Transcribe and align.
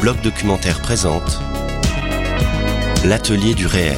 bloc 0.00 0.20
documentaire 0.20 0.80
présente 0.82 1.40
L'atelier 3.04 3.54
du 3.54 3.66
réel. 3.66 3.96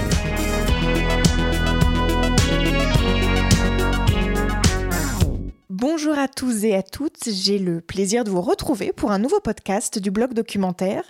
Bonjour 5.69 6.17
à 6.17 6.29
tous 6.29 6.65
et 6.65 6.75
à 6.75 6.83
toutes, 6.83 7.29
j'ai 7.29 7.59
le 7.59 7.81
plaisir 7.81 8.25
de 8.25 8.31
vous 8.31 8.41
retrouver 8.41 8.93
pour 8.93 9.11
un 9.11 9.19
nouveau 9.19 9.41
podcast 9.41 9.99
du 9.99 10.11
blog 10.11 10.35
documentaire. 10.35 11.03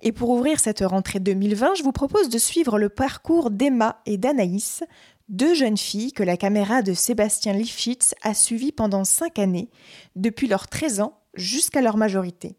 Et 0.00 0.10
pour 0.10 0.30
ouvrir 0.30 0.58
cette 0.58 0.80
rentrée 0.80 1.20
2020, 1.20 1.74
je 1.76 1.82
vous 1.82 1.92
propose 1.92 2.28
de 2.28 2.38
suivre 2.38 2.78
le 2.78 2.88
parcours 2.88 3.50
d'Emma 3.50 4.00
et 4.04 4.18
d'Anaïs, 4.18 4.82
deux 5.28 5.54
jeunes 5.54 5.78
filles 5.78 6.12
que 6.12 6.24
la 6.24 6.36
caméra 6.36 6.82
de 6.82 6.92
Sébastien 6.92 7.52
Lifshitz 7.52 8.14
a 8.22 8.34
suivies 8.34 8.72
pendant 8.72 9.04
cinq 9.04 9.38
années, 9.38 9.70
depuis 10.16 10.48
leurs 10.48 10.68
13 10.68 11.00
ans 11.00 11.18
jusqu'à 11.34 11.80
leur 11.80 11.96
majorité. 11.96 12.56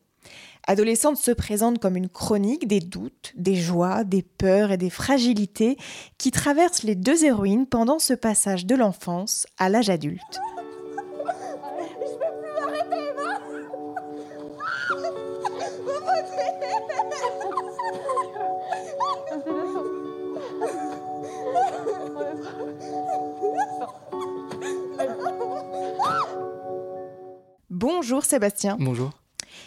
Adolescente 0.68 1.18
se 1.18 1.30
présente 1.32 1.80
comme 1.80 1.96
une 1.96 2.10
chronique 2.10 2.68
des 2.68 2.80
doutes, 2.80 3.34
des 3.36 3.56
joies, 3.56 4.04
des 4.04 4.24
peurs 4.24 4.72
et 4.72 4.78
des 4.78 4.90
fragilités 4.90 5.78
qui 6.18 6.32
traversent 6.32 6.82
les 6.82 6.96
deux 6.96 7.24
héroïnes 7.24 7.68
pendant 7.68 8.00
ce 8.00 8.14
passage 8.14 8.66
de 8.66 8.76
l'enfance 8.76 9.46
à 9.60 9.70
l'âge 9.70 9.92
adulte. 9.92 10.40
Bonjour 27.70 28.24
Sébastien. 28.24 28.78
Bonjour. 28.80 29.12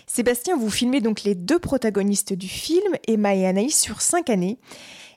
Sébastien, 0.09 0.57
vous 0.57 0.71
filmez 0.71 1.03
donc 1.03 1.23
les 1.23 1.35
deux 1.35 1.59
protagonistes 1.59 2.33
du 2.33 2.49
film, 2.49 2.95
Emma 3.07 3.35
et 3.35 3.47
Anaïs, 3.47 3.79
sur 3.79 4.01
cinq 4.01 4.31
années. 4.31 4.59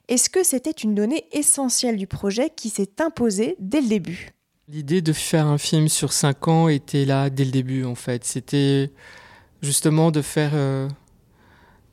Est-ce 0.10 0.30
que 0.30 0.44
c'était 0.44 0.70
une 0.70 0.94
donnée 0.94 1.24
essentielle 1.32 1.96
du 1.96 2.08
projet 2.08 2.52
qui 2.54 2.70
s'est 2.70 2.92
imposée 3.00 3.56
dès 3.60 3.80
le 3.80 3.88
début? 3.88 4.34
L'idée 4.68 5.02
de 5.02 5.14
faire 5.14 5.48
un 5.48 5.58
film 5.58 5.88
sur 5.88 6.12
cinq 6.12 6.50
ans 6.50 6.68
était 6.68 7.06
là 7.06 7.30
dès 7.30 7.46
le 7.46 7.52
début 7.52 7.86
en 7.86 7.96
fait. 7.96 8.26
C'était 8.26 8.92
justement 9.62 10.12
de 10.12 10.22
faire, 10.22 10.52
euh, 10.56 10.90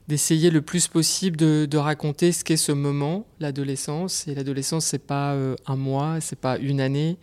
d'essayer 0.09 0.51
le 0.51 0.61
plus 0.61 0.89
possible 0.89 1.37
de, 1.37 1.77
raconter 1.77 2.33
ce 2.33 2.43
qu'est 2.43 2.57
ce 2.57 2.73
moment, 2.73 3.27
l'adolescence. 3.39 4.27
Et 4.27 4.35
l'adolescence, 4.35 4.85
c'est 4.87 5.07
pas 5.07 5.35
euh, 5.35 5.55
un 5.67 5.77
mois, 5.77 6.21
c'est 6.21 6.41
pas 6.41 6.59
une 6.59 6.81
année, 6.81 7.17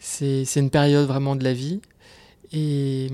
c'est 0.00 0.44
une 0.56 0.70
période 0.70 1.06
vraiment 1.06 1.36
de 1.36 1.44
la 1.44 1.52
vie. 1.52 1.80
Et, 2.52 3.08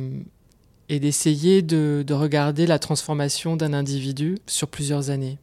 et 0.89 1.01
d'essayer 1.01 1.63
de, 1.63 2.05
regarder 2.11 2.67
la 2.67 2.79
transformation 2.79 3.57
d'un 3.57 3.73
individu 3.73 4.39
sur 4.47 4.69
plusieurs 4.69 5.11
années. 5.11 5.39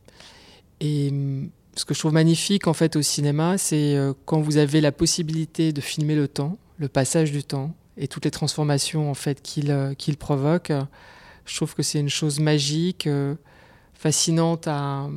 Et 0.79 1.11
mm, 1.11 1.49
ce 1.75 1.85
que 1.85 1.93
je 1.93 1.99
trouve 1.99 2.13
magnifique 2.13 2.67
en 2.67 2.73
fait 2.73 2.95
au 2.95 3.01
cinéma, 3.01 3.57
c'est 3.57 3.95
euh, 3.95 4.13
quand 4.25 4.41
vous 4.41 4.57
avez 4.57 4.81
la 4.81 4.91
possibilité 4.91 5.73
de 5.73 5.81
filmer 5.81 6.15
le 6.15 6.27
temps, 6.27 6.57
le 6.77 6.87
passage 6.87 7.31
du 7.31 7.43
temps 7.43 7.73
et 7.97 8.07
toutes 8.07 8.25
les 8.25 8.31
transformations 8.31 9.09
en 9.09 9.13
fait 9.13 9.41
qu'il 9.41 9.71
euh, 9.71 9.93
provoque. 10.17 10.71
Je 11.45 11.55
trouve 11.55 11.73
que 11.73 11.83
c'est 11.83 11.99
une 11.99 12.09
chose 12.09 12.39
magique, 12.39 13.07
euh, 13.07 13.35
fascinante 13.93 14.67
à, 14.67 15.09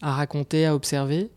raconter, 0.00 0.66
à 0.66 0.74
observer. 0.74 1.30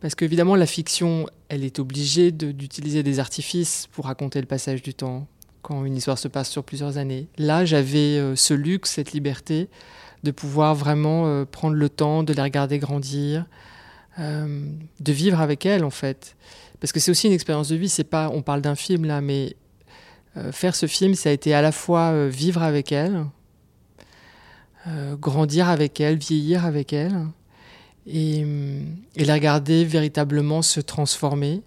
Parce 0.00 0.14
qu'évidemment, 0.14 0.56
la 0.56 0.66
fiction, 0.66 1.26
elle 1.48 1.64
est 1.64 1.78
obligée 1.78 2.32
d'utiliser 2.32 3.02
des 3.02 3.20
artifices 3.20 3.86
pour 3.92 4.06
raconter 4.06 4.40
le 4.40 4.46
passage 4.46 4.82
du 4.82 4.92
temps, 4.92 5.26
quand 5.64 5.84
une 5.86 5.96
histoire 5.96 6.18
se 6.18 6.28
passe 6.28 6.50
sur 6.50 6.62
plusieurs 6.62 6.98
années. 6.98 7.26
Là, 7.38 7.64
j'avais 7.64 8.18
euh, 8.18 8.36
ce 8.36 8.52
luxe, 8.52 8.92
cette 8.92 9.12
liberté 9.12 9.68
de 10.22 10.30
pouvoir 10.30 10.74
vraiment 10.74 11.26
euh, 11.26 11.44
prendre 11.46 11.74
le 11.74 11.88
temps 11.88 12.22
de 12.22 12.32
les 12.34 12.42
regarder 12.42 12.78
grandir, 12.78 13.46
euh, 14.18 14.68
de 15.00 15.12
vivre 15.12 15.40
avec 15.40 15.64
elles 15.64 15.82
en 15.82 15.90
fait. 15.90 16.36
Parce 16.80 16.92
que 16.92 17.00
c'est 17.00 17.10
aussi 17.10 17.26
une 17.26 17.32
expérience 17.32 17.70
de 17.70 17.76
vie. 17.76 17.88
C'est 17.88 18.04
pas, 18.04 18.28
on 18.28 18.42
parle 18.42 18.60
d'un 18.60 18.74
film 18.74 19.06
là, 19.06 19.20
mais 19.20 19.56
faire 20.50 20.74
ce 20.74 20.86
film, 20.86 21.14
ça 21.14 21.28
a 21.28 21.32
été 21.32 21.54
à 21.54 21.62
la 21.62 21.70
fois 21.70 22.26
vivre 22.26 22.64
avec 22.64 22.90
elles, 22.90 23.24
grandir 25.20 25.68
avec 25.68 26.00
elles, 26.00 26.18
vieillir 26.18 26.64
avec 26.64 26.92
elles, 26.92 27.24
et, 28.08 28.40
et 28.40 29.24
les 29.24 29.32
regarder 29.32 29.84
véritablement 29.84 30.60
se 30.60 30.80
transformer. 30.80 31.62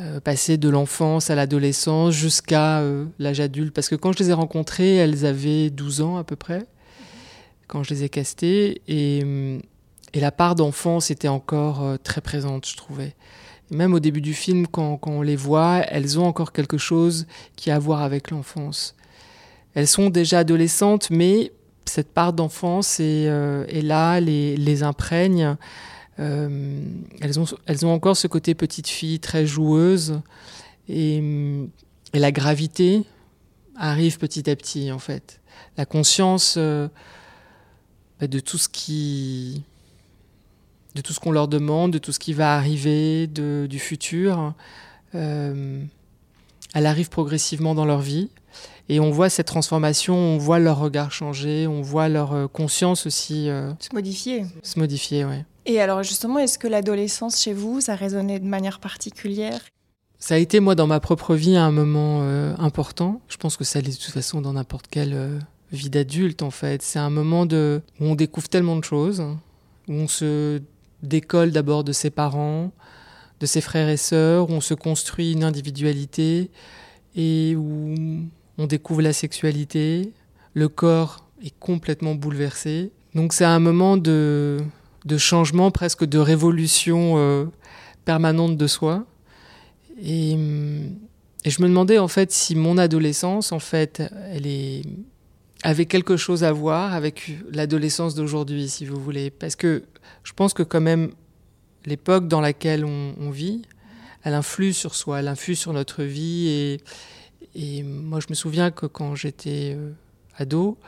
Euh, 0.00 0.20
passer 0.20 0.56
de 0.56 0.70
l'enfance 0.70 1.28
à 1.28 1.34
l'adolescence 1.34 2.14
jusqu'à 2.14 2.80
euh, 2.80 3.04
l'âge 3.18 3.40
adulte. 3.40 3.74
Parce 3.74 3.90
que 3.90 3.94
quand 3.94 4.12
je 4.12 4.20
les 4.20 4.30
ai 4.30 4.32
rencontrées, 4.32 4.96
elles 4.96 5.26
avaient 5.26 5.68
12 5.68 6.00
ans 6.00 6.16
à 6.16 6.24
peu 6.24 6.34
près, 6.34 6.64
quand 7.66 7.82
je 7.82 7.90
les 7.92 8.04
ai 8.04 8.08
castées. 8.08 8.80
Et, 8.88 9.20
euh, 9.22 9.58
et 10.14 10.20
la 10.20 10.32
part 10.32 10.54
d'enfance 10.54 11.10
était 11.10 11.28
encore 11.28 11.98
très 12.02 12.22
présente, 12.22 12.66
je 12.66 12.76
trouvais. 12.76 13.14
même 13.70 13.92
au 13.92 14.00
début 14.00 14.22
du 14.22 14.32
film, 14.32 14.66
quand, 14.66 14.96
quand, 14.96 15.10
on 15.10 15.22
les 15.22 15.36
voit, 15.36 15.82
elles 15.88 16.18
ont 16.18 16.24
encore 16.24 16.52
quelque 16.52 16.78
chose 16.78 17.26
qui 17.56 17.70
a 17.70 17.76
à 17.76 17.78
voir 17.78 18.00
avec 18.00 18.30
l'enfance. 18.30 18.96
Elles 19.74 19.88
sont 19.88 20.08
déjà 20.08 20.38
adolescentes, 20.38 21.10
mais 21.10 21.52
cette 21.84 22.12
part 22.12 22.32
d'enfance 22.32 22.98
est, 22.98 23.24
est, 23.24 23.82
là, 23.82 24.20
les, 24.20 24.56
les 24.56 24.82
imprègne. 24.82 25.56
Euh, 26.22 26.84
elles, 27.20 27.40
ont, 27.40 27.44
elles 27.66 27.84
ont 27.84 27.92
encore 27.92 28.16
ce 28.16 28.28
côté 28.28 28.54
petite 28.54 28.88
fille 28.88 29.18
très 29.18 29.44
joueuse 29.44 30.20
et, 30.88 31.22
la 32.14 32.30
gravité 32.30 33.04
arrive 33.74 34.18
petit 34.18 34.48
à 34.50 34.54
petit 34.54 34.92
en 34.92 34.98
fait. 34.98 35.40
La 35.78 35.86
conscience 35.86 36.56
euh, 36.58 36.88
bah, 38.20 38.26
de 38.26 38.38
tout 38.38 38.58
ce 38.58 38.68
qui 38.68 39.62
de 40.94 41.00
tout 41.00 41.14
ce 41.14 41.20
qu'on 41.20 41.32
leur 41.32 41.48
demande, 41.48 41.90
de 41.94 41.98
tout 41.98 42.12
ce 42.12 42.18
qui 42.18 42.34
va 42.34 42.54
arriver, 42.54 43.26
de, 43.26 43.66
du 43.68 43.78
futur, 43.78 44.52
euh, 45.14 45.82
elle 46.74 46.84
arrive 46.84 47.08
progressivement 47.08 47.74
dans 47.74 47.86
leur 47.86 48.02
vie. 48.02 48.28
Et 48.90 49.00
on 49.00 49.10
voit 49.10 49.30
cette 49.30 49.46
transformation, 49.46 50.14
on 50.14 50.36
voit 50.36 50.58
leur 50.58 50.78
regard 50.78 51.10
changer, 51.10 51.66
on 51.66 51.80
voit 51.80 52.10
leur 52.10 52.52
conscience 52.52 53.06
aussi 53.06 53.46
se 53.46 53.94
modifier. 53.94 54.44
Se 54.62 54.78
modifier, 54.78 55.24
oui. 55.24 55.44
Et 55.66 55.80
alors 55.80 56.02
justement, 56.02 56.38
est-ce 56.38 56.58
que 56.58 56.66
l'adolescence 56.66 57.40
chez 57.40 57.52
vous, 57.52 57.80
ça 57.80 57.94
résonnait 57.94 58.40
de 58.40 58.46
manière 58.46 58.80
particulière? 58.80 59.60
Ça 60.18 60.36
a 60.36 60.38
été 60.38 60.60
moi 60.60 60.74
dans 60.74 60.86
ma 60.86 61.00
propre 61.00 61.34
vie 61.34 61.56
un 61.56 61.72
moment 61.72 62.20
euh, 62.22 62.54
important. 62.58 63.20
Je 63.28 63.36
pense 63.36 63.56
que 63.56 63.64
ça 63.64 63.80
l'est 63.80 63.90
de 63.98 64.02
toute 64.02 64.14
façon 64.14 64.40
dans 64.40 64.52
n'importe 64.52 64.86
quelle 64.88 65.14
euh, 65.14 65.38
vie 65.72 65.90
d'adulte 65.90 66.42
en 66.42 66.50
fait. 66.50 66.82
C'est 66.82 66.98
un 66.98 67.10
moment 67.10 67.42
où 67.42 67.80
on 68.00 68.14
découvre 68.14 68.48
tellement 68.48 68.76
de 68.76 68.84
choses, 68.84 69.20
où 69.88 69.92
on 69.92 70.08
se 70.08 70.60
décolle 71.02 71.50
d'abord 71.50 71.82
de 71.82 71.92
ses 71.92 72.10
parents, 72.10 72.70
de 73.40 73.46
ses 73.46 73.60
frères 73.60 73.88
et 73.88 73.96
sœurs, 73.96 74.50
où 74.50 74.52
on 74.52 74.60
se 74.60 74.74
construit 74.74 75.32
une 75.32 75.42
individualité 75.42 76.50
et 77.16 77.56
où 77.56 77.94
on 78.58 78.66
découvre 78.66 79.02
la 79.02 79.12
sexualité. 79.12 80.12
Le 80.54 80.68
corps 80.68 81.26
est 81.44 81.58
complètement 81.58 82.14
bouleversé. 82.14 82.92
Donc 83.14 83.32
c'est 83.32 83.44
un 83.44 83.58
moment 83.58 83.96
de 83.96 84.60
de 85.04 85.18
changement, 85.18 85.70
presque 85.70 86.04
de 86.04 86.18
révolution 86.18 87.14
euh, 87.16 87.46
permanente 88.04 88.56
de 88.56 88.66
soi. 88.66 89.04
Et, 90.00 90.32
et, 90.32 91.50
je 91.50 91.62
me 91.62 91.68
demandais 91.68 91.98
en 91.98 92.08
fait 92.08 92.32
si 92.32 92.54
mon 92.54 92.78
adolescence, 92.78 93.52
en 93.52 93.58
fait, 93.58 94.02
elle 94.30 94.46
est, 94.46 94.82
avait 95.62 95.86
quelque 95.86 96.16
chose 96.16 96.44
à 96.44 96.52
voir 96.52 96.92
avec 96.94 97.30
l'adolescence 97.50 98.14
d'aujourd'hui, 98.14 98.68
si 98.68 98.84
vous 98.84 99.00
voulez. 99.00 99.30
Parce 99.30 99.56
que 99.56 99.84
je 100.24 100.32
pense 100.32 100.54
que 100.54 100.62
quand 100.62 100.80
même, 100.80 101.12
l'époque 101.84 102.28
dans 102.28 102.40
laquelle 102.40 102.84
on, 102.84 103.30
vit, 103.30 103.62
elle 104.24 104.34
influe 104.34 104.72
sur 104.72 104.94
soi, 104.94 105.20
elle 105.20 105.28
influe 105.28 105.54
sur 105.54 105.72
notre 105.72 106.02
vie. 106.02 106.48
Et, 106.48 106.80
et 107.54 107.82
moi, 107.82 108.20
je 108.20 108.26
me 108.30 108.34
souviens 108.34 108.70
que 108.70 108.86
quand 108.86 109.14
j'étais 109.14 109.74
euh, 109.76 109.92
ado, 110.36 110.78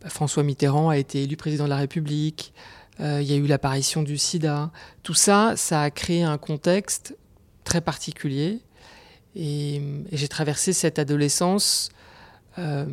bah, 0.00 0.08
François 0.08 0.42
Mitterrand 0.42 0.88
a 0.88 0.96
été 0.96 1.22
élu 1.22 1.36
président 1.36 1.64
de 1.64 1.70
la 1.70 1.76
République. 1.76 2.52
Euh, 3.00 3.20
il 3.20 3.28
y 3.28 3.32
a 3.32 3.36
eu 3.36 3.46
l'apparition 3.46 4.02
du 4.02 4.18
sida. 4.18 4.70
Tout 5.02 5.14
ça, 5.14 5.54
ça 5.56 5.82
a 5.82 5.90
créé 5.90 6.22
un 6.22 6.38
contexte 6.38 7.16
très 7.64 7.80
particulier. 7.80 8.60
Et, 9.34 9.82
j'ai 10.12 10.28
traversé 10.28 10.72
cette 10.72 10.98
adolescence, 10.98 11.90
euh, 12.58 12.86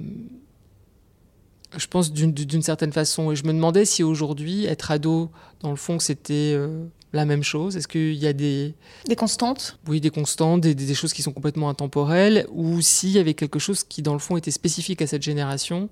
je 1.77 1.88
pense, 1.88 2.12
d'une 2.12 2.62
certaine 2.62 2.92
façon. 2.92 3.31
Et 3.31 3.36
je 3.36 3.44
me 3.44 3.53
demandais 3.53 3.86
si 3.86 4.03
aujourd'hui, 4.03 4.65
être 4.65 4.92
ado, 4.92 5.30
dans 5.59 5.69
le 5.69 5.75
fond, 5.75 6.00
c'était 6.00 6.54
euh, 6.56 6.83
la 7.13 7.25
même 7.25 7.44
chose. 7.44 7.77
Est-ce 7.77 7.88
qu'il 7.88 8.15
y 8.15 8.25
a 8.25 8.33
des... 8.33 8.74
Des 9.06 9.15
constantes? 9.15 9.77
Oui, 9.88 10.01
des 10.01 10.09
constantes, 10.09 10.62
des, 10.62 10.74
des, 10.74 10.95
choses 10.95 11.13
qui 11.13 11.21
sont 11.21 11.31
complètement 11.31 11.69
intemporelles, 11.69 12.47
ou 12.51 12.81
s'il 12.81 13.12
y 13.12 13.19
avait 13.19 13.36
quelque 13.36 13.59
chose 13.59 13.83
qui, 13.83 14.01
dans 14.01 14.13
le 14.13 14.19
fond, 14.19 14.36
était 14.36 14.51
spécifique 14.51 15.01
à 15.04 15.07
cette 15.07 15.21
génération. 15.21 15.89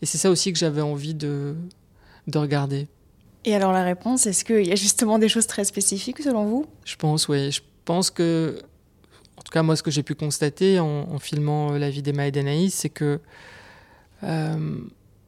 Et 0.00 0.06
c'est 0.06 0.18
ça 0.18 0.30
aussi 0.30 0.52
que 0.52 0.58
j'avais 0.58 0.80
envie 0.80 1.14
de, 1.14 1.56
de 2.28 2.38
regarder. 2.38 2.86
Et 3.44 3.54
alors 3.54 3.72
la 3.72 3.84
réponse, 3.84 4.26
est-ce 4.26 4.44
qu'il 4.44 4.66
y 4.66 4.72
a 4.72 4.76
justement 4.76 5.18
des 5.18 5.28
choses 5.28 5.46
très 5.46 5.64
spécifiques 5.64 6.20
selon 6.20 6.44
vous? 6.46 6.66
Je 6.84 6.96
pense, 6.96 7.28
oui. 7.28 7.50
Je 7.50 7.60
pense 7.84 8.10
que, 8.10 8.58
en 9.36 9.42
tout 9.42 9.52
cas 9.52 9.62
moi, 9.62 9.76
ce 9.76 9.82
que 9.82 9.90
j'ai 9.90 10.02
pu 10.02 10.14
constater 10.14 10.80
en, 10.80 11.18
filmant 11.18 11.72
euh, 11.72 11.78
la 11.78 11.90
vie 11.90 12.02
d'Emma 12.02 12.26
et 12.26 12.32
d'Anaïs, 12.32 12.74
c'est 12.74 12.90
que 12.90 13.20
euh, 14.24 14.78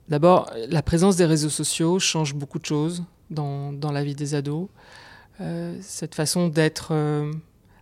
D'abord, 0.08 0.50
la 0.68 0.82
présence 0.82 1.14
des 1.14 1.24
réseaux 1.24 1.50
sociaux 1.50 2.00
change 2.00 2.34
beaucoup 2.34 2.58
de 2.58 2.66
choses 2.66 3.04
dans, 3.30 3.72
dans 3.72 3.92
la 3.92 4.02
vie 4.02 4.16
des 4.16 4.34
ados. 4.34 4.68
Euh, 5.40 5.78
cette 5.80 6.16
façon 6.16 6.48
d'être 6.48 6.92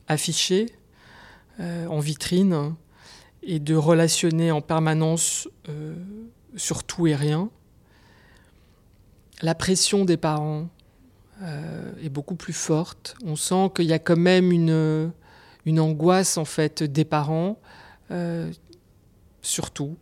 affiché 0.09 0.67
euh, 1.59 1.87
en 1.87 2.01
vitrine 2.01 2.75
et 3.43 3.61
de 3.61 3.75
relationner 3.75 4.51
en 4.51 4.61
permanence 4.61 5.49
sur 6.55 6.85
tout 6.85 7.07
et 7.07 7.15
rien. 7.15 7.49
La 9.43 9.55
pression 9.55 10.05
des 10.05 10.17
parents 10.17 10.69
est 12.03 12.09
beaucoup 12.09 12.35
plus 12.35 12.53
forte. 12.53 13.15
On 13.25 13.37
sent 13.37 13.71
qu'il 13.77 13.85
y 13.85 13.93
a 13.93 14.01
quand 14.01 14.17
même 14.17 14.51
une, 14.51 15.13
angoisse 15.79 16.37
en 16.37 16.45
fait 16.45 16.83
des 16.83 17.05
parents, 17.05 17.61
surtout 19.41 19.97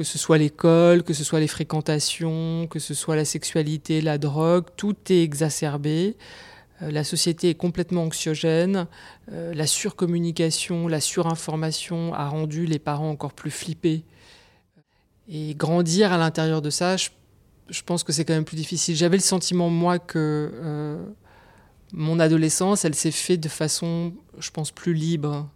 que 0.00 0.04
ce 0.04 0.16
soit 0.16 0.38
l'école, 0.38 1.02
que 1.02 1.12
ce 1.12 1.24
soit 1.24 1.40
les 1.40 1.46
fréquentations, 1.46 2.66
que 2.68 2.78
ce 2.78 2.94
soit 2.94 3.16
la 3.16 3.26
sexualité, 3.26 4.00
la 4.00 4.16
drogue, 4.16 4.64
tout 4.74 4.96
est 5.10 5.22
exacerbé. 5.22 6.16
Euh, 6.80 6.90
la 6.90 7.04
société 7.04 7.50
est 7.50 7.54
complètement 7.54 8.04
anxiogène. 8.04 8.86
Euh, 9.30 9.52
la 9.52 9.66
surcommunication, 9.66 10.88
la 10.88 11.00
surinformation 11.00 12.14
a 12.14 12.28
rendu 12.28 12.64
les 12.64 12.78
parents 12.78 13.10
encore 13.10 13.34
plus 13.34 13.50
flippés. 13.50 14.04
Et 15.28 15.54
grandir 15.54 16.14
à 16.14 16.16
l'intérieur 16.16 16.62
de 16.62 16.70
ça, 16.70 16.96
je, 16.96 17.10
pense 17.84 18.02
que 18.02 18.12
c'est 18.12 18.24
quand 18.24 18.34
même 18.34 18.44
plus 18.44 18.56
difficile. 18.56 18.96
J'avais 18.96 19.16
le 19.16 19.22
sentiment, 19.22 19.70
moi, 19.70 19.98
que 19.98 20.50
euh, 20.52 21.02
mon 21.92 22.18
adolescence, 22.20 22.84
elle 22.84 22.94
s'est 22.94 23.10
faite 23.10 23.40
de 23.40 23.48
façon, 23.48 24.12
je 24.38 24.50
pense, 24.50 24.70
plus 24.70 24.94
libre 24.94 25.48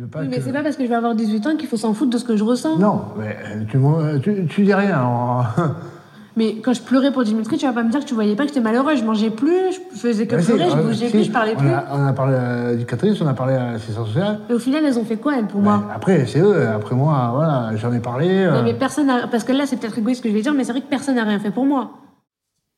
oui, 0.00 0.28
mais 0.30 0.40
c'est 0.40 0.52
pas 0.52 0.62
parce 0.62 0.76
que 0.76 0.84
je 0.84 0.88
vais 0.88 0.94
avoir 0.94 1.14
18 1.14 1.46
ans 1.46 1.56
qu'il 1.56 1.68
faut 1.68 1.76
s'en 1.76 1.92
foutre 1.92 2.10
de 2.10 2.18
ce 2.18 2.24
que 2.24 2.36
je 2.36 2.44
ressens. 2.44 2.78
Non, 2.78 3.02
mais 3.18 3.36
tu, 3.70 4.46
tu, 4.46 4.64
dis 4.64 4.74
rien. 4.74 5.46
mais 6.36 6.56
quand 6.56 6.72
je 6.72 6.82
pleurais 6.82 7.12
pour 7.12 7.24
Dimitri, 7.24 7.56
tu 7.56 7.66
vas 7.66 7.72
pas 7.72 7.82
me 7.82 7.90
dire 7.90 8.00
que 8.00 8.04
tu 8.04 8.14
voyais 8.14 8.36
pas 8.36 8.44
que 8.44 8.48
j'étais 8.48 8.60
malheureux. 8.60 8.94
Je 8.96 9.04
mangeais 9.04 9.30
plus, 9.30 9.72
je 9.92 9.98
faisais 9.98 10.26
que 10.26 10.36
pleurer, 10.36 10.70
je 10.70 10.76
bougeais 10.76 11.10
plus, 11.10 11.24
je 11.24 11.30
parlais 11.30 11.54
plus. 11.54 11.68
on 11.68 12.06
a 12.06 12.12
parlé 12.12 12.36
à 12.36 12.70
l'éducatrice, 12.70 13.20
on 13.20 13.26
a 13.26 13.34
parlé 13.34 13.54
à 13.54 13.72
l'assistance 13.72 14.08
sociale. 14.08 14.40
Et 14.48 14.52
au 14.52 14.58
final, 14.58 14.84
elles 14.84 14.98
ont 14.98 15.04
fait 15.04 15.16
quoi, 15.16 15.36
elles, 15.38 15.46
pour 15.46 15.60
moi? 15.60 15.84
Après, 15.94 16.26
c'est 16.26 16.40
eux. 16.40 16.68
Après 16.68 16.94
moi, 16.94 17.32
voilà, 17.34 17.70
j'en 17.76 17.92
ai 17.92 18.00
parlé. 18.00 18.28
Euh. 18.28 18.62
mais 18.62 18.74
personne 18.74 19.10
Parce 19.30 19.44
que 19.44 19.52
là, 19.52 19.66
c'est 19.66 19.76
peut-être 19.76 19.98
égoïste 19.98 20.18
ce 20.18 20.22
que 20.22 20.28
je 20.28 20.34
vais 20.34 20.42
dire, 20.42 20.54
mais 20.54 20.64
c'est 20.64 20.72
vrai 20.72 20.80
que 20.80 20.88
personne 20.88 21.16
n'a 21.16 21.24
rien 21.24 21.40
fait 21.40 21.50
pour 21.50 21.64
moi. 21.64 21.92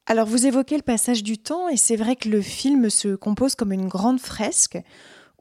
Alors, 0.06 0.26
vous 0.26 0.46
évoquez 0.46 0.76
le 0.76 0.82
passage 0.82 1.22
du 1.22 1.38
temps, 1.38 1.68
et 1.68 1.76
c'est 1.76 1.96
vrai 1.96 2.16
que 2.16 2.28
le 2.28 2.40
film 2.40 2.90
se 2.90 3.14
compose 3.14 3.54
comme 3.54 3.72
une 3.72 3.88
grande 3.88 4.18
fresque 4.18 4.78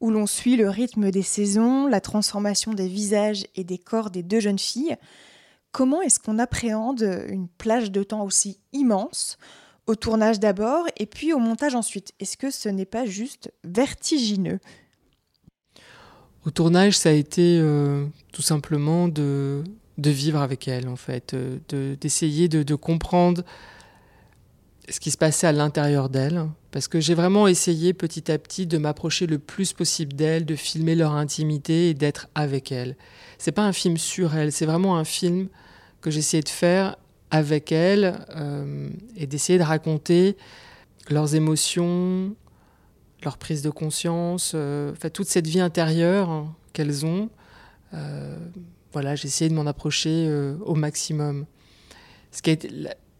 où 0.01 0.09
l'on 0.09 0.25
suit 0.25 0.57
le 0.57 0.67
rythme 0.67 1.11
des 1.11 1.21
saisons, 1.21 1.87
la 1.87 2.01
transformation 2.01 2.73
des 2.73 2.87
visages 2.87 3.45
et 3.55 3.63
des 3.63 3.77
corps 3.77 4.09
des 4.09 4.23
deux 4.23 4.39
jeunes 4.39 4.59
filles. 4.59 4.97
Comment 5.71 6.01
est-ce 6.01 6.19
qu'on 6.19 6.39
appréhende 6.39 7.01
une 7.29 7.47
plage 7.47 7.91
de 7.91 8.03
temps 8.03 8.23
aussi 8.23 8.59
immense 8.73 9.37
au 9.87 9.95
tournage 9.95 10.39
d'abord 10.39 10.85
et 10.97 11.05
puis 11.05 11.33
au 11.33 11.39
montage 11.39 11.75
ensuite? 11.75 12.11
Est-ce 12.19 12.37
que 12.37 12.51
ce 12.51 12.69
n'est 12.69 12.85
pas 12.85 13.05
juste 13.05 13.53
vertigineux? 13.63 14.59
Au 16.45 16.51
tournage, 16.51 16.97
ça 16.97 17.09
a 17.09 17.13
été 17.13 17.59
euh, 17.59 18.05
tout 18.33 18.41
simplement 18.41 19.07
de, 19.07 19.63
vivre 19.97 20.41
avec 20.41 20.67
elle, 20.67 20.89
en 20.89 20.95
fait, 20.95 21.35
euh, 21.35 21.95
d'essayer 21.95 22.47
de, 22.47 22.63
de 22.63 22.75
comprendre 22.75 23.43
ce 24.91 24.99
qui 24.99 25.11
se 25.11 25.17
passait 25.17 25.47
à 25.47 25.51
l'intérieur 25.51 26.09
d'elle, 26.09 26.47
parce 26.71 26.87
que 26.87 26.99
j'ai 26.99 27.13
vraiment 27.13 27.47
essayé 27.47 27.93
petit 27.93 28.31
à 28.31 28.37
petit 28.37 28.67
de 28.67 28.77
m'approcher 28.77 29.25
le 29.25 29.39
plus 29.39 29.73
possible 29.73 30.13
d'elle, 30.13 30.45
de 30.45 30.55
filmer 30.55 30.95
leur 30.95 31.13
intimité 31.13 31.89
et 31.89 31.93
d'être 31.93 32.27
avec 32.35 32.71
elle. 32.71 32.95
C'est 33.37 33.51
pas 33.53 33.63
un 33.63 33.73
film 33.73 33.97
sur 33.97 34.35
elle, 34.35 34.51
c'est 34.51 34.65
vraiment 34.65 34.97
un 34.97 35.05
film 35.05 35.47
que 36.01 36.11
j'essayais 36.11 36.43
de 36.43 36.49
faire 36.49 36.97
avec 37.29 37.71
elle 37.71 38.25
euh, 38.35 38.89
et 39.15 39.27
d'essayer 39.27 39.57
de 39.57 39.63
raconter 39.63 40.35
leurs 41.09 41.35
émotions, 41.35 42.35
leur 43.23 43.37
prise 43.37 43.61
de 43.61 43.69
conscience, 43.69 44.51
euh, 44.55 44.93
toute 45.13 45.27
cette 45.27 45.47
vie 45.47 45.61
intérieure 45.61 46.53
qu'elles 46.73 47.05
ont. 47.05 47.29
Euh, 47.93 48.35
voilà, 48.91 49.15
j'ai 49.15 49.27
essayé 49.27 49.49
de 49.49 49.55
m'en 49.55 49.65
approcher 49.67 50.29
au 50.65 50.75
maximum. 50.75 51.45
Ce 52.31 52.41
qui 52.41 52.49
a 52.49 52.53
été, 52.53 52.69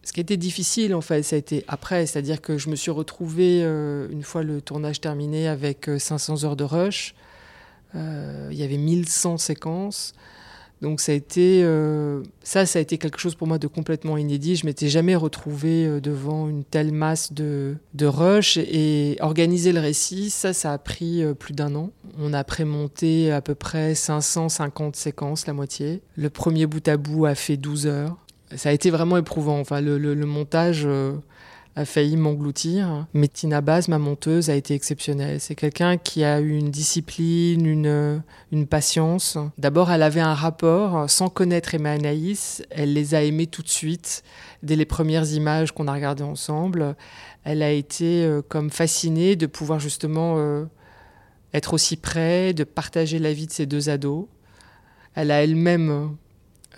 ce 0.04 0.14
qui 0.14 0.20
a 0.20 0.24
été 0.24 0.38
difficile, 0.38 0.96
en 0.96 1.02
fait, 1.02 1.22
ça 1.22 1.36
a 1.36 1.40
été 1.40 1.64
après. 1.68 2.06
C'est-à-dire 2.06 2.42
que 2.42 2.58
je 2.58 2.70
me 2.70 2.76
suis 2.76 2.92
retrouvée, 2.92 3.62
euh, 3.64 4.08
une 4.12 4.24
fois 4.24 4.42
le 4.42 4.62
tournage 4.62 5.00
terminé, 5.00 5.48
avec 5.48 5.90
500 5.98 6.44
euh, 6.44 6.48
heures 6.48 6.56
de 6.56 6.64
rush. 6.64 7.14
Euh, 7.96 8.50
il 8.52 8.58
y 8.58 8.64
avait 8.64 8.78
1100 8.78 9.38
séquences. 9.38 10.14
Donc 10.82 11.00
ça 11.00 11.12
a 11.12 11.16
été, 11.16 11.64
ça, 12.42 12.66
ça 12.66 12.80
a 12.80 12.82
été 12.82 12.98
quelque 12.98 13.20
chose 13.20 13.36
pour 13.36 13.46
moi 13.46 13.60
de 13.60 13.68
complètement 13.68 14.18
inédit. 14.18 14.56
Je 14.56 14.66
m'étais 14.66 14.88
jamais 14.88 15.16
retrouvée 15.16 16.02
devant 16.02 16.50
une 16.50 16.64
telle 16.64 16.92
masse 16.92 17.34
de, 17.34 17.76
de 17.94 18.08
rush 18.08 18.58
et 18.58 19.16
organiser 19.20 19.74
le 19.74 19.80
récit, 19.80 20.32
ça, 20.32 20.54
ça 20.54 20.74
a 20.74 20.80
pris 20.80 21.22
plus 21.36 21.54
d'un 21.54 21.76
an. 21.76 21.92
On 22.18 22.34
a 22.34 22.44
prémonté 22.44 23.32
à 23.32 23.42
peu 23.42 23.54
près 23.54 23.94
550 23.94 24.96
séquences, 24.96 25.46
la 25.46 25.54
moitié. 25.54 26.02
Le 26.16 26.32
premier 26.32 26.66
bout 26.66 26.88
à 26.88 26.98
bout 26.98 27.28
a 27.28 27.36
fait 27.36 27.58
12 27.58 27.86
heures 27.86 28.18
ça 28.56 28.70
a 28.70 28.72
été 28.72 28.90
vraiment 28.90 29.18
éprouvant. 29.18 29.60
Enfin, 29.60 29.82
le, 29.82 30.16
montage 30.26 30.84
euh, 30.86 31.14
a 31.76 31.86
failli 31.86 32.18
m'engloutir. 32.18 33.08
Mais 33.14 33.28
Tina 33.28 33.62
ma 33.62 33.98
monteuse, 33.98 34.50
a 34.50 34.56
été 34.56 34.74
exceptionnelle. 34.74 35.40
C'est 35.40 35.56
quelqu'un 35.56 35.98
qui 35.98 36.24
a 36.24 36.40
eu 36.40 36.58
une 36.58 36.70
discipline, 36.70 37.66
une, 37.66 38.24
une 38.52 38.68
patience. 38.68 39.38
D'abord, 39.58 39.92
elle 39.92 40.04
avait 40.04 40.22
un 40.22 40.34
rapport, 40.34 41.10
sans 41.10 41.30
connaître 41.30 41.74
Emma 41.76 41.92
Anaïs, 41.92 42.64
elle 42.70 42.94
les 42.94 43.16
a 43.16 43.24
aimés 43.24 43.48
tout 43.48 43.64
de 43.64 43.70
suite. 43.70 44.24
Dès 44.64 44.76
les 44.76 44.86
premières 44.86 45.32
images 45.32 45.72
qu'on 45.72 45.88
a 45.88 45.94
regardées 45.94 46.24
ensemble, 46.24 46.96
elle 47.44 47.64
a 47.64 47.72
été 47.72 48.24
euh, 48.24 48.42
comme 48.48 48.70
fascinée 48.70 49.36
de 49.36 49.48
pouvoir 49.48 49.80
justement 49.80 50.36
euh, 50.38 50.66
être 51.54 51.74
aussi 51.74 51.98
près, 51.98 52.54
de 52.54 52.64
partager 52.64 53.18
la 53.18 53.34
vie 53.34 53.48
de 53.48 53.52
ses 53.52 53.66
deux 53.66 53.90
ados. 53.90 54.28
Elle 55.16 55.32
a 55.32 55.44
elle-même 55.44 56.16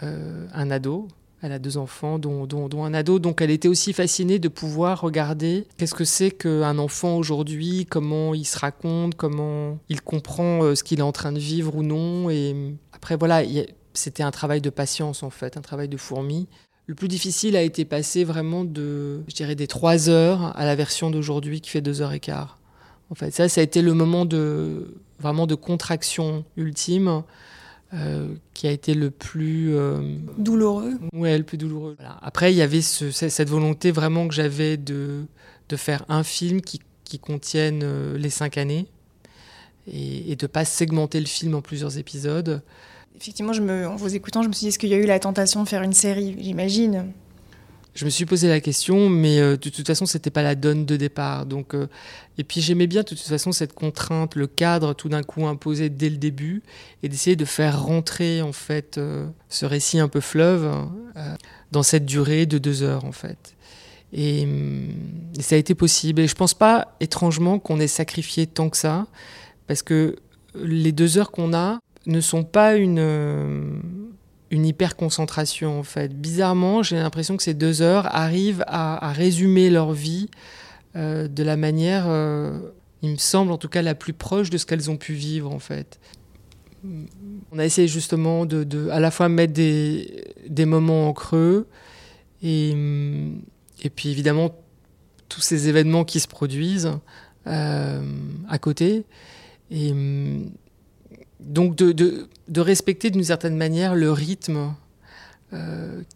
un 0.01 0.71
ado, 0.71 1.07
elle 1.43 1.51
a 1.51 1.59
deux 1.59 1.75
enfants, 1.77 2.19
dont, 2.19 2.47
un 2.85 2.93
ado, 2.93 3.19
donc 3.19 3.41
elle 3.41 3.51
était 3.51 3.67
aussi 3.67 3.91
fascinée 3.91 4.39
de 4.39 4.47
pouvoir 4.47 5.01
regarder 5.01 5.67
qu'est-ce 5.77 5.93
que 5.93 6.05
c'est 6.05 6.31
qu'un 6.31 6.77
enfant 6.77 7.17
aujourd'hui, 7.17 7.85
comment 7.85 8.33
il 8.33 8.45
se 8.45 8.57
raconte, 8.57 9.15
comment 9.15 9.77
il 9.89 10.01
comprend 10.01 10.63
euh, 10.63 10.75
ce 10.75 10.85
qu'il 10.85 10.99
est 10.99 11.03
en 11.03 11.11
train 11.11 11.33
de 11.33 11.39
vivre 11.39 11.75
ou 11.75 11.83
non. 11.83 12.29
Et 12.29 12.55
après, 12.93 13.17
voilà, 13.17 13.41
c'était 13.93 14.23
un 14.23 14.31
travail 14.31 14.61
de 14.61 14.69
patience 14.69 15.21
en 15.21 15.29
fait, 15.29 15.57
un 15.57 15.61
travail 15.61 15.89
de 15.89 15.97
fourmi. 15.97 16.47
Le 16.87 16.95
plus 16.95 17.09
difficile 17.09 17.57
a 17.57 17.61
été 17.61 17.83
passé 17.83 18.23
vraiment 18.23 18.63
de, 18.63 19.21
je 19.27 19.35
dirais, 19.35 19.55
des 19.55 19.67
trois 19.67 20.09
heures 20.09 20.57
à 20.57 20.63
la 20.63 20.75
version 20.75 21.11
d'aujourd'hui 21.11 21.59
qui 21.59 21.69
fait 21.69 21.81
deux 21.81 22.01
heures 22.01 22.13
et 22.13 22.21
quart. 22.21 22.57
En 23.09 23.15
fait, 23.15 23.31
ça, 23.31 23.49
ça 23.49 23.59
a 23.59 23.63
été 23.65 23.81
le 23.81 23.93
moment 23.93 24.23
de 24.23 24.95
vraiment 25.19 25.45
de 25.45 25.55
contraction 25.55 26.45
ultime 26.55 27.23
euh, 27.93 28.33
qui 28.53 28.67
a 28.67 28.71
été 28.71 28.93
le 28.93 29.11
plus 29.11 29.75
euh, 29.75 30.01
douloureux. 30.37 30.93
Ouais, 31.13 31.37
le 31.37 31.43
plus 31.43 31.57
douloureux. 31.57 31.95
Après, 32.21 32.51
il 32.53 32.57
y 32.57 32.61
avait 32.61 32.81
cette 32.81 33.49
volonté 33.49 33.91
vraiment 33.91 34.27
que 34.27 34.33
j'avais 34.33 34.77
de, 34.77 35.25
de 35.69 35.75
faire 35.75 36.03
un 36.09 36.23
film 36.23 36.61
qui, 36.61 36.81
qui 37.03 37.19
contienne 37.19 37.81
euh, 37.83 38.17
les 38.17 38.29
cinq 38.29 38.57
années 38.57 38.87
et, 39.87 40.31
et 40.31 40.35
de 40.35 40.47
pas 40.47 40.65
segmenter 40.65 41.19
le 41.19 41.27
film 41.27 41.55
en 41.55 41.61
plusieurs 41.61 41.97
épisodes. 41.97 42.61
Effectivement, 43.15 43.53
je 43.53 43.61
me, 43.61 43.87
en 43.87 43.95
vous 43.95 44.15
écoutant, 44.15 44.41
je 44.41 44.47
me 44.47 44.53
suis 44.53 44.65
dit 44.65 44.67
est-ce 44.69 44.79
qu'il 44.79 44.89
y 44.89 44.95
a 44.95 44.97
eu 44.97 45.05
la 45.05 45.19
tentation 45.19 45.63
de 45.63 45.69
faire 45.69 45.83
une 45.83 45.93
série? 45.93 46.35
J'imagine. 46.39 47.11
Je 47.93 48.05
me 48.05 48.09
suis 48.09 48.25
posé 48.25 48.47
la 48.47 48.59
question, 48.59 49.07
mais 49.07 49.39
euh, 49.39 49.51
de 49.51 49.69
toute 49.69 49.85
façon, 49.85 50.07
c'était 50.07 50.31
pas 50.31 50.41
la 50.41 50.55
donne 50.55 50.85
de 50.85 50.97
départ. 50.97 51.45
Donc, 51.45 51.75
euh, 51.75 51.87
et 52.39 52.43
puis 52.43 52.59
j'aimais 52.59 52.87
bien 52.87 53.01
de 53.01 53.07
toute 53.07 53.19
façon 53.19 53.51
cette 53.51 53.73
contrainte, 53.73 54.35
le 54.35 54.47
cadre 54.47 54.93
tout 54.93 55.09
d'un 55.09 55.21
coup 55.21 55.45
imposé 55.45 55.89
dès 55.89 56.09
le 56.09 56.17
début, 56.17 56.63
et 57.03 57.09
d'essayer 57.09 57.35
de 57.35 57.45
faire 57.45 57.83
rentrer 57.83 58.41
en 58.41 58.51
fait 58.51 58.97
euh, 58.97 59.27
ce 59.47 59.67
récit 59.67 59.99
un 59.99 60.07
peu 60.07 60.21
fleuve 60.21 60.71
dans 61.71 61.83
cette 61.83 62.05
durée 62.05 62.47
de 62.47 62.57
deux 62.57 62.81
heures 62.81 63.05
en 63.05 63.11
fait. 63.11 63.55
Et, 64.11 64.47
et, 65.37 65.41
ça 65.41 65.55
a 65.55 65.57
été 65.59 65.75
possible. 65.75 66.21
Et 66.21 66.27
je 66.27 66.35
pense 66.35 66.55
pas 66.55 66.95
étrangement 66.99 67.59
qu'on 67.59 67.79
ait 67.79 67.87
sacrifié 67.87 68.47
tant 68.47 68.69
que 68.69 68.77
ça, 68.77 69.05
parce 69.67 69.83
que 69.83 70.15
les 70.55 70.91
deux 70.91 71.19
heures 71.19 71.31
qu'on 71.31 71.53
a 71.53 71.79
ne 72.07 72.21
sont 72.21 72.43
pas 72.43 72.75
une 72.75 73.81
une 74.53 74.67
hyper 74.67 74.95
concentration 74.95 75.79
en 75.79 75.83
fait. 75.83 76.13
Bizarrement, 76.13 76.83
j'ai 76.83 76.97
l'impression 76.97 77.35
que 77.35 77.43
ces 77.43 77.55
deux 77.55 77.81
heures 77.81 78.15
arrivent 78.15 78.63
à, 78.67 79.11
résumer 79.11 79.71
leur 79.71 79.93
vie 79.93 80.29
euh, 80.95 81.27
de 81.27 81.43
la 81.43 81.57
manière, 81.57 82.05
euh, 82.07 82.59
il 83.01 83.09
me 83.09 83.17
semble 83.17 83.51
en 83.51 83.57
tout 83.57 83.67
cas, 83.67 83.81
la 83.81 83.95
plus 83.95 84.13
proche 84.13 84.51
de 84.51 84.59
ce 84.59 84.67
qu'elles 84.67 84.91
ont 84.91 84.97
pu 84.97 85.13
vivre 85.13 85.51
en 85.51 85.59
fait. 85.59 85.99
On 87.51 87.57
a 87.59 87.65
essayé 87.65 87.87
justement 87.87 88.45
de, 88.45 88.89
à 88.89 88.99
la 88.99 89.09
fois 89.09 89.27
mettre 89.27 89.53
des, 89.53 90.23
des 90.47 90.65
moments 90.65 91.07
en 91.07 91.13
creux 91.13 91.67
et, 92.43 92.75
et 93.81 93.89
puis 93.89 94.09
évidemment 94.09 94.51
tous 95.29 95.41
ces 95.41 95.67
événements 95.67 96.03
qui 96.03 96.19
se 96.19 96.27
produisent 96.27 96.91
euh, 97.47 98.01
à 98.49 98.59
côté. 98.59 99.05
Et, 99.71 99.93
donc 101.43 101.75
de, 101.75 101.91
de, 101.91 102.61
respecter 102.61 103.09
d'une 103.09 103.23
certaine 103.23 103.55
manière 103.55 103.95
le 103.95 104.11
rythme 104.11 104.73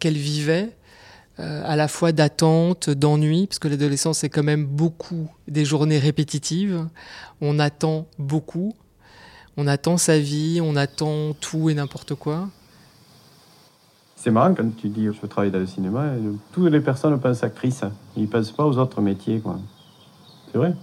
qu'elle 0.00 0.16
vivait, 0.16 0.70
à 1.38 1.76
la 1.76 1.86
fois 1.86 2.10
d'attente, 2.10 2.90
d'ennui, 2.90 3.46
parce 3.46 3.60
que 3.60 3.68
l'adolescence 3.68 4.18
c'est 4.18 4.28
quand 4.28 4.42
même 4.42 4.66
beaucoup 4.66 5.30
des 5.46 5.64
journées 5.64 6.00
répétitives. 6.00 6.88
On 7.40 7.60
attend 7.60 8.08
beaucoup, 8.18 8.74
on 9.56 9.68
attend 9.68 9.96
sa 9.96 10.18
vie, 10.18 10.60
on 10.60 10.74
attend 10.74 11.34
tout 11.34 11.70
et 11.70 11.74
n'importe 11.74 12.14
quoi. 12.14 12.48
C'est 14.20 14.32
marrant 14.32 14.52
quand 14.52 14.76
tu 14.76 14.88
dis 14.88 15.06
je 15.06 15.26
travaille 15.26 15.52
dans 15.52 15.60
le 15.60 15.66
cinéma, 15.66 16.10
toutes 16.52 16.72
les 16.72 16.80
personnes 16.80 17.18
pensent 17.20 17.44
actrice. 17.44 17.82
Ils 18.16 18.28
pensent 18.28 18.50
pas 18.50 18.66
aux 18.66 18.76
autres 18.76 19.00
métiers. 19.00 19.38
quoi. 19.38 19.60
C'est 20.50 20.58
vrai. 20.58 20.74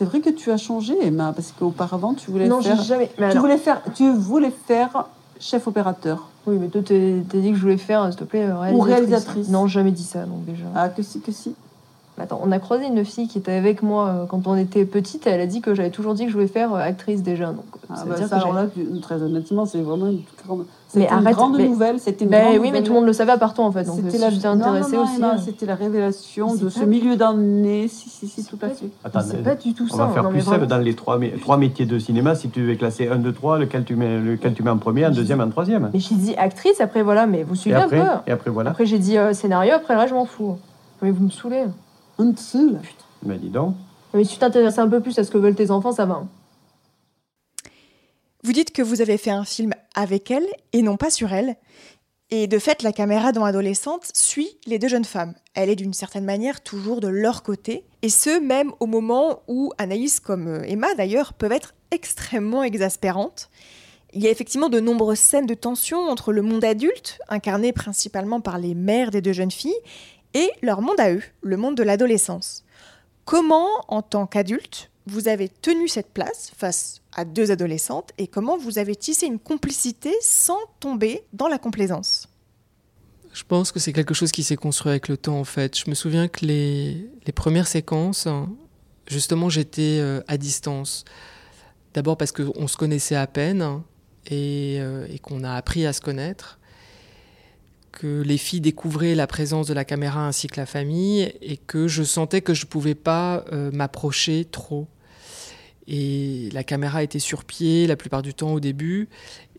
C'est 0.00 0.06
vrai 0.06 0.20
que 0.20 0.30
tu 0.30 0.50
as 0.50 0.56
changé, 0.56 0.94
Emma, 1.02 1.34
parce 1.36 1.52
qu'auparavant 1.52 2.14
tu 2.14 2.30
voulais 2.30 2.48
Non, 2.48 2.62
faire. 2.62 2.74
j'ai 2.76 2.84
jamais. 2.84 3.10
mais 3.18 3.26
tu 3.26 3.32
alors- 3.32 3.42
voulais 3.42 3.58
faire. 3.58 3.82
Tu 3.94 4.10
voulais 4.10 4.50
faire 4.50 5.04
chef 5.38 5.66
opérateur. 5.68 6.26
Oui, 6.46 6.56
mais 6.58 6.68
toi, 6.68 6.80
t'as 6.82 6.94
dit 6.94 7.50
que 7.50 7.54
je 7.56 7.60
voulais 7.60 7.76
faire, 7.76 8.06
s'il 8.06 8.16
te 8.16 8.24
plaît, 8.24 8.46
euh, 8.46 8.58
réalisatrice. 8.58 8.94
réalisatrice. 8.94 9.48
Non, 9.50 9.66
jamais 9.66 9.90
dit 9.90 10.02
ça, 10.02 10.20
donc 10.24 10.46
déjà. 10.46 10.64
Ah 10.74 10.88
que 10.88 11.02
si 11.02 11.20
que 11.20 11.32
si. 11.32 11.54
Attends, 12.20 12.40
on 12.44 12.52
a 12.52 12.58
croisé 12.58 12.86
une 12.86 13.04
fille 13.04 13.28
qui 13.28 13.38
était 13.38 13.52
avec 13.52 13.82
moi 13.82 14.08
euh, 14.08 14.26
quand 14.26 14.46
on 14.46 14.56
était 14.56 14.84
petite. 14.84 15.26
Et 15.26 15.30
elle 15.30 15.40
a 15.40 15.46
dit 15.46 15.60
que 15.60 15.74
j'avais 15.74 15.90
toujours 15.90 16.14
dit 16.14 16.24
que 16.24 16.28
je 16.28 16.34
voulais 16.34 16.46
faire 16.48 16.74
euh, 16.74 16.78
actrice 16.78 17.22
déjà. 17.22 17.46
Donc, 17.46 17.64
euh, 17.74 17.78
Ah 17.90 17.96
ça 17.96 18.04
bah 18.04 18.10
veut 18.10 18.16
dire 18.16 18.28
ça, 18.28 18.36
que 18.36 18.42
alors 18.42 18.54
là, 18.54 18.66
très 19.02 19.22
honnêtement, 19.22 19.64
c'est 19.66 19.80
vraiment 19.80 20.06
une 20.08 20.20
grande. 20.46 20.66
Mais 20.92 21.02
C'était 21.02 21.14
une 21.14 21.18
arrête, 21.24 21.36
grande 21.36 21.56
mais- 21.56 21.68
nouvelle. 21.68 22.00
C'était 22.00 22.26
Ben 22.26 22.42
grande 22.50 22.58
oui, 22.62 22.70
mais 22.72 22.82
tout 22.82 22.88
le 22.92 22.98
monde 22.98 23.06
le 23.06 23.12
savait 23.12 23.30
à 23.30 23.38
part 23.38 23.54
toi 23.54 23.64
en 23.64 23.70
fait. 23.70 23.84
Donc, 23.84 24.00
C'était 24.04 24.18
la 24.18 24.30
t'ai 24.30 24.48
non, 24.48 24.56
non, 24.56 24.80
aussi. 24.80 25.44
C'était 25.44 25.64
la 25.66 25.76
révélation 25.76 26.54
de 26.56 26.68
ce 26.68 26.80
pas- 26.80 26.86
milieu 26.86 27.16
d'année. 27.16 27.86
Si 27.86 28.08
si 28.10 28.26
si, 28.26 28.42
C'est 28.42 28.50
tout 28.50 28.56
pas- 28.56 28.66
à 28.66 28.70
fait. 28.70 28.86
Attends, 29.04 29.20
C'est 29.24 29.42
pas 29.42 29.54
du 29.54 29.72
tout 29.72 29.86
on 29.90 29.96
ça. 29.96 30.06
va 30.06 30.12
faire 30.12 30.28
plus 30.28 30.40
simple 30.40 30.66
dans 30.66 30.78
les 30.78 30.94
trois, 30.94 31.18
mé- 31.18 31.38
trois 31.40 31.56
métiers 31.58 31.86
de 31.86 31.98
cinéma. 32.00 32.34
Si 32.34 32.48
tu 32.50 32.60
devais 32.62 32.76
classer 32.76 33.06
1, 33.08 33.16
2, 33.18 33.32
3, 33.32 33.58
lequel 33.58 33.84
tu 33.84 33.94
mets, 33.94 34.18
lequel 34.18 34.52
tu 34.52 34.64
mets 34.64 34.70
en 34.70 34.78
premier, 34.78 35.06
en 35.06 35.10
deuxième, 35.10 35.40
en 35.40 35.48
troisième. 35.48 35.90
Mais 35.94 36.00
j'ai 36.00 36.16
dit 36.16 36.34
actrice, 36.36 36.80
après 36.80 37.02
voilà, 37.02 37.26
mais 37.26 37.44
vous 37.44 37.54
suivez 37.54 37.76
un 37.76 37.88
peu. 37.88 37.96
et 38.26 38.32
après 38.32 38.50
voilà. 38.50 38.70
Après 38.70 38.84
j'ai 38.84 38.98
dit 38.98 39.16
scénario, 39.32 39.72
après 39.74 39.94
là 39.94 40.06
je 40.08 40.14
m'en 40.14 40.24
fous. 40.26 40.56
Mais 41.02 41.12
vous 41.12 41.22
me 41.24 41.30
saoulez. 41.30 41.64
Un 42.20 42.26
dessous, 42.26 42.70
là. 42.70 42.80
Mais 43.22 43.38
dis 43.38 43.48
donc. 43.48 43.74
Mais 44.12 44.24
si 44.24 44.34
tu 44.34 44.38
t'intéresses 44.38 44.78
un 44.78 44.88
peu 44.88 45.00
plus 45.00 45.18
à 45.18 45.24
ce 45.24 45.30
que 45.30 45.38
veulent 45.38 45.54
tes 45.54 45.70
enfants, 45.70 45.92
ça 45.92 46.04
va. 46.04 46.14
hein. 46.14 46.28
Vous 48.42 48.52
dites 48.52 48.72
que 48.72 48.82
vous 48.82 49.00
avez 49.00 49.16
fait 49.16 49.30
un 49.30 49.44
film 49.44 49.72
avec 49.94 50.30
elle 50.30 50.46
et 50.72 50.82
non 50.82 50.96
pas 50.96 51.10
sur 51.10 51.32
elle. 51.32 51.56
Et 52.30 52.46
de 52.46 52.58
fait, 52.58 52.82
la 52.82 52.92
caméra 52.92 53.32
dans 53.32 53.44
Adolescente 53.44 54.10
suit 54.14 54.50
les 54.66 54.78
deux 54.78 54.88
jeunes 54.88 55.04
femmes. 55.04 55.34
Elle 55.54 55.68
est 55.70 55.76
d'une 55.76 55.92
certaine 55.94 56.24
manière 56.24 56.60
toujours 56.60 57.00
de 57.00 57.08
leur 57.08 57.42
côté, 57.42 57.84
et 58.02 58.08
ce 58.08 58.38
même 58.38 58.72
au 58.80 58.86
moment 58.86 59.42
où 59.48 59.72
Anaïs, 59.78 60.20
comme 60.20 60.46
euh, 60.46 60.62
Emma 60.62 60.94
d'ailleurs, 60.94 61.32
peuvent 61.32 61.52
être 61.52 61.74
extrêmement 61.90 62.62
exaspérantes. 62.62 63.50
Il 64.12 64.22
y 64.22 64.28
a 64.28 64.30
effectivement 64.30 64.68
de 64.68 64.80
nombreuses 64.80 65.18
scènes 65.18 65.46
de 65.46 65.54
tension 65.54 65.98
entre 65.98 66.32
le 66.32 66.42
monde 66.42 66.64
adulte, 66.64 67.18
incarné 67.28 67.72
principalement 67.72 68.40
par 68.40 68.58
les 68.58 68.74
mères 68.74 69.10
des 69.10 69.22
deux 69.22 69.32
jeunes 69.32 69.50
filles, 69.50 69.74
et 70.34 70.50
leur 70.62 70.82
monde 70.82 71.00
à 71.00 71.12
eux, 71.12 71.22
le 71.42 71.56
monde 71.56 71.76
de 71.76 71.82
l'adolescence. 71.82 72.64
Comment, 73.24 73.68
en 73.88 74.02
tant 74.02 74.26
qu'adulte, 74.26 74.90
vous 75.06 75.28
avez 75.28 75.48
tenu 75.48 75.88
cette 75.88 76.10
place 76.10 76.52
face 76.56 77.00
à 77.14 77.24
deux 77.24 77.50
adolescentes 77.50 78.10
et 78.18 78.26
comment 78.26 78.56
vous 78.58 78.78
avez 78.78 78.94
tissé 78.94 79.26
une 79.26 79.38
complicité 79.38 80.12
sans 80.20 80.58
tomber 80.78 81.24
dans 81.32 81.48
la 81.48 81.58
complaisance? 81.58 82.28
Je 83.32 83.44
pense 83.44 83.70
que 83.72 83.78
c'est 83.78 83.92
quelque 83.92 84.14
chose 84.14 84.32
qui 84.32 84.42
s'est 84.42 84.56
construit 84.56 84.90
avec 84.90 85.08
le 85.08 85.16
temps 85.16 85.38
en 85.38 85.44
fait. 85.44 85.78
Je 85.78 85.88
me 85.88 85.94
souviens 85.94 86.28
que 86.28 86.44
les, 86.44 87.08
les 87.26 87.32
premières 87.32 87.68
séquences, 87.68 88.26
hein, 88.26 88.48
justement, 89.06 89.48
j'étais 89.48 89.98
euh, 90.00 90.20
à 90.28 90.36
distance. 90.36 91.04
D'abord 91.94 92.16
parce 92.16 92.32
qu'on 92.32 92.68
se 92.68 92.76
connaissait 92.76 93.16
à 93.16 93.26
peine 93.26 93.62
hein, 93.62 93.84
euh, 94.30 95.06
et 95.10 95.18
qu'on 95.18 95.42
a 95.44 95.54
appris 95.54 95.86
à 95.86 95.92
se 95.92 96.00
connaître, 96.00 96.59
que 97.92 98.22
les 98.22 98.38
filles 98.38 98.60
découvraient 98.60 99.14
la 99.14 99.26
présence 99.26 99.66
de 99.66 99.74
la 99.74 99.84
caméra 99.84 100.26
ainsi 100.26 100.46
que 100.46 100.60
la 100.60 100.66
famille 100.66 101.32
et 101.42 101.56
que 101.56 101.88
je 101.88 102.02
sentais 102.02 102.40
que 102.40 102.54
je 102.54 102.64
ne 102.64 102.70
pouvais 102.70 102.94
pas 102.94 103.44
euh, 103.52 103.70
m'approcher 103.72 104.44
trop. 104.44 104.88
Et 105.86 106.48
la 106.52 106.62
caméra 106.62 107.02
était 107.02 107.18
sur 107.18 107.44
pied 107.44 107.86
la 107.86 107.96
plupart 107.96 108.22
du 108.22 108.32
temps 108.34 108.52
au 108.52 108.60
début 108.60 109.08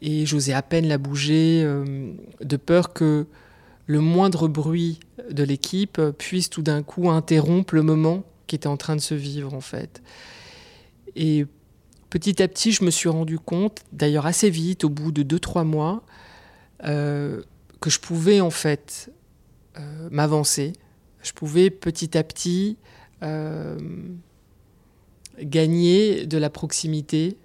et 0.01 0.25
j'osais 0.25 0.53
à 0.53 0.61
peine 0.61 0.87
la 0.87 0.97
bouger 0.97 1.61
euh, 1.63 2.13
de 2.41 2.57
peur 2.57 2.93
que 2.93 3.27
le 3.87 3.99
moindre 3.99 4.47
bruit 4.47 4.99
de 5.29 5.43
l'équipe 5.43 6.01
puisse 6.17 6.49
tout 6.49 6.61
d'un 6.61 6.83
coup 6.83 7.09
interrompre 7.09 7.75
le 7.75 7.83
moment 7.83 8.23
qui 8.47 8.55
était 8.55 8.67
en 8.67 8.77
train 8.77 8.95
de 8.95 9.01
se 9.01 9.15
vivre 9.15 9.53
en 9.53 9.61
fait. 9.61 10.01
Et 11.15 11.45
petit 12.09 12.41
à 12.41 12.47
petit, 12.47 12.71
je 12.71 12.83
me 12.83 12.91
suis 12.91 13.09
rendu 13.09 13.39
compte, 13.39 13.79
d'ailleurs 13.91 14.25
assez 14.25 14.49
vite, 14.49 14.83
au 14.83 14.89
bout 14.89 15.11
de 15.11 15.23
2-3 15.23 15.63
mois, 15.63 16.03
euh, 16.85 17.41
que 17.81 17.89
je 17.89 17.99
pouvais 17.99 18.39
en 18.39 18.51
fait 18.51 19.11
euh, 19.77 20.07
m'avancer. 20.11 20.73
Je 21.21 21.33
pouvais 21.33 21.69
petit 21.69 22.17
à 22.17 22.23
petit 22.23 22.77
euh, 23.23 23.77
gagner 25.41 26.25
de 26.25 26.37
la 26.37 26.49
proximité. 26.49 27.37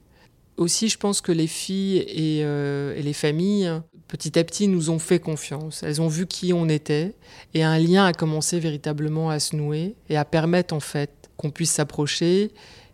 Aussi, 0.56 0.88
je 0.88 0.98
pense 0.98 1.20
que 1.20 1.32
les 1.32 1.46
filles 1.46 1.98
et, 1.98 2.42
euh, 2.44 2.94
les 2.94 3.12
familles, 3.12 3.70
petit 4.08 4.38
à 4.38 4.44
petit, 4.44 4.68
nous 4.68 4.90
ont 4.90 4.98
fait 4.98 5.18
confiance. 5.18 5.82
Elles 5.82 6.00
ont 6.00 6.08
vu 6.08 6.26
qui 6.26 6.52
on 6.52 6.68
était 6.68 7.14
et 7.54 7.62
un 7.62 7.78
lien 7.78 8.04
a 8.06 8.12
commencé 8.12 8.60
véritablement 8.60 9.30
à 9.30 9.40
se 9.40 9.56
nouer 9.56 9.94
et 10.08 10.16
à 10.16 10.24
permettre 10.24 10.74
en 10.74 10.80
fait 10.80 11.30
qu'on 11.36 11.50
puisse 11.50 11.72
s'approcher 11.72 12.52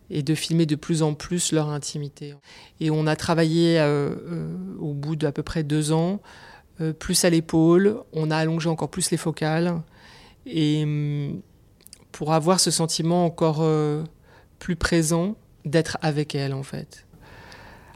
et 0.09 0.21
de 0.21 0.35
filmer 0.35 0.65
de 0.65 0.75
plus 0.75 1.01
en 1.01 1.13
plus 1.13 1.51
leur 1.53 1.69
intimité. 1.69 2.35
Et 2.79 2.91
on 2.91 3.07
a 3.07 3.15
travaillé 3.15 3.81
au 4.79 4.93
bout 4.93 5.15
d'à 5.15 5.31
peu 5.31 5.43
près 5.43 5.63
deux 5.63 5.93
ans, 5.93 6.19
euh, 6.81 6.91
plus 6.91 7.23
à 7.23 7.29
l'épaule, 7.29 7.97
on 8.13 8.31
a 8.31 8.37
allongé 8.37 8.67
encore 8.67 8.89
plus 8.89 9.11
les 9.11 9.17
focales 9.17 9.81
et 10.47 10.83
hum, 10.83 11.41
pour 12.11 12.33
avoir 12.33 12.59
ce 12.59 12.71
sentiment 12.71 13.25
encore 13.25 13.59
euh, 13.61 14.03
plus 14.57 14.75
présent 14.75 15.35
d'être 15.65 15.99
avec 16.01 16.33
elle 16.33 16.53
en 16.53 16.63
fait. 16.63 17.05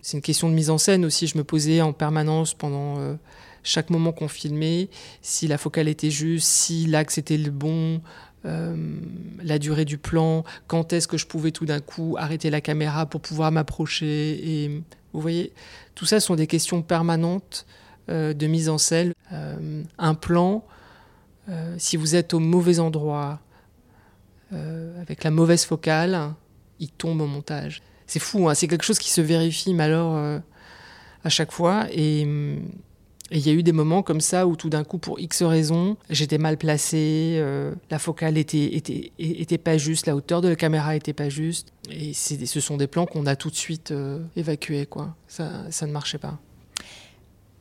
C'est 0.03 0.17
une 0.17 0.21
question 0.21 0.47
de 0.47 0.53
mise 0.53 0.69
en 0.69 0.77
scène 0.77 1.05
aussi. 1.05 1.25
Je 1.25 1.37
me 1.37 1.43
posais 1.43 1.81
en 1.81 1.91
permanence 1.91 2.53
pendant 2.53 2.99
euh, 2.99 3.15
chaque 3.63 3.89
moment 3.89 4.11
qu'on 4.11 4.27
filmait, 4.27 4.89
si 5.23 5.47
la 5.47 5.57
focale 5.57 5.87
était 5.87 6.11
juste, 6.11 6.47
si 6.47 6.85
l'axe 6.85 7.17
était 7.17 7.37
le 7.37 7.51
bon, 7.51 8.01
la 9.43 9.59
durée 9.59 9.83
du 9.83 9.97
plan, 9.97 10.45
quand 10.67 10.93
est-ce 10.93 11.09
que 11.09 11.17
je 11.17 11.25
pouvais 11.25 11.51
tout 11.51 11.65
d'un 11.65 11.81
coup 11.81 12.15
arrêter 12.17 12.49
la 12.49 12.61
caméra 12.61 13.05
pour 13.05 13.19
pouvoir 13.19 13.51
m'approcher. 13.51 14.39
Et 14.41 14.83
vous 15.11 15.19
voyez, 15.19 15.51
tout 15.95 16.05
ça 16.05 16.21
sont 16.21 16.35
des 16.35 16.47
questions 16.47 16.81
permanentes 16.81 17.65
de 18.07 18.47
mise 18.47 18.69
en 18.69 18.77
scène. 18.77 19.13
Euh, 19.33 19.83
un 19.97 20.13
plan, 20.13 20.63
euh, 21.49 21.75
si 21.77 21.97
vous 21.97 22.15
êtes 22.15 22.33
au 22.33 22.39
mauvais 22.39 22.79
endroit, 22.79 23.39
euh, 24.53 25.01
avec 25.01 25.23
la 25.23 25.31
mauvaise 25.31 25.65
focale, 25.65 26.33
il 26.79 26.89
tombe 26.89 27.21
au 27.21 27.27
montage. 27.27 27.81
C'est 28.05 28.19
fou, 28.19 28.47
hein, 28.47 28.53
c'est 28.53 28.67
quelque 28.67 28.85
chose 28.85 28.99
qui 28.99 29.09
se 29.09 29.21
vérifie, 29.21 29.75
euh, 29.77 30.39
à 31.23 31.29
chaque 31.29 31.51
fois. 31.51 31.87
Et 31.91 32.23
hum, 32.23 32.61
et 33.31 33.37
il 33.37 33.45
y 33.45 33.49
a 33.49 33.53
eu 33.53 33.63
des 33.63 33.73
moments 33.73 34.03
comme 34.03 34.21
ça 34.21 34.47
où 34.47 34.55
tout 34.55 34.69
d'un 34.69 34.83
coup, 34.83 34.99
pour 34.99 35.19
X 35.19 35.43
raisons, 35.43 35.97
j'étais 36.09 36.37
mal 36.37 36.57
placée, 36.57 37.35
euh, 37.37 37.73
la 37.89 37.99
focale 37.99 38.37
était, 38.37 39.11
pas 39.57 39.77
juste, 39.77 40.07
la 40.07 40.15
hauteur 40.15 40.41
de 40.41 40.47
la 40.47 40.55
caméra 40.55 40.95
était 40.95 41.13
pas 41.13 41.27
juste. 41.27 41.73
Et 41.89 42.13
ce 42.13 42.59
sont 42.59 42.77
des 42.77 42.87
plans 42.87 43.05
qu'on 43.05 43.25
a 43.25 43.35
tout 43.35 43.49
de 43.49 43.55
suite 43.55 43.91
euh, 43.91 44.19
évacués, 44.37 44.85
quoi. 44.85 45.15
Ça, 45.27 45.69
ça 45.71 45.85
ne 45.87 45.91
marchait 45.91 46.17
pas. 46.17 46.39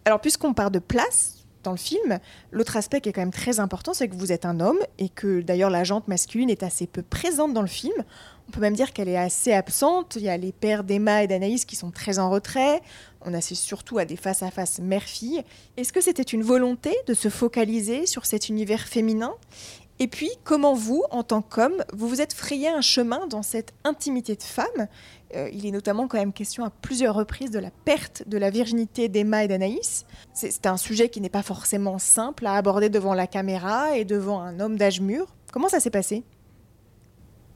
Alors, 0.07 0.21
puisqu'on 0.21 0.55
part 0.55 0.71
de 0.71 0.79
place 0.79 1.45
dans 1.65 1.73
le 1.73 1.77
film, 1.77 2.21
l'autre 2.53 2.77
aspect 2.77 3.01
qui 3.01 3.09
est 3.09 3.13
quand 3.13 3.23
même 3.23 3.33
très 3.33 3.59
important, 3.59 3.93
c'est 3.93 4.07
que 4.07 4.15
vous 4.15 4.31
êtes 4.31 4.47
un 4.47 4.61
homme 4.61 4.79
et 4.99 5.09
que 5.09 5.41
d'ailleurs 5.41 5.69
la 5.69 5.83
jante 5.83 6.07
masculine 6.07 6.49
est 6.49 6.63
assez 6.63 6.87
peu 6.87 7.03
présente 7.03 7.53
dans 7.53 7.61
le 7.61 7.67
film. 7.67 8.05
On 8.47 8.53
peut 8.53 8.61
même 8.61 8.77
dire 8.77 8.93
qu'elle 8.93 9.09
est 9.09 9.17
assez 9.17 9.53
absente. 9.53 10.15
Il 10.15 10.23
y 10.23 10.29
a 10.29 10.37
les 10.37 10.53
pères 10.53 10.85
d'Emma 10.85 11.25
et 11.25 11.27
d'Anaïs 11.27 11.65
qui 11.65 11.75
sont 11.75 11.91
très 11.91 12.21
en 12.21 12.31
retrait. 12.31 12.83
On 13.23 13.35
assiste 13.35 13.65
surtout 13.65 13.99
à 13.99 14.05
des 14.05 14.15
face-à-face 14.15 14.79
mère-fille. 14.79 15.43
Est-ce 15.77 15.93
que 15.93 16.01
c'était 16.01 16.23
une 16.23 16.45
volonté 16.45 16.97
de 17.09 17.15
se 17.15 17.29
focaliser 17.29 18.07
sur 18.07 18.27
cet 18.27 18.49
univers 18.49 18.87
féminin? 18.87 19.35
Et 19.99 20.09
puis, 20.09 20.31
comment 20.45 20.75
vous, 20.75 21.03
en 21.11 21.23
tant 21.23 21.41
qu'homme, 21.41 21.83
vous 21.95 22.07
vous 22.07 22.21
êtes 22.21 22.35
frayé 22.35 22.69
un 22.69 22.83
chemin 22.83 23.27
dans 23.27 23.43
cette 23.43 23.73
intimité 23.83 24.37
de 24.37 24.43
femme? 24.43 24.89
Euh, 25.35 25.49
Il 25.53 25.67
est 25.67 25.71
notamment 25.71 26.07
quand 26.09 26.19
même 26.19 26.33
question 26.33 26.65
à 26.65 26.71
plusieurs 26.71 27.15
reprises 27.15 27.51
de 27.51 27.59
la 27.59 27.71
perte 27.71 28.23
de 28.27 28.39
la 28.39 28.51
virginité 28.51 29.09
d'Emma 29.09 29.45
et 29.45 29.49
d'Anaïs. 29.49 30.07
C'est 30.33 30.67
un 30.67 30.77
sujet 30.77 31.09
qui 31.09 31.21
n'est 31.21 31.29
pas 31.29 31.43
forcément 31.43 31.99
simple 31.99 32.47
à 32.47 32.55
aborder 32.55 32.89
devant 32.89 33.15
la 33.15 33.27
caméra 33.27 33.97
et 33.97 34.05
devant 34.05 34.41
un 34.41 34.61
homme 34.61 34.77
d'âge 34.77 35.01
mûr. 35.01 35.27
Comment 35.53 35.69
ça 35.69 35.81
s'est 35.81 35.91
passé? 35.91 36.23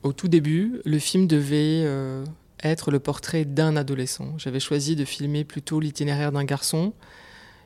Au 0.02 0.12
tout 0.12 0.28
début, 0.28 0.80
le 0.84 0.98
film 0.98 1.26
devait 1.26 1.82
euh, 1.84 2.24
être 2.62 2.90
le 2.90 2.98
portrait 2.98 3.44
d'un 3.44 3.76
adolescent. 3.76 4.38
J'avais 4.38 4.60
choisi 4.60 4.96
de 4.96 5.04
filmer 5.04 5.44
plutôt 5.44 5.78
l'itinéraire 5.78 6.32
d'un 6.32 6.44
garçon. 6.44 6.92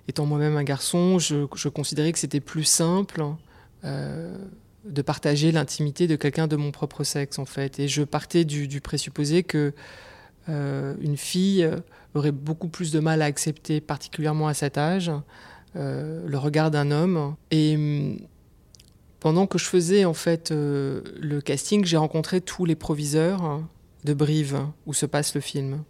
Étant 0.08 0.26
moi-même 0.26 0.56
un 0.56 0.64
garçon, 0.64 1.18
je, 1.18 1.46
je 1.54 1.68
considérais 1.68 2.12
que 2.12 2.18
c'était 2.18 2.40
plus 2.40 2.64
simple 2.64 3.24
euh, 3.84 4.36
de 4.84 5.02
partager 5.02 5.52
l'intimité 5.52 6.06
de 6.06 6.16
quelqu'un 6.16 6.46
de 6.46 6.56
mon 6.56 6.70
propre 6.70 7.04
sexe, 7.04 7.38
en 7.38 7.44
fait. 7.44 7.78
Et 7.78 7.88
je 7.88 8.02
partais 8.02 8.44
du, 8.44 8.80
présupposé 8.80 9.42
que 9.42 9.72
euh, 10.48 10.94
une 11.00 11.16
fille 11.16 11.68
aurait 12.14 12.32
beaucoup 12.32 12.68
plus 12.68 12.92
de 12.92 13.00
mal 13.00 13.22
à 13.22 13.24
accepter, 13.24 13.80
particulièrement 13.80 14.48
à 14.48 14.54
cet 14.54 14.78
âge, 14.78 15.10
le 15.74 16.36
regard 16.36 16.70
d'un 16.70 16.90
homme. 16.90 17.34
Et 17.50 17.74
hum, 17.76 18.18
pendant 19.18 19.46
que 19.46 19.58
je 19.58 19.64
faisais 19.64 20.04
en 20.04 20.14
fait 20.14 20.50
le 20.52 21.40
casting, 21.40 21.84
j'ai 21.84 21.96
rencontré 21.96 22.40
tous 22.40 22.64
les 22.64 22.76
proviseurs 22.76 23.62
de 24.04 24.12
Brive 24.12 24.66
où 24.86 24.94
se 24.94 25.06
passe 25.06 25.34
le 25.34 25.40
film. 25.40 25.82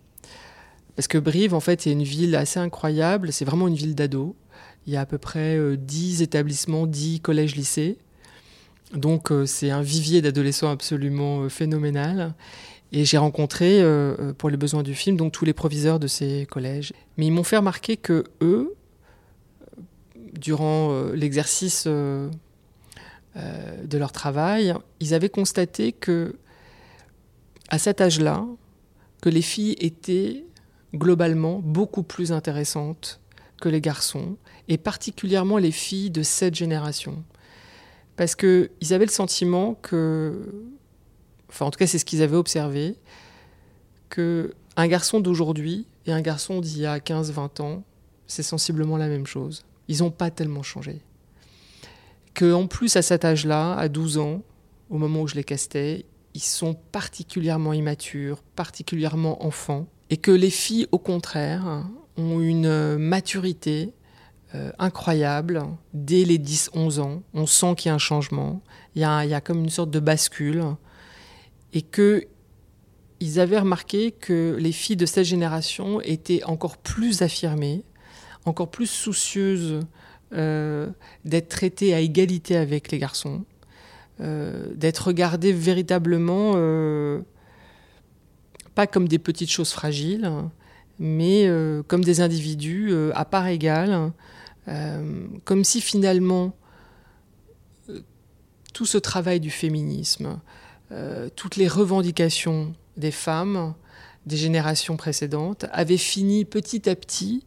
Parce 0.97 1.09
que 1.09 1.19
Brive, 1.19 1.55
en 1.55 1.61
fait, 1.61 1.87
est 1.87 1.93
une 1.93 2.05
ville 2.05 2.37
assez 2.37 2.61
incroyable. 2.61 3.33
C'est 3.33 3.45
vraiment 3.45 3.69
une 3.69 3.75
ville 3.75 3.95
d'ados. 3.95 4.35
Il 4.87 4.93
y 4.93 4.97
a 4.97 5.01
à 5.01 5.07
peu 5.07 5.19
près 5.19 5.59
10 5.77 6.23
établissements, 6.23 6.87
10 6.87 7.21
collèges-lycées. 7.21 7.99
Donc 8.95 9.33
euh, 9.33 9.47
c'est 9.47 9.71
un 9.71 9.83
vivier 9.83 10.23
d'adolescents 10.23 10.71
absolument 10.71 11.43
euh, 11.43 11.49
phénoménal. 11.49 12.35
Et 12.93 13.05
j'ai 13.05 13.19
rencontré, 13.19 13.83
euh, 13.83 14.33
pour 14.35 14.51
les 14.51 14.57
besoins 14.57 14.85
du 14.85 14.95
film, 14.95 15.17
donc 15.17 15.33
tous 15.33 15.45
les 15.45 15.53
proviseurs 15.53 15.99
de 15.99 16.07
ces 16.07 16.47
collèges. 16.49 16.93
Mais 17.17 17.27
ils 17.27 17.33
m'ont 17.33 17.43
fait 17.43 17.57
remarquer 17.57 17.97
que 17.97 18.25
eux, 18.41 18.75
durant 20.39 21.11
l'exercice 21.13 21.87
de 21.87 22.31
leur 23.93 24.13
travail, 24.13 24.75
ils 25.01 25.13
avaient 25.13 25.29
constaté 25.29 25.93
que, 25.93 26.37
à 27.69 27.79
cet 27.79 28.01
âge-là, 28.01 28.45
que 29.23 29.29
les 29.29 29.43
filles 29.43 29.77
étaient 29.81 30.45
globalement 30.95 31.61
beaucoup 31.65 32.05
plus 32.05 32.31
intéressantes 32.31 33.21
que 33.61 33.69
les 33.69 33.81
garçons, 33.81 34.37
et 34.69 34.79
particulièrement 34.79 35.59
les 35.59 35.73
filles 35.73 36.11
de 36.11 36.23
cette 36.23 36.55
génération 36.55 37.25
parce 38.17 38.35
qu'ils 38.35 38.93
avaient 38.93 39.07
le 39.07 39.11
sentiment 39.11 39.75
que, 39.75 40.53
enfin 41.49 41.67
en 41.67 41.71
tout 41.71 41.79
cas 41.79 41.87
c'est 41.87 41.99
ce 41.99 42.05
qu'ils 42.05 42.23
avaient 42.23 42.37
observé, 42.37 42.97
que 44.09 44.55
un 44.77 44.89
garçon 44.89 45.21
d'aujourd'hui 45.21 45.87
et 46.07 46.13
un 46.13 46.21
garçon 46.21 46.61
d'il 46.61 46.81
y 46.81 46.87
a 46.87 46.99
15-20 46.99 47.63
ans, 47.63 47.85
c'est 48.27 48.43
sensiblement 48.43 48.97
la 48.97 49.09
même 49.09 49.27
chose. 49.27 49.65
Ils 49.89 49.99
n'ont 49.99 50.11
pas 50.11 50.31
tellement 50.31 50.63
changé. 50.63 51.01
Que 52.35 52.53
en 52.53 52.67
plus 52.67 52.97
à 52.97 53.03
cet 53.03 53.25
âge-là, 53.25 53.75
à 53.75 53.89
12 53.89 54.19
ans, 54.19 54.43
au 54.91 54.99
moment 54.99 55.23
où 55.23 55.29
je 55.29 55.35
les 55.35 55.45
castais, 55.45 56.05
ils 56.35 56.43
sont 56.43 56.75
particulièrement 56.75 57.73
immatures, 57.73 58.43
particulièrement 58.57 59.45
enfants, 59.45 59.87
et 60.11 60.17
que 60.17 60.33
les 60.33 60.51
filles, 60.51 60.89
au 60.91 60.99
contraire, 60.99 61.87
ont 62.17 62.41
une 62.41 62.97
maturité 62.99 63.93
euh, 64.55 64.71
incroyable 64.79 65.65
dès 65.95 66.25
les 66.25 66.39
10-11 66.39 67.01
ans. 67.01 67.23
On 67.33 67.45
sent 67.45 67.75
qu'il 67.77 67.89
y 67.89 67.91
a 67.91 67.95
un 67.95 67.99
changement, 67.99 68.63
il 68.95 69.03
y 69.03 69.05
a, 69.05 69.25
il 69.25 69.31
y 69.31 69.35
a 69.35 69.41
comme 69.41 69.65
une 69.65 69.71
sorte 69.71 69.91
de 69.91 69.99
bascule. 69.99 70.63
Et 71.73 71.83
que 71.83 72.25
ils 73.19 73.41
avaient 73.41 73.59
remarqué 73.59 74.13
que 74.13 74.57
les 74.61 74.71
filles 74.71 74.95
de 74.95 75.07
cette 75.07 75.25
génération 75.25 76.01
étaient 76.03 76.45
encore 76.45 76.77
plus 76.77 77.23
affirmées, 77.23 77.83
encore 78.45 78.71
plus 78.71 78.87
soucieuses 78.87 79.81
euh, 80.33 80.89
d'être 81.25 81.49
traitées 81.49 81.93
à 81.93 81.99
égalité 81.99 82.57
avec 82.57 82.93
les 82.93 82.99
garçons, 82.99 83.45
euh, 84.21 84.69
d'être 84.77 85.09
regardées 85.09 85.53
véritablement 85.53 86.53
pas 88.77 88.87
comme 88.87 89.09
des 89.09 89.19
petites 89.19 89.51
choses 89.51 89.73
fragiles, 89.73 90.31
mais 91.01 91.49
comme 91.89 92.05
des 92.05 92.21
individus 92.21 92.93
à 93.15 93.25
part 93.25 93.49
égale, 93.49 94.13
euh, 94.69 95.27
comme 95.45 95.65
si 95.65 95.81
finalement 95.81 96.57
euh, 97.91 98.01
tout 98.73 98.87
ce 98.87 98.99
travail 98.99 99.41
du 99.41 99.51
féminisme, 99.51 100.41
euh, 100.93 101.29
toutes 101.35 101.57
les 101.57 101.69
revendications 101.69 102.73
des 102.97 103.11
femmes 103.11 103.75
des 104.27 104.37
générations 104.37 104.97
précédentes 104.97 105.67
avaient 105.71 105.99
fini 105.99 106.47
petit 106.47 106.89
à 106.89 106.97
petit 106.97 107.45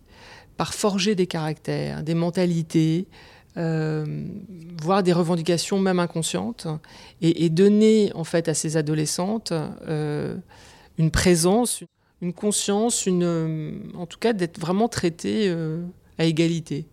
par 0.58 0.76
forger 0.76 1.16
des 1.16 1.26
caractères, 1.26 2.04
des 2.04 2.14
mentalités, 2.14 3.08
voire 3.56 5.02
des 5.02 5.14
revendications 5.14 5.80
même 5.80 5.98
inconscientes, 5.98 6.68
et, 7.22 7.50
donner 7.50 8.12
en 8.14 8.24
fait 8.24 8.48
à 8.48 8.54
ces 8.54 8.78
adolescentes 8.78 9.54
une 9.88 11.12
présence, 11.12 11.84
une 12.22 12.34
conscience, 12.34 13.08
une, 13.08 13.92
en 13.96 14.06
tout 14.06 14.20
cas 14.20 14.34
d'être 14.34 14.60
vraiment 14.60 14.88
traitées 14.88 15.52
à 16.20 16.26
égalité. 16.26 16.88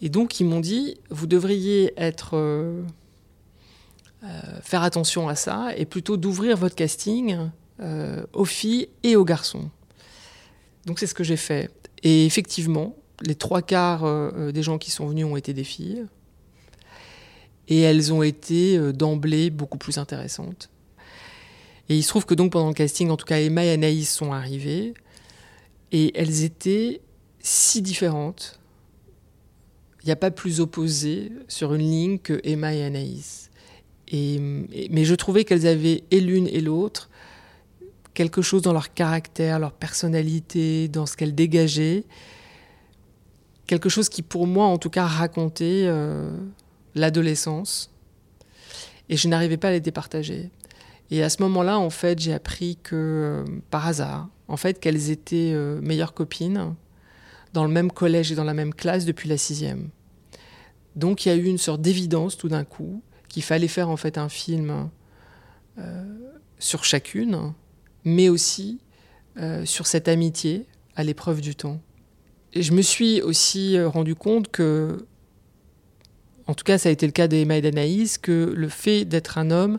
Et 0.00 0.08
donc 0.08 0.40
ils 0.40 0.44
m'ont 0.44 0.60
dit, 0.60 0.96
vous 1.10 1.26
devriez 1.26 1.92
être, 1.96 2.36
euh, 2.36 2.82
euh, 4.24 4.26
faire 4.62 4.82
attention 4.82 5.28
à 5.28 5.34
ça 5.34 5.70
et 5.76 5.86
plutôt 5.86 6.16
d'ouvrir 6.16 6.56
votre 6.56 6.74
casting 6.74 7.50
euh, 7.80 8.24
aux 8.32 8.44
filles 8.44 8.88
et 9.02 9.16
aux 9.16 9.24
garçons. 9.24 9.70
Donc 10.86 10.98
c'est 10.98 11.06
ce 11.06 11.14
que 11.14 11.24
j'ai 11.24 11.36
fait. 11.36 11.70
Et 12.02 12.26
effectivement, 12.26 12.94
les 13.22 13.34
trois 13.34 13.62
quarts 13.62 14.32
des 14.52 14.62
gens 14.62 14.78
qui 14.78 14.92
sont 14.92 15.08
venus 15.08 15.24
ont 15.24 15.36
été 15.36 15.52
des 15.52 15.64
filles. 15.64 16.06
Et 17.66 17.80
elles 17.80 18.12
ont 18.12 18.22
été 18.22 18.92
d'emblée 18.92 19.50
beaucoup 19.50 19.76
plus 19.76 19.98
intéressantes. 19.98 20.70
Et 21.88 21.96
il 21.96 22.02
se 22.02 22.08
trouve 22.08 22.24
que 22.24 22.34
donc 22.34 22.52
pendant 22.52 22.68
le 22.68 22.74
casting, 22.74 23.10
en 23.10 23.16
tout 23.16 23.26
cas 23.26 23.40
Emma 23.40 23.64
et 23.64 23.72
Anaïs 23.72 24.08
sont 24.08 24.32
arrivées. 24.32 24.94
Et 25.90 26.16
elles 26.18 26.44
étaient 26.44 27.00
si 27.40 27.82
différentes 27.82 28.57
il 30.02 30.06
n'y 30.06 30.12
a 30.12 30.16
pas 30.16 30.30
plus 30.30 30.60
opposé 30.60 31.32
sur 31.48 31.74
une 31.74 31.82
ligne 31.82 32.18
que 32.18 32.40
Emma 32.44 32.74
et 32.74 32.84
Anaïs. 32.84 33.50
Mais 34.12 35.04
je 35.04 35.14
trouvais 35.14 35.44
qu'elles 35.44 35.66
avaient, 35.66 36.04
et 36.10 36.20
l'une 36.20 36.48
et 36.48 36.60
l'autre, 36.60 37.10
quelque 38.14 38.42
chose 38.42 38.62
dans 38.62 38.72
leur 38.72 38.94
caractère, 38.94 39.58
leur 39.58 39.72
personnalité, 39.72 40.88
dans 40.88 41.06
ce 41.06 41.16
qu'elles 41.16 41.34
dégageaient, 41.34 42.04
quelque 43.66 43.88
chose 43.88 44.08
qui 44.08 44.22
pour 44.22 44.46
moi 44.46 44.66
en 44.66 44.78
tout 44.78 44.90
cas 44.90 45.04
racontait 45.04 45.84
euh, 45.86 46.30
l'adolescence. 46.94 47.92
Et 49.08 49.16
je 49.16 49.28
n'arrivais 49.28 49.56
pas 49.56 49.68
à 49.68 49.72
les 49.72 49.80
départager. 49.80 50.50
Et 51.10 51.22
à 51.22 51.30
ce 51.30 51.42
moment-là, 51.42 51.78
en 51.78 51.90
fait, 51.90 52.18
j'ai 52.18 52.34
appris 52.34 52.76
que, 52.82 52.94
euh, 52.94 53.44
par 53.70 53.86
hasard, 53.86 54.28
en 54.48 54.56
fait, 54.56 54.80
qu'elles 54.80 55.10
étaient 55.10 55.52
euh, 55.54 55.80
meilleures 55.80 56.12
copines, 56.12 56.74
dans 57.52 57.64
le 57.64 57.70
même 57.70 57.90
collège 57.90 58.32
et 58.32 58.34
dans 58.34 58.44
la 58.44 58.54
même 58.54 58.74
classe 58.74 59.04
depuis 59.04 59.28
la 59.28 59.38
sixième. 59.38 59.90
Donc 60.96 61.24
il 61.24 61.28
y 61.28 61.32
a 61.32 61.36
eu 61.36 61.44
une 61.44 61.58
sorte 61.58 61.80
d'évidence 61.80 62.36
tout 62.36 62.48
d'un 62.48 62.64
coup 62.64 63.02
qu'il 63.28 63.42
fallait 63.42 63.68
faire 63.68 63.88
en 63.88 63.96
fait 63.96 64.18
un 64.18 64.28
film 64.28 64.90
euh, 65.78 66.04
sur 66.58 66.84
chacune, 66.84 67.52
mais 68.04 68.28
aussi 68.28 68.80
euh, 69.36 69.64
sur 69.64 69.86
cette 69.86 70.08
amitié 70.08 70.66
à 70.96 71.04
l'épreuve 71.04 71.40
du 71.40 71.54
temps. 71.54 71.80
Et 72.54 72.62
je 72.62 72.72
me 72.72 72.82
suis 72.82 73.22
aussi 73.22 73.76
euh, 73.76 73.88
rendu 73.88 74.14
compte 74.14 74.48
que, 74.48 75.06
en 76.46 76.54
tout 76.54 76.64
cas 76.64 76.78
ça 76.78 76.88
a 76.88 76.92
été 76.92 77.06
le 77.06 77.12
cas 77.12 77.28
d'Emma 77.28 77.58
et 77.58 77.60
d'Anaïs, 77.60 78.18
que 78.18 78.52
le 78.56 78.68
fait 78.68 79.04
d'être 79.04 79.38
un 79.38 79.50
homme 79.50 79.78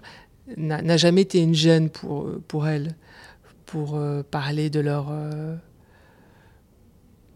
n'a 0.58 0.97
jamais 0.97 1.21
été 1.21 1.39
une 1.39 1.53
gêne 1.53 1.89
pour, 1.89 2.27
pour 2.47 2.67
elles, 2.67 2.95
pour 3.67 3.99
parler 4.32 4.71
de 4.71 4.79
leur 4.79 5.13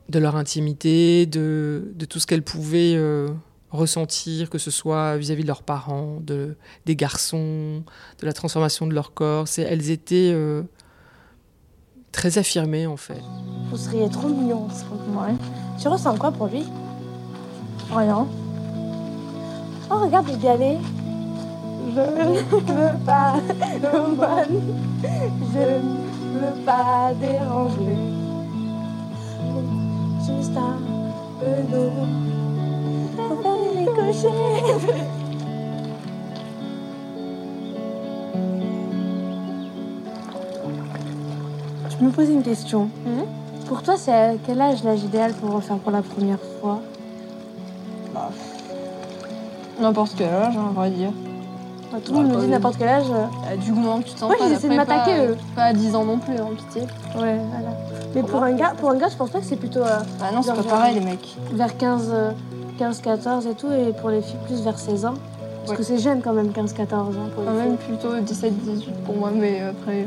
de 0.09 0.19
leur 0.19 0.35
intimité, 0.35 1.25
de, 1.25 1.91
de 1.95 2.05
tout 2.05 2.19
ce 2.19 2.27
qu'elles 2.27 2.43
pouvaient 2.43 2.95
euh, 2.95 3.29
ressentir, 3.71 4.49
que 4.49 4.57
ce 4.57 4.71
soit 4.71 5.17
vis-à-vis 5.17 5.43
de 5.43 5.47
leurs 5.47 5.63
parents, 5.63 6.19
de, 6.21 6.55
des 6.85 6.95
garçons, 6.95 7.83
de 8.19 8.25
la 8.25 8.33
transformation 8.33 8.85
de 8.87 8.93
leur 8.93 9.13
corps. 9.13 9.47
Elles 9.57 9.89
étaient 9.89 10.31
euh, 10.33 10.63
très 12.11 12.37
affirmées 12.37 12.85
en 12.85 12.97
fait. 12.97 13.21
Vous 13.69 13.77
seriez 13.77 14.09
trop 14.09 14.27
mignon, 14.27 14.67
moi. 15.07 15.27
Tu 15.79 15.87
ressens 15.87 16.17
quoi 16.17 16.31
pour 16.31 16.47
lui? 16.47 16.63
Rien. 17.91 18.27
Oh, 19.89 19.99
regarde, 19.99 20.27
il 20.29 20.43
y 20.43 20.47
aller. 20.47 20.77
Je 21.95 21.99
ne 21.99 22.39
veux 22.49 23.05
pas, 23.05 23.35
je 23.81 23.97
ne 25.57 26.39
veux 26.39 26.65
pas 26.65 27.13
déranger 27.19 28.22
juste 30.25 30.55
un 30.55 30.77
peu 31.39 31.61
d'eau 31.69 31.91
pour 33.17 33.41
faire 33.41 33.57
des 33.57 33.79
ricochets. 33.79 34.27
Je 41.89 42.05
me 42.05 42.11
pose 42.11 42.29
une 42.29 42.43
question. 42.43 42.89
Mhm. 43.05 43.25
Pour 43.67 43.81
toi, 43.81 43.95
c'est 43.97 44.13
à 44.13 44.33
quel 44.45 44.61
âge 44.61 44.83
l'âge 44.83 45.03
idéal 45.03 45.33
pour 45.33 45.51
refaire 45.55 45.77
pour 45.77 45.91
la 45.91 46.01
première 46.01 46.39
fois? 46.61 46.79
Bah, 48.13 48.29
N'importe 49.79 50.13
quel 50.17 50.29
âge, 50.29 50.55
hein, 50.55 50.67
on 50.69 50.79
va 50.79 50.89
dire. 50.89 51.11
Bah, 51.91 51.97
tout 52.03 52.13
le 52.13 52.19
monde 52.19 52.35
me 52.35 52.41
dit 52.41 52.47
n'importe 52.47 52.77
quel 52.77 52.89
âge. 52.89 53.05
Euh, 53.09 53.55
du 53.57 53.71
moment 53.71 53.99
que 53.99 54.05
tu 54.05 54.13
te 54.13 54.19
sens 54.19 54.31
ouais, 54.31 54.37
pas. 54.37 54.47
j'essaie 54.47 54.69
de 54.69 54.75
m'attaquer. 54.75 55.27
Pas, 55.55 55.61
pas, 55.61 55.63
à 55.63 55.73
10 55.73 55.95
ans 55.95 56.05
non 56.05 56.17
plus, 56.17 56.39
en 56.39 56.47
hein, 56.47 56.55
pitié. 56.55 56.81
Ouais, 57.15 57.39
voilà. 57.51 57.73
Mais 58.15 58.23
pour 58.23 58.43
un, 58.43 58.53
gars, 58.53 58.73
pour 58.77 58.91
un 58.91 58.95
gars, 58.95 59.09
je 59.09 59.15
pense 59.15 59.31
pas 59.31 59.39
que 59.39 59.45
c'est 59.45 59.55
plutôt. 59.55 59.81
Euh, 59.81 59.99
ah 60.21 60.31
non, 60.31 60.41
c'est 60.41 60.53
pas 60.53 60.63
pareil, 60.63 60.95
les 60.95 61.05
mecs. 61.05 61.35
Vers 61.51 61.75
15, 61.77 62.13
15, 62.77 63.01
14 63.01 63.47
et 63.47 63.53
tout, 63.55 63.71
et 63.71 63.91
pour 63.93 64.09
les 64.09 64.21
filles, 64.21 64.37
plus 64.45 64.61
vers 64.61 64.77
16 64.77 65.05
ans. 65.05 65.15
Parce 65.65 65.77
que 65.77 65.83
c'est 65.83 65.97
jeune 65.97 66.21
quand 66.21 66.33
même, 66.33 66.51
15, 66.51 66.73
14 66.73 67.17
ans. 67.17 67.29
Pour 67.33 67.45
quand 67.45 67.53
même 67.53 67.77
plutôt 67.77 68.19
17, 68.19 68.53
18 68.53 68.93
pour 69.05 69.15
moi, 69.15 69.31
mais 69.33 69.61
après. 69.61 70.05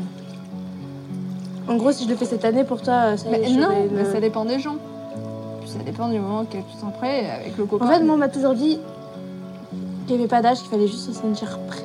En 1.69 1.77
gros, 1.77 1.91
si 1.93 2.05
je 2.05 2.11
le 2.11 2.17
fais 2.17 2.27
cette 2.27 2.45
année, 2.45 2.65
pour 2.65 2.81
toi, 2.81 3.17
ça 3.17 3.29
mais 3.31 3.49
Non, 3.51 3.69
mais 3.93 4.05
ça 4.05 4.21
dépend 4.21 4.45
des 4.45 4.61
gens. 4.61 4.77
puis 5.61 5.71
ça 5.71 5.79
dépend 5.81 6.09
du 6.09 6.21
moment 6.21 6.45
que 6.45 6.59
tu 6.59 6.79
sens 6.79 6.93
prêt. 6.97 7.29
Avec 7.31 7.57
le 7.57 7.65
copain. 7.65 7.87
En 7.87 7.89
fait, 7.89 8.01
moi, 8.01 8.15
on 8.15 8.19
m'a 8.19 8.29
toujours 8.29 8.55
dit 8.55 8.79
qu'il 10.07 10.17
n'y 10.17 10.23
avait 10.23 10.29
pas 10.29 10.43
d'âge, 10.43 10.59
qu'il 10.59 10.69
fallait 10.69 10.87
juste 10.87 11.07
se 11.07 11.13
sentir 11.13 11.59
prêt. 11.67 11.83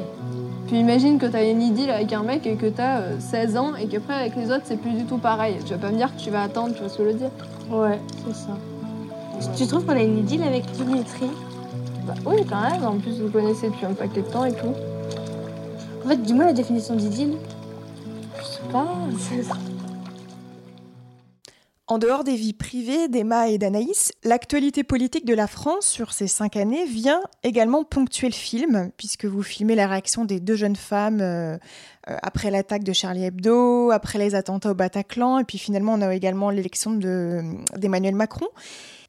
Puis 0.71 0.79
imagine 0.79 1.19
que 1.19 1.25
t'as 1.25 1.43
une 1.43 1.62
idylle 1.62 1.89
avec 1.89 2.13
un 2.13 2.23
mec 2.23 2.47
et 2.47 2.55
que 2.55 2.67
t'as 2.67 2.99
euh, 2.99 3.19
16 3.19 3.57
ans 3.57 3.75
et 3.75 3.88
qu'après 3.88 4.13
avec 4.13 4.38
les 4.38 4.49
autres 4.51 4.62
c'est 4.63 4.77
plus 4.77 4.93
du 4.93 5.03
tout 5.03 5.17
pareil. 5.17 5.57
Tu 5.65 5.73
vas 5.73 5.79
pas 5.79 5.91
me 5.91 5.97
dire 5.97 6.15
que 6.15 6.21
tu 6.21 6.29
vas 6.29 6.43
attendre, 6.43 6.73
tu 6.73 6.79
vois 6.79 6.88
ce 6.88 6.97
que 6.97 7.03
je 7.03 7.10
veux 7.10 7.15
dire? 7.15 7.29
Ouais, 7.69 7.99
c'est 8.25 8.34
ça. 8.34 9.51
Tu 9.57 9.67
trouves 9.67 9.86
qu'on 9.86 9.97
a 9.97 10.01
une 10.01 10.19
idylle 10.19 10.43
avec 10.43 10.63
Dimitri? 10.71 11.27
Bah 12.07 12.13
oui, 12.25 12.45
quand 12.49 12.62
même. 12.62 12.86
En 12.86 12.97
plus, 12.99 13.19
vous 13.19 13.29
connaissez 13.29 13.67
depuis 13.67 13.86
un 13.86 13.91
paquet 13.91 14.21
de 14.21 14.27
temps 14.27 14.45
et 14.45 14.53
tout. 14.53 14.73
En 16.05 16.07
fait, 16.07 16.15
dis-moi 16.15 16.45
la 16.45 16.53
définition 16.53 16.95
d'idylle. 16.95 17.34
Je 18.39 18.45
sais 18.45 18.71
pas. 18.71 18.88
En 21.91 21.97
dehors 21.97 22.23
des 22.23 22.38
vies 22.38 22.54
privées 22.54 23.10
d'Emma 23.10 23.49
et 23.49 23.58
d'Anaïs, 23.58 24.13
l'actualité 24.23 24.82
politique 24.82 25.25
de 25.25 25.34
la 25.34 25.45
France 25.45 25.86
sur 25.86 26.13
ces 26.13 26.27
cinq 26.27 26.56
années 26.56 26.86
vient 26.86 27.21
également 27.43 27.84
ponctuer 27.84 28.27
le 28.27 28.34
film, 28.34 28.91
puisque 28.95 29.25
vous 29.25 29.43
filmez 29.43 29.75
la 29.75 29.88
réaction 29.88 30.23
des 30.23 30.39
deux 30.39 30.56
jeunes 30.56 30.77
femmes 30.77 31.19
euh, 31.19 31.58
euh, 32.10 32.15
après 32.23 32.49
l'attaque 32.49 32.86
de 32.86 32.93
Charlie 32.93 33.25
Hebdo, 33.25 33.91
après 33.91 34.19
les 34.19 34.36
attentats 34.36 34.71
au 34.71 34.73
Bataclan, 34.73 35.39
et 35.39 35.43
puis 35.43 35.58
finalement 35.58 35.95
on 35.95 36.01
a 36.01 36.15
également 36.15 36.49
l'élection 36.49 36.93
de- 36.93 37.41
d'Emmanuel 37.75 38.15
Macron. 38.15 38.47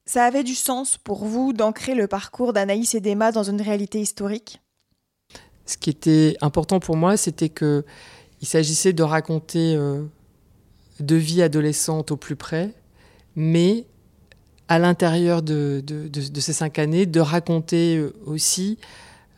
Ça 0.05 0.25
avait 0.25 0.43
du 0.43 0.57
sens 0.57 0.99
pour 0.99 1.25
vous 1.25 1.53
d'ancrer 1.53 1.95
le 1.95 2.09
parcours 2.09 2.53
d'Anaïs 2.53 2.97
et 2.97 3.01
d'Emma 3.01 3.31
dans 3.31 3.45
une 3.45 3.63
réalité 3.63 4.01
historique? 4.01 4.61
Ce 5.67 5.77
qui 5.77 5.91
était 5.91 6.37
important 6.41 6.81
pour 6.81 6.97
moi, 6.97 7.17
c'était 7.17 7.49
que 7.49 7.85
il 8.41 8.49
s'agissait 8.49 8.93
de 8.93 9.05
raconter 9.05 9.77
euh, 9.77 10.03
deux 11.01 11.17
vies 11.17 11.43
adolescentes 11.43 12.11
au 12.11 12.17
plus 12.17 12.37
près, 12.37 12.71
mais 13.37 13.85
à 14.69 14.79
l'intérieur 14.79 15.43
de, 15.43 15.83
de- 15.85 16.09
de- 16.09 16.29
de 16.29 16.41
ces 16.41 16.53
cinq 16.53 16.79
années, 16.79 17.07
de 17.07 17.21
raconter 17.21 17.97
euh, 17.97 18.15
aussi 18.27 18.79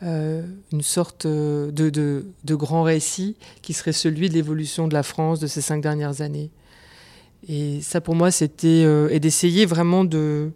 euh, 0.02 0.42
une 0.72 0.82
sorte 0.82 1.26
euh, 1.26 1.70
de, 1.70 1.90
de- 1.90 2.26
de 2.44 2.54
grand 2.54 2.82
récit 2.82 3.36
qui 3.62 3.72
serait 3.72 3.92
celui 3.92 4.28
de 4.28 4.34
l'évolution 4.34 4.86
de 4.88 4.94
la 4.94 5.02
France 5.02 5.40
de 5.40 5.46
ces 5.46 5.60
cinq 5.60 5.80
dernières 5.80 6.20
années. 6.20 6.50
Et 7.48 7.80
ça, 7.82 8.00
pour 8.00 8.14
moi, 8.14 8.30
c'était 8.30 8.86
et 9.10 9.20
d'essayer 9.20 9.66
vraiment 9.66 10.04
de 10.04 10.50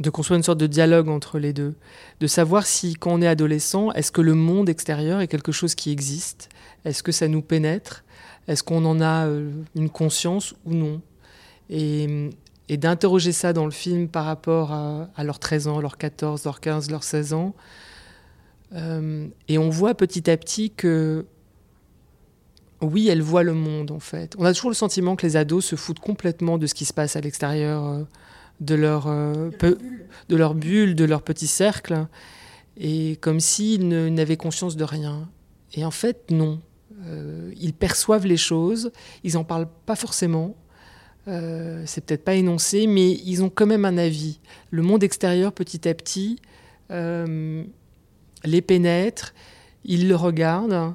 de 0.00 0.10
construire 0.10 0.36
une 0.38 0.42
sorte 0.42 0.58
de 0.58 0.66
dialogue 0.66 1.08
entre 1.08 1.38
les 1.38 1.52
deux 1.52 1.74
de 2.20 2.26
savoir 2.26 2.66
si, 2.66 2.94
quand 2.94 3.12
on 3.12 3.22
est 3.22 3.28
adolescent, 3.28 3.92
est-ce 3.92 4.10
que 4.12 4.20
le 4.20 4.34
monde 4.34 4.68
extérieur 4.68 5.20
est 5.20 5.28
quelque 5.28 5.52
chose 5.52 5.74
qui 5.74 5.90
existe? 5.92 6.48
Est-ce 6.84 7.02
que 7.02 7.12
ça 7.12 7.28
nous 7.28 7.42
pénètre? 7.42 8.03
Est-ce 8.48 8.62
qu'on 8.62 8.84
en 8.84 9.00
a 9.00 9.26
euh, 9.26 9.50
une 9.74 9.90
conscience 9.90 10.54
ou 10.64 10.74
non? 10.74 11.00
Et, 11.70 12.30
et 12.68 12.76
d'interroger 12.76 13.32
ça 13.32 13.52
dans 13.52 13.64
le 13.64 13.70
film 13.70 14.08
par 14.08 14.24
rapport 14.24 14.72
à, 14.72 15.08
à 15.16 15.24
leurs 15.24 15.38
13 15.38 15.68
ans, 15.68 15.80
leurs 15.80 15.98
14, 15.98 16.44
leurs 16.44 16.60
15, 16.60 16.90
leurs 16.90 17.04
16 17.04 17.32
ans. 17.32 17.54
Euh, 18.74 19.28
et 19.48 19.58
on 19.58 19.70
voit 19.70 19.94
petit 19.94 20.30
à 20.30 20.36
petit 20.36 20.70
que, 20.70 21.26
oui, 22.80 23.08
elles 23.08 23.22
voient 23.22 23.42
le 23.44 23.54
monde, 23.54 23.90
en 23.90 24.00
fait. 24.00 24.34
On 24.38 24.44
a 24.44 24.52
toujours 24.52 24.70
le 24.70 24.74
sentiment 24.74 25.16
que 25.16 25.26
les 25.26 25.36
ados 25.36 25.64
se 25.64 25.76
foutent 25.76 26.00
complètement 26.00 26.58
de 26.58 26.66
ce 26.66 26.74
qui 26.74 26.84
se 26.84 26.92
passe 26.92 27.16
à 27.16 27.20
l'extérieur. 27.20 27.84
euh, 27.84 28.02
de 28.60 28.74
leur, 28.74 29.06
euh, 29.08 29.50
de 30.28 30.36
leur 30.36 30.54
bulle, 30.54 30.94
de 30.94 31.04
leur 31.04 31.22
petit 31.22 31.46
cercle, 31.46 32.06
et 32.76 33.16
comme 33.20 33.40
s'ils 33.40 33.88
n'avaient 33.88 34.36
conscience 34.36 34.76
de 34.76 34.84
rien. 34.84 35.28
Et 35.74 35.84
en 35.84 35.90
fait, 35.90 36.30
non. 36.30 36.60
Euh, 37.06 37.52
ils 37.60 37.74
perçoivent 37.74 38.26
les 38.26 38.36
choses, 38.36 38.90
ils 39.22 39.34
n'en 39.34 39.44
parlent 39.44 39.68
pas 39.86 39.96
forcément, 39.96 40.56
euh, 41.28 41.82
c'est 41.86 42.04
peut-être 42.04 42.24
pas 42.24 42.34
énoncé, 42.34 42.86
mais 42.86 43.12
ils 43.12 43.42
ont 43.42 43.50
quand 43.50 43.66
même 43.66 43.84
un 43.84 43.98
avis. 43.98 44.40
Le 44.70 44.82
monde 44.82 45.02
extérieur, 45.02 45.52
petit 45.52 45.88
à 45.88 45.94
petit, 45.94 46.38
euh, 46.90 47.64
les 48.44 48.62
pénètre, 48.62 49.34
ils 49.84 50.08
le 50.08 50.16
regardent, 50.16 50.94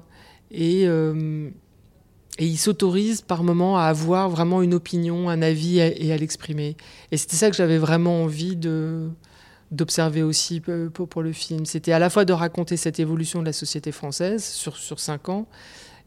et, 0.51 0.87
ils 2.41 2.57
s'autorisent 2.57 3.21
par 3.21 3.43
moments 3.43 3.77
à 3.77 3.83
avoir 3.83 4.29
vraiment 4.29 4.61
une 4.61 4.73
opinion, 4.73 5.29
un 5.29 5.41
avis 5.41 5.79
et 5.79 6.13
à 6.13 6.17
l'exprimer. 6.17 6.77
Et 7.11 7.17
c'était 7.17 7.35
ça 7.35 7.49
que 7.49 7.55
j'avais 7.55 7.77
vraiment 7.77 8.23
envie 8.23 8.55
de 8.55 9.09
d'observer 9.71 10.23
aussi 10.23 10.61
pour 10.61 11.21
le 11.21 11.31
film. 11.31 11.65
C'était 11.65 11.91
à 11.91 11.99
la 11.99 12.09
fois 12.09 12.25
de 12.25 12.33
raconter 12.33 12.77
cette 12.77 12.99
évolution 12.99 13.41
de 13.41 13.45
la 13.45 13.53
société 13.53 13.91
française 13.91 14.43
sur, 14.43 14.77
sur 14.77 14.99
cinq 14.99 15.29
ans, 15.29 15.47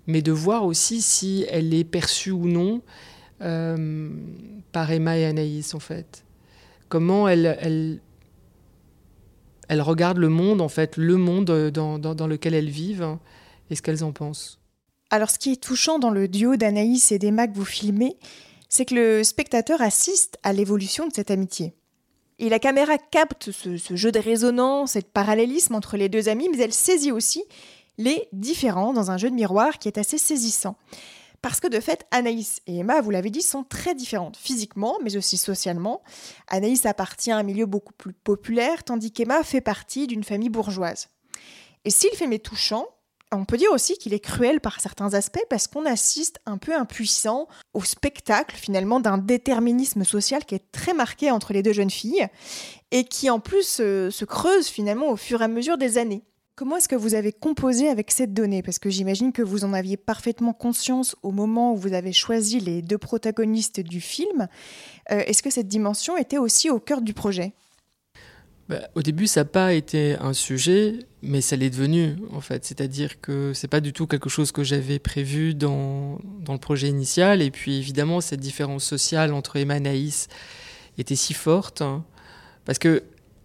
mais 0.07 0.23
de 0.23 0.33
voir 0.33 0.65
aussi 0.65 1.03
si 1.03 1.45
elle 1.49 1.73
est 1.75 1.85
perçue 1.85 2.31
ou 2.31 2.47
non 2.47 2.83
euh, 3.41 4.11
par 4.73 4.91
Emma 4.91 5.19
et 5.19 5.25
Anaïs, 5.25 5.75
en 5.75 5.81
fait. 5.81 6.25
Comment 6.89 7.29
elle, 7.29 7.57
elle, 7.61 8.01
elle 9.69 9.81
regarde 9.81 10.19
le 10.19 10.29
monde, 10.29 10.61
en 10.61 10.69
fait, 10.69 10.97
le 10.97 11.17
monde 11.17 11.71
dans, 11.71 11.99
dans, 11.99 12.27
lequel 12.27 12.55
elles 12.55 12.71
vivent, 12.71 13.03
hein, 13.03 13.21
et 13.71 13.75
ce 13.75 13.83
qu'elles 13.83 14.05
en 14.05 14.13
pensent. 14.13 14.61
Alors, 15.11 15.31
ce 15.31 15.39
qui 15.39 15.53
est 15.53 15.63
touchant 15.63 15.99
dans 15.99 16.11
le 16.11 16.29
duo 16.29 16.57
d'Anaïs 16.57 17.13
et 17.13 17.19
d'Emma 17.19 17.47
que 17.47 17.55
vous 17.55 17.65
filmez, 17.65 18.17
c'est 18.69 18.87
que 18.87 18.95
le 18.95 19.25
spectateur 19.25 19.83
assiste 19.83 20.39
à 20.43 20.53
l'évolution 20.53 21.07
de 21.07 21.13
cette 21.13 21.31
amitié. 21.31 21.75
Et 22.39 22.49
la 22.49 22.59
caméra 22.59 22.99
capte 22.99 23.51
ce, 23.51 23.97
jeu 23.97 24.11
de 24.11 24.19
résonance 24.19 24.97
et 24.97 25.03
parallélisme 25.03 25.75
entre 25.75 25.97
les 25.97 26.09
deux 26.09 26.29
amis, 26.29 26.49
mais 26.51 26.59
elle 26.59 26.73
saisit 26.73 27.13
aussi 27.13 27.45
les 28.03 28.29
différents 28.33 28.93
dans 28.93 29.11
un 29.11 29.17
jeu 29.17 29.31
de 29.31 29.35
miroir 29.35 29.79
qui 29.79 29.89
est 29.89 29.99
assez 29.99 30.19
saisissant. 30.19 30.77
Parce 31.41 31.59
que 31.59 31.67
de 31.67 31.81
fait, 31.81 32.07
Anaïs 32.13 32.61
et 32.67 32.79
Emma, 32.79 33.01
vous 33.01 33.11
l'avez 33.11 33.31
dit, 33.31 33.43
sont 33.43 33.65
très 33.65 33.95
différentes 33.95 34.37
physiquement, 34.37 34.99
mais 35.03 35.17
aussi 35.17 35.37
socialement. 35.37 36.03
Anaïs 36.49 36.87
appartient 36.87 37.33
à 37.33 37.37
un 37.37 37.43
milieu 37.43 37.67
beaucoup 37.67 37.93
plus 37.93 38.13
populaire, 38.13 38.85
tandis 38.85 39.11
qu'Emma 39.11 39.43
fait 39.43 39.61
partie 39.61 40.07
d'une 40.07 40.23
famille 40.23 40.51
bourgeoise. 40.51 41.09
Et 41.85 41.91
si 41.91 42.09
le 42.13 42.17
film 42.17 42.33
est 42.33 42.45
touchant, 42.45 42.87
on 43.33 43.45
peut 43.45 43.57
dire 43.57 43.73
aussi 43.73 43.97
qu'il 43.97 44.15
est 44.15 44.21
cruel 44.21 44.61
par 44.61 44.81
certains 44.81 45.15
aspects 45.15 45.45
parce 45.49 45.67
qu'on 45.67 45.87
assiste 45.87 46.39
un 46.47 46.59
peu 46.59 46.77
impuissant 46.77 47.49
au 47.73 47.83
spectacle 47.83 48.55
finalement 48.55 49.01
d'un 49.01 49.19
déterminisme 49.19 50.05
social 50.05 50.45
qui 50.45 50.55
est 50.55 50.71
très 50.71 50.93
marqué 50.93 51.31
entre 51.31 51.53
les 51.53 51.63
deux 51.63 51.73
jeunes 51.73 51.91
filles 51.91 52.29
et 52.91 53.05
qui 53.05 53.31
en 53.31 53.41
plus 53.41 53.79
euh, 53.81 54.11
se 54.11 54.25
creuse 54.25 54.67
finalement 54.67 55.09
au 55.09 55.17
fur 55.17 55.41
et 55.41 55.45
à 55.45 55.49
mesure 55.49 55.79
des 55.79 55.97
années. 55.99 56.23
Comment 56.55 56.77
est-ce 56.77 56.89
que 56.89 56.97
vous 56.97 57.15
avez 57.15 57.33
composé 57.33 57.89
avec 57.89 58.11
cette 58.11 58.35
donnée? 58.35 58.63
Parce 58.63 58.79
que 58.79 58.91
j'imagine 58.91 59.33
que 59.33 59.41
vous 59.41 59.65
en 59.65 59.73
aviez 59.73 59.97
parfaitement 59.97 60.53
conscience 60.53 61.17
au 61.23 61.31
moment 61.31 61.73
où 61.73 61.77
vous 61.77 61.95
avez 61.95 62.13
choisi 62.13 62.61
les 62.61 62.83
deux 62.83 62.99
protagonistes 62.99 63.81
du 63.81 64.03
film. 64.03 64.49
Euh, 65.11 65.23
est-ce 65.27 65.43
que 65.43 65.49
cette 65.49 65.69
dimension 65.69 66.19
était 66.19 66.37
aussi 66.37 66.69
au 66.69 66.79
cœur 66.79 67.01
du 67.01 67.15
projet? 67.15 67.55
Bah, 68.69 68.87
au 68.95 69.01
début, 69.01 69.27
ça 69.27 69.41
n'a 69.41 69.45
pas 69.47 69.73
été 69.73 70.15
un 70.21 70.35
sujet, 70.35 70.99
mais 71.23 71.41
ça 71.41 71.57
l'est 71.57 71.71
devenu, 71.71 72.17
en 72.33 72.43
fait. 72.43 72.67
C'est-à-dire 72.67 73.23
que 73.23 73.55
c'est 73.55 73.67
pas 73.67 73.81
du 73.81 73.95
tout 73.95 74.07
quelque 74.07 74.29
chose 74.29 74.53
que 74.53 74.63
j'avais 74.63 74.99
prévu 74.99 75.55
dans, 75.55 76.19
dans 76.41 76.53
le 76.53 76.59
projet 76.59 76.89
initial. 76.89 77.41
Et 77.41 77.51
puis, 77.51 77.79
évidemment, 77.79 78.21
cette 78.21 78.41
différence 78.41 78.85
sociale 78.85 79.33
entre 79.33 79.57
Emma 79.57 79.79
et 79.79 79.81
Naïs 79.81 80.29
était 80.99 81.17
si 81.17 81.33
forte, 81.33 81.81
hein, 81.81 82.05
parce 82.67 82.79
que 82.79 83.03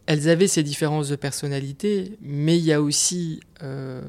elles 0.08 0.30
avaient 0.30 0.48
ces 0.48 0.64
différences 0.64 1.10
de 1.10 1.16
personnalité, 1.18 2.18
mais 2.22 2.58
il 2.58 2.64
y 2.64 2.74
a 2.74 2.82
aussi 2.82 3.42
euh, 3.62 4.02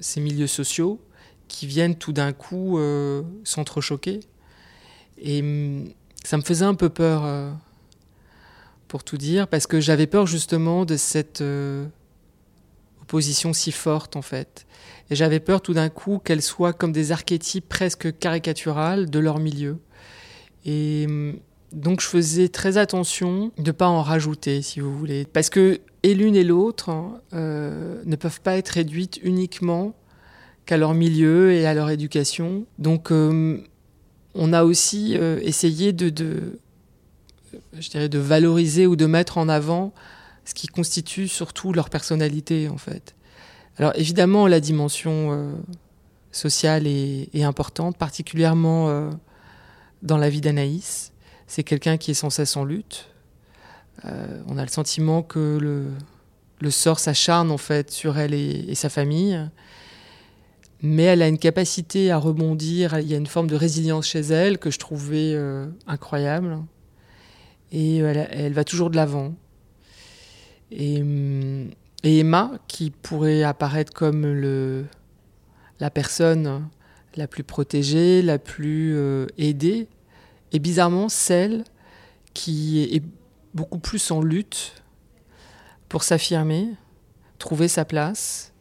ces 0.00 0.20
milieux 0.20 0.48
sociaux 0.48 1.00
qui 1.46 1.66
viennent 1.66 1.96
tout 1.96 2.12
d'un 2.12 2.32
coup 2.32 2.78
euh, 2.78 3.22
s'entrechoquer. 3.44 4.20
Et 5.18 5.40
hum, 5.40 5.88
ça 6.24 6.36
me 6.36 6.42
faisait 6.42 6.64
un 6.64 6.74
peu 6.74 6.90
peur. 6.90 7.22
euh, 7.24 7.50
pour 8.88 9.04
tout 9.04 9.16
dire, 9.16 9.48
parce 9.48 9.66
que 9.66 9.80
j'avais 9.80 10.06
peur 10.06 10.26
justement 10.26 10.84
de 10.84 10.98
cette 10.98 11.42
opposition 13.00 13.54
si 13.54 13.72
forte 13.72 14.16
en 14.16 14.22
fait. 14.22 14.66
Et 15.08 15.14
j'avais 15.14 15.40
peur 15.40 15.62
tout 15.62 15.72
d'un 15.72 15.88
coup 15.88 16.18
qu'elles 16.18 16.42
soient 16.42 16.74
comme 16.74 16.92
des 16.92 17.10
archétypes 17.10 17.66
presque 17.66 18.18
caricaturales 18.18 19.08
de 19.08 19.18
leur 19.18 19.38
milieu. 19.38 19.78
Et 20.66 21.06
hum, 21.08 21.38
donc 21.72 22.00
je 22.00 22.06
faisais 22.06 22.48
très 22.48 22.76
attention 22.76 23.50
de 23.56 23.62
ne 23.62 23.72
pas 23.72 23.88
en 23.88 24.02
rajouter, 24.02 24.62
si 24.62 24.80
vous 24.80 24.96
voulez. 24.96 25.24
Parce 25.24 25.50
que 25.50 25.80
et 26.02 26.14
l'une 26.14 26.36
et 26.36 26.44
l'autre 26.44 26.90
hein, 26.90 27.20
euh, 27.32 28.02
ne 28.04 28.16
peuvent 28.16 28.40
pas 28.40 28.56
être 28.56 28.70
réduites 28.70 29.18
uniquement 29.22 29.94
qu'à 30.66 30.76
leur 30.76 30.94
milieu 30.94 31.52
et 31.52 31.66
à 31.66 31.74
leur 31.74 31.90
éducation. 31.90 32.66
Donc 32.78 33.10
euh, 33.10 33.58
on 34.34 34.52
a 34.52 34.64
aussi 34.64 35.16
euh, 35.16 35.38
essayé 35.42 35.92
de, 35.92 36.58
je 37.72 37.88
dirais, 37.88 38.08
de 38.08 38.18
valoriser 38.18 38.86
ou 38.86 38.96
de 38.96 39.06
mettre 39.06 39.38
en 39.38 39.48
avant 39.48 39.92
ce 40.44 40.54
qui 40.54 40.66
constitue 40.66 41.28
surtout 41.28 41.72
leur 41.72 41.88
personnalité, 41.88 42.68
en 42.68 42.78
fait. 42.78 43.14
Alors 43.78 43.92
évidemment, 43.94 44.48
la 44.48 44.60
dimension 44.60 45.54
sociale 46.32 46.86
est, 46.86 47.42
importante, 47.44 47.96
particulièrement 47.96 49.10
dans 50.02 50.18
la 50.18 50.28
vie 50.28 50.40
d'Anaïs. 50.40 51.11
C'est 51.54 51.64
quelqu'un 51.64 51.98
qui 51.98 52.12
est 52.12 52.14
sans 52.14 52.30
cesse 52.30 52.56
en 52.56 52.64
lutte. 52.64 53.10
Euh, 54.06 54.42
on 54.46 54.56
a 54.56 54.62
le 54.62 54.70
sentiment 54.70 55.22
que 55.22 55.58
le, 55.60 56.70
sort 56.70 56.98
s'acharne 56.98 57.50
en 57.50 57.58
fait 57.58 57.90
sur 57.90 58.16
elle 58.16 58.32
et, 58.32 58.74
sa 58.74 58.88
famille. 58.88 59.38
Mais 60.80 61.02
elle 61.02 61.20
a 61.20 61.28
une 61.28 61.36
capacité 61.36 62.10
à 62.10 62.16
rebondir, 62.16 62.98
il 63.00 63.06
y 63.06 63.12
a 63.12 63.18
une 63.18 63.26
forme 63.26 63.48
de 63.48 63.54
résilience 63.54 64.06
chez 64.06 64.20
elle 64.20 64.56
que 64.56 64.70
je 64.70 64.78
trouvais 64.78 65.34
euh, 65.34 65.66
incroyable. 65.86 66.56
Et 67.70 67.98
elle, 67.98 68.54
va 68.54 68.64
toujours 68.64 68.88
de 68.88 68.96
l'avant. 68.96 69.34
Et, 70.70 71.02
hum, 71.02 71.68
Emma, 72.02 72.52
qui 72.66 72.90
pourrait 72.90 73.42
apparaître 73.42 73.92
comme 73.92 74.86
la 75.80 75.90
personne 75.90 76.66
la 77.14 77.26
plus 77.26 77.44
protégée, 77.44 78.22
la 78.22 78.38
plus 78.38 78.94
euh, 78.96 79.26
aidée, 79.36 79.86
est 80.52 80.58
bizarrement 80.58 81.08
celle 81.08 81.64
qui 82.34 82.82
est 82.82 83.02
beaucoup 83.54 83.78
plus 83.78 84.10
en 84.10 84.20
lutte 84.20 84.82
pour 85.88 86.02
s'affirmer, 86.02 86.68
trouver 87.38 87.68
sa 87.68 87.84
place. 87.84 88.52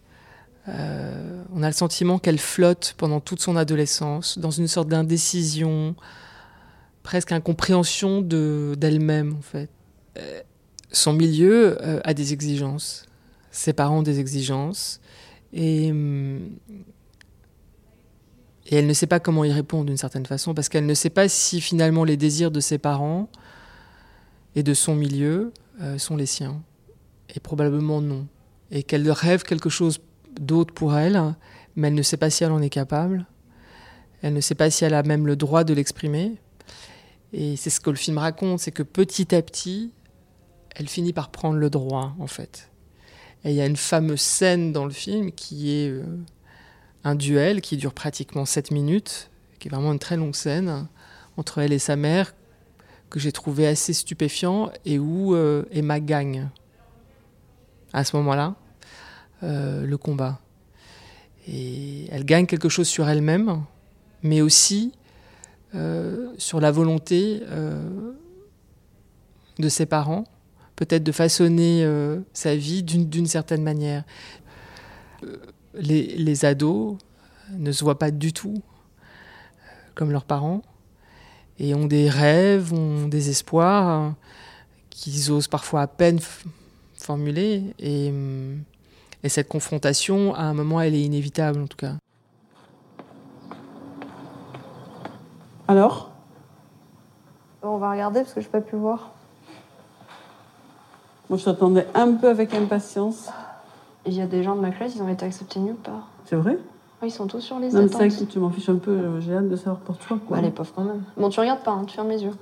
Euh, 0.67 1.43
on 1.54 1.63
a 1.63 1.67
le 1.67 1.73
sentiment 1.73 2.19
qu'elle 2.19 2.38
flotte 2.38 2.93
pendant 2.97 3.19
toute 3.19 3.41
son 3.41 3.56
adolescence 3.56 4.38
dans 4.38 4.51
une 4.51 4.67
sorte 4.67 4.89
d'indécision, 4.89 5.95
presque 7.04 7.32
incompréhension 7.32 8.21
de, 8.21 8.75
d'elle-même 8.77 9.36
en 9.38 9.41
fait. 9.41 9.69
Euh, 10.17 10.41
son 10.91 11.13
milieu 11.13 11.82
euh, 11.82 12.01
a 12.04 12.13
des 12.13 12.34
exigences, 12.34 13.06
ses 13.49 13.73
parents 13.73 13.99
ont 13.99 14.04
des 14.04 14.19
exigences, 14.19 14.99
et, 15.54 15.89
hum, 15.91 16.49
et 18.67 18.76
elle 18.76 18.88
ne 18.88 18.93
sait 18.93 19.08
pas 19.08 19.19
comment 19.19 19.43
y 19.43 19.52
répondre 19.52 19.86
d'une 19.86 19.97
certaine 19.97 20.26
façon, 20.26 20.54
parce 20.54 20.69
qu'elle 20.69 20.86
ne 20.86 20.93
sait 20.93 21.10
pas 21.10 21.28
si 21.28 21.62
finalement 21.62 22.04
les 22.04 22.17
désirs 22.17 22.52
de 22.52 22.60
ses 22.60 22.78
parents 22.78 23.30
et 24.56 24.63
de 24.63 24.74
son 24.74 24.95
milieu 24.95 25.52
euh, 25.82 25.97
sont 25.97 26.15
les 26.15 26.26
siens. 26.26 26.62
Et 27.36 27.39
probablement 27.39 28.02
non. 28.02 28.28
Et 28.69 28.84
qu'elle 28.84 29.10
rêve 29.10 29.43
quelque 29.43 29.69
chose 29.69 30.00
d'autre 30.39 30.74
pour 30.74 30.95
elle, 30.95 31.36
mais 31.76 31.88
elle 31.88 31.95
ne 31.95 32.02
sait 32.02 32.17
pas 32.17 32.30
si 32.30 32.43
elle 32.43 32.52
en 32.52 32.62
est 32.62 32.69
capable. 32.69 33.26
Elle 34.21 34.34
ne 34.34 34.41
sait 34.41 34.56
pas 34.56 34.69
si 34.69 34.86
elle 34.86 34.93
a 34.93 35.04
même 35.04 35.26
le 35.26 35.36
droit 35.36 35.63
de 35.63 35.74
l'exprimer. 35.74 36.36
Et 37.34 37.56
c'est 37.56 37.69
ce 37.69 37.80
que 37.80 37.89
le 37.89 37.95
film 37.95 38.17
raconte, 38.17 38.60
c'est 38.60 38.71
que 38.71 38.84
petit 38.84 39.34
à 39.34 39.41
petit, 39.41 39.91
elle 40.76 40.88
finit 40.88 41.13
par 41.13 41.32
prendre 41.32 41.58
le 41.58 41.69
droit, 41.69 42.13
en 42.19 42.28
fait. 42.28 42.69
Et 43.43 43.52
il 43.52 43.56
y 43.56 43.62
a 43.62 43.65
une 43.65 43.78
fameuse 43.78 44.21
scène 44.21 44.71
dans 44.71 44.86
le 44.86 44.91
film 44.91 45.32
qui 45.32 45.71
est 45.71 45.89
euh, 45.89 46.04
un 47.04 47.16
duel 47.16 47.62
qui 47.62 47.78
dure 47.78 47.94
pratiquement 47.94 48.46
7 48.46 48.72
minutes, 48.72 49.30
qui 49.60 49.68
est 49.68 49.72
vraiment 49.72 49.94
une 49.94 50.00
très 50.00 50.18
longue 50.18 50.36
scène, 50.36 50.88
entre 51.38 51.60
elle 51.60 51.74
et 51.74 51.80
sa 51.80 51.96
mère, 51.96 52.34
que 53.10 53.20
j'ai 53.20 53.32
trouvé 53.32 53.68
assez 53.68 53.94
stupéfiant 53.94 54.72
et 54.86 55.00
où 55.00 55.36
euh, 55.36 55.64
Emma 55.72 56.00
gagne 56.00 56.50
à 57.94 58.04
ce 58.04 58.16
moment-là 58.18 58.56
euh, 59.44 59.86
le 59.86 59.98
combat. 59.98 60.40
Et 61.48 62.08
elle 62.12 62.24
gagne 62.24 62.46
quelque 62.46 62.70
chose 62.70 62.88
sur 62.88 63.10
elle-même, 63.10 63.64
mais 64.24 64.42
aussi 64.42 64.94
euh, 65.76 66.32
sur 66.38 66.60
la 66.62 66.72
volonté 66.72 67.42
de 69.60 69.70
ses 69.70 69.86
parents, 69.86 70.26
peut-être 70.76 71.04
de 71.04 71.12
façonner 71.12 71.86
sa 72.34 72.56
vie 72.56 72.84
d'une 72.84 73.28
certaine 73.28 73.64
manière. 73.64 74.04
Euh, 75.76 75.82
Les, 75.82 76.16
les 76.18 76.46
ados 76.46 76.98
ne 77.52 77.72
se 77.72 77.84
voient 77.84 78.00
pas 78.00 78.12
du 78.12 78.34
tout 78.34 78.56
euh, 78.56 79.02
comme 79.96 80.12
leurs 80.12 80.26
parents 80.26 80.62
et 81.60 81.76
ont 81.76 81.86
des 81.86 82.10
rêves, 82.10 82.74
ont 82.74 83.08
des 83.08 83.30
espoirs 83.30 83.88
hein, 83.88 84.16
qu'ils 84.90 85.32
osent 85.32 85.48
parfois 85.48 85.82
à 85.82 85.88
peine 85.88 86.20
formuler. 86.96 87.74
Et, 87.80 88.10
hum, 88.10 88.64
et 89.24 89.30
cette 89.30 89.48
confrontation, 89.48 90.34
à 90.34 90.44
un 90.44 90.54
moment, 90.54 90.82
elle 90.82 90.96
est 90.96 91.04
inévitable 91.04 91.62
en 91.62 91.68
tout 91.68 91.78
cas. 91.78 91.96
Alors? 95.68 96.12
On 97.64 97.78
va 97.78 97.92
regarder 97.92 98.22
parce 98.22 98.34
que 98.34 98.42
je 98.42 98.48
n'ai 98.48 98.52
pas 98.52 98.62
pu 98.62 98.76
voir. 98.76 99.12
Moi, 101.30 101.38
je 101.38 101.46
t'attendais 101.46 101.86
un 101.94 102.14
peu 102.14 102.28
avec 102.28 102.56
impatience. 102.56 103.30
Il 104.06 104.14
y 104.14 104.22
a 104.22 104.26
des 104.28 104.42
gens 104.44 104.56
de 104.56 104.62
ma 104.62 104.72
classe, 104.72 104.96
ils 104.96 105.02
ont 105.04 105.08
été 105.10 105.26
acceptés 105.26 105.60
nulle 105.60 105.76
part. 105.76 106.08
C'est 106.26 106.36
vrai 106.36 106.58
Ils 107.04 107.12
sont 107.12 107.28
tous 107.28 107.40
sur 107.42 107.60
les 107.60 107.68
Non, 107.70 107.88
c'est 107.88 107.96
attentes. 108.06 108.18
que 108.18 108.24
tu 108.26 108.40
m'en 108.40 108.50
fiches 108.50 108.70
un 108.70 108.78
peu. 108.78 108.92
euh, 108.92 109.20
J'ai 109.22 109.36
hâte 109.36 109.48
de 109.50 109.56
savoir 109.56 109.78
pour 109.82 109.98
toi. 109.98 110.18
Quoi. 110.28 110.38
Bah, 110.38 110.44
les 110.44 110.50
pauvres 110.52 110.72
quand 110.76 110.84
même. 110.84 111.04
Bon, 111.18 111.30
tu 111.30 111.40
regardes 111.40 111.62
pas, 111.62 111.72
hein, 111.72 111.86
tu 111.86 111.96
fermes 111.96 112.10
les 112.10 112.24
yeux. 112.24 112.34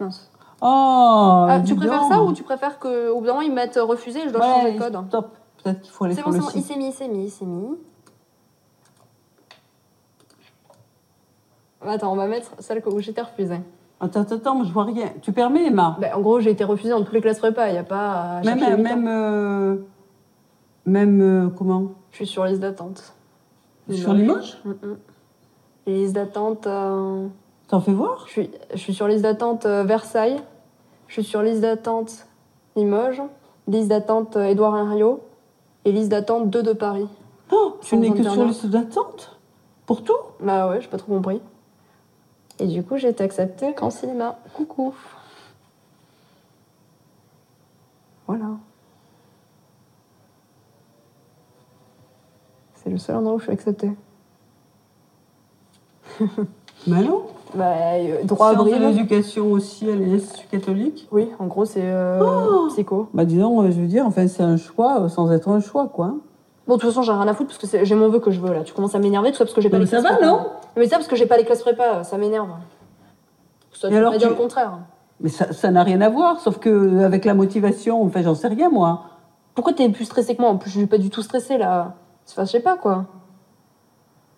Mince. 0.00 0.30
Oh 0.60 1.46
Ah, 1.48 1.60
tu 1.64 1.74
préfères 1.74 2.04
ça 2.04 2.22
ou 2.22 2.32
tu 2.32 2.44
préfères 2.44 2.78
qu'au 2.78 3.18
bout 3.18 3.26
d'un 3.26 3.32
moment 3.32 3.40
ils 3.40 3.52
mettent 3.52 3.76
euh, 3.78 3.84
refusé 3.84 4.20
et 4.20 4.28
je 4.28 4.32
dois 4.32 4.40
Ouais, 4.40 4.52
changer 4.52 4.72
le 4.74 4.78
code 4.78 5.06
Stop. 5.08 5.36
Peut-être 5.62 5.80
qu'il 5.82 5.90
faut 5.92 6.04
aller 6.04 6.14
C'est 6.14 6.20
sur 6.20 6.30
bon, 6.30 6.36
le 6.36 6.42
c'est 6.42 6.46
bon, 6.52 6.52
il 6.56 6.62
s'est 6.62 6.76
mis, 6.76 6.86
il 6.88 6.92
s'est 6.92 7.08
mis, 7.08 7.24
il 7.24 7.30
s'est 7.30 7.44
mis. 7.44 7.76
Attends, 11.84 12.12
on 12.12 12.16
va 12.16 12.26
mettre 12.28 12.52
celle 12.60 12.80
où 12.86 13.00
j'étais 13.00 13.22
refusée. 13.22 13.58
Attends, 14.02 14.20
attends, 14.22 14.34
attends, 14.34 14.54
moi, 14.56 14.64
je 14.66 14.72
vois 14.72 14.84
rien. 14.84 15.10
Tu 15.22 15.32
permets, 15.32 15.66
Emma? 15.66 15.96
Bah, 16.00 16.08
en 16.16 16.20
gros, 16.20 16.40
j'ai 16.40 16.50
été 16.50 16.64
refusée 16.64 16.90
dans 16.90 17.02
toutes 17.02 17.12
les 17.12 17.20
classes 17.20 17.38
prépa, 17.38 17.68
il 17.68 17.72
n'y 17.72 17.78
a 17.78 17.84
pas 17.84 18.38
à 18.38 18.42
Même, 18.42 18.82
même, 18.82 19.06
euh, 19.08 19.76
même, 20.84 21.20
euh, 21.20 21.48
comment? 21.56 21.92
Je 22.10 22.16
suis 22.16 22.26
sur 22.26 22.44
liste 22.44 22.60
d'attente. 22.60 23.14
Sur 23.90 24.12
Limoges 24.12 24.58
Mm, 24.64 24.70
mm. 24.70 24.96
Les 25.86 25.94
listes 25.98 26.14
d'attente. 26.14 26.66
euh, 26.66 27.26
T'en 27.68 27.80
fais 27.80 27.92
voir? 27.92 28.24
Je 28.26 28.30
suis, 28.32 28.50
je 28.72 28.76
suis 28.78 28.92
sur 28.94 29.06
liste 29.08 29.22
d'attente 29.22 29.66
Versailles. 29.66 30.40
Je 31.08 31.14
suis 31.14 31.24
sur 31.24 31.42
liste 31.42 31.60
d'attente 31.60 32.26
Limoges. 32.76 33.22
Liste 33.68 33.88
d'attente 33.88 34.36
Édouard 34.36 34.76
Herriot. 34.78 35.20
Et 35.84 35.92
liste 35.92 36.10
d'attente 36.10 36.50
2 36.50 36.62
de 36.62 36.72
Paris. 36.72 37.08
Oh, 37.52 37.76
tu 37.82 37.96
n'es 37.96 38.10
que 38.12 38.22
sur 38.22 38.44
liste 38.44 38.66
d'attente? 38.66 39.38
Pour 39.86 40.02
tout? 40.04 40.12
Bah 40.40 40.68
ouais, 40.70 40.80
j'ai 40.80 40.88
pas 40.88 40.96
trop 40.98 41.12
compris. 41.12 41.40
Et 42.62 42.66
du 42.68 42.84
coup, 42.84 42.96
j'ai 42.96 43.08
été 43.08 43.24
acceptée 43.24 43.74
qu'en 43.74 43.90
cinéma. 43.90 44.38
Coucou. 44.54 44.94
Voilà. 48.28 48.50
C'est 52.76 52.88
le 52.88 52.98
seul 52.98 53.16
endroit 53.16 53.34
où 53.34 53.38
je 53.40 53.44
suis 53.44 53.52
acceptée. 53.52 53.90
Mais 56.86 57.02
non. 57.02 57.22
Bah, 57.56 57.74
euh, 57.96 58.22
droit 58.22 58.50
à 58.50 58.54
Brive. 58.54 58.80
l'éducation 58.80 59.50
aussi 59.50 59.90
à 59.90 59.96
l'Institut 59.96 60.46
catholique. 60.46 61.08
Oui, 61.10 61.30
en 61.40 61.48
gros, 61.48 61.64
c'est 61.64 61.82
euh, 61.82 62.22
Oh 62.24 62.68
psycho. 62.68 63.08
Bah 63.12 63.24
disons, 63.24 63.60
euh, 63.62 63.70
je 63.72 63.80
veux 63.80 63.88
dire, 63.88 64.06
enfin, 64.06 64.28
c'est 64.28 64.44
un 64.44 64.56
choix 64.56 65.00
euh, 65.02 65.08
sans 65.08 65.32
être 65.32 65.48
un 65.48 65.58
choix, 65.60 65.88
quoi. 65.88 66.14
Bon, 66.66 66.76
de 66.76 66.80
toute 66.80 66.90
façon, 66.90 67.02
j'ai 67.02 67.12
rien 67.12 67.26
à 67.26 67.34
foutre 67.34 67.48
parce 67.48 67.58
que 67.58 67.66
c'est- 67.66 67.84
j'ai 67.84 67.94
mon 67.94 68.08
vœu 68.08 68.20
que 68.20 68.30
je 68.30 68.40
veux 68.40 68.52
là. 68.52 68.62
Tu 68.62 68.72
commences 68.72 68.94
à 68.94 68.98
m'énerver, 69.00 69.30
tout 69.32 69.36
ça 69.38 69.44
parce 69.44 69.54
que 69.54 69.60
j'ai 69.60 69.68
pas 69.68 69.78
Mais 69.78 69.84
les 69.84 69.90
ça 69.90 69.98
classes 69.98 70.12
va, 70.12 70.16
prépa. 70.18 70.32
non? 70.32 70.46
Mais 70.76 70.86
ça 70.86 70.96
parce 70.96 71.08
que 71.08 71.16
j'ai 71.16 71.26
pas 71.26 71.36
les 71.36 71.44
classes 71.44 71.62
prépa, 71.62 72.04
ça 72.04 72.18
m'énerve. 72.18 72.50
Ça, 73.72 73.88
tu 73.88 73.96
alors, 73.96 74.12
dire 74.12 74.20
tu- 74.20 74.28
le 74.28 74.34
contraire. 74.34 74.78
Mais 75.20 75.28
ça 75.28 75.52
ça 75.52 75.70
n'a 75.70 75.82
rien 75.82 76.00
à 76.00 76.08
voir, 76.08 76.40
sauf 76.40 76.58
que 76.58 76.68
euh, 76.68 77.04
avec 77.04 77.24
la 77.24 77.34
motivation, 77.34 78.02
enfin, 78.02 78.22
j'en 78.22 78.34
sais 78.34 78.48
rien, 78.48 78.70
moi. 78.70 79.02
Pourquoi 79.54 79.72
t'es 79.72 79.88
plus 79.88 80.04
stressée 80.04 80.34
que 80.36 80.40
moi? 80.42 80.50
En 80.50 80.56
plus, 80.56 80.70
je 80.70 80.78
suis 80.78 80.86
pas 80.86 80.98
du 80.98 81.10
tout 81.10 81.22
stressée 81.22 81.58
là. 81.58 81.94
Enfin, 82.30 82.44
je 82.44 82.50
sais 82.52 82.60
pas 82.60 82.76
quoi. 82.76 83.06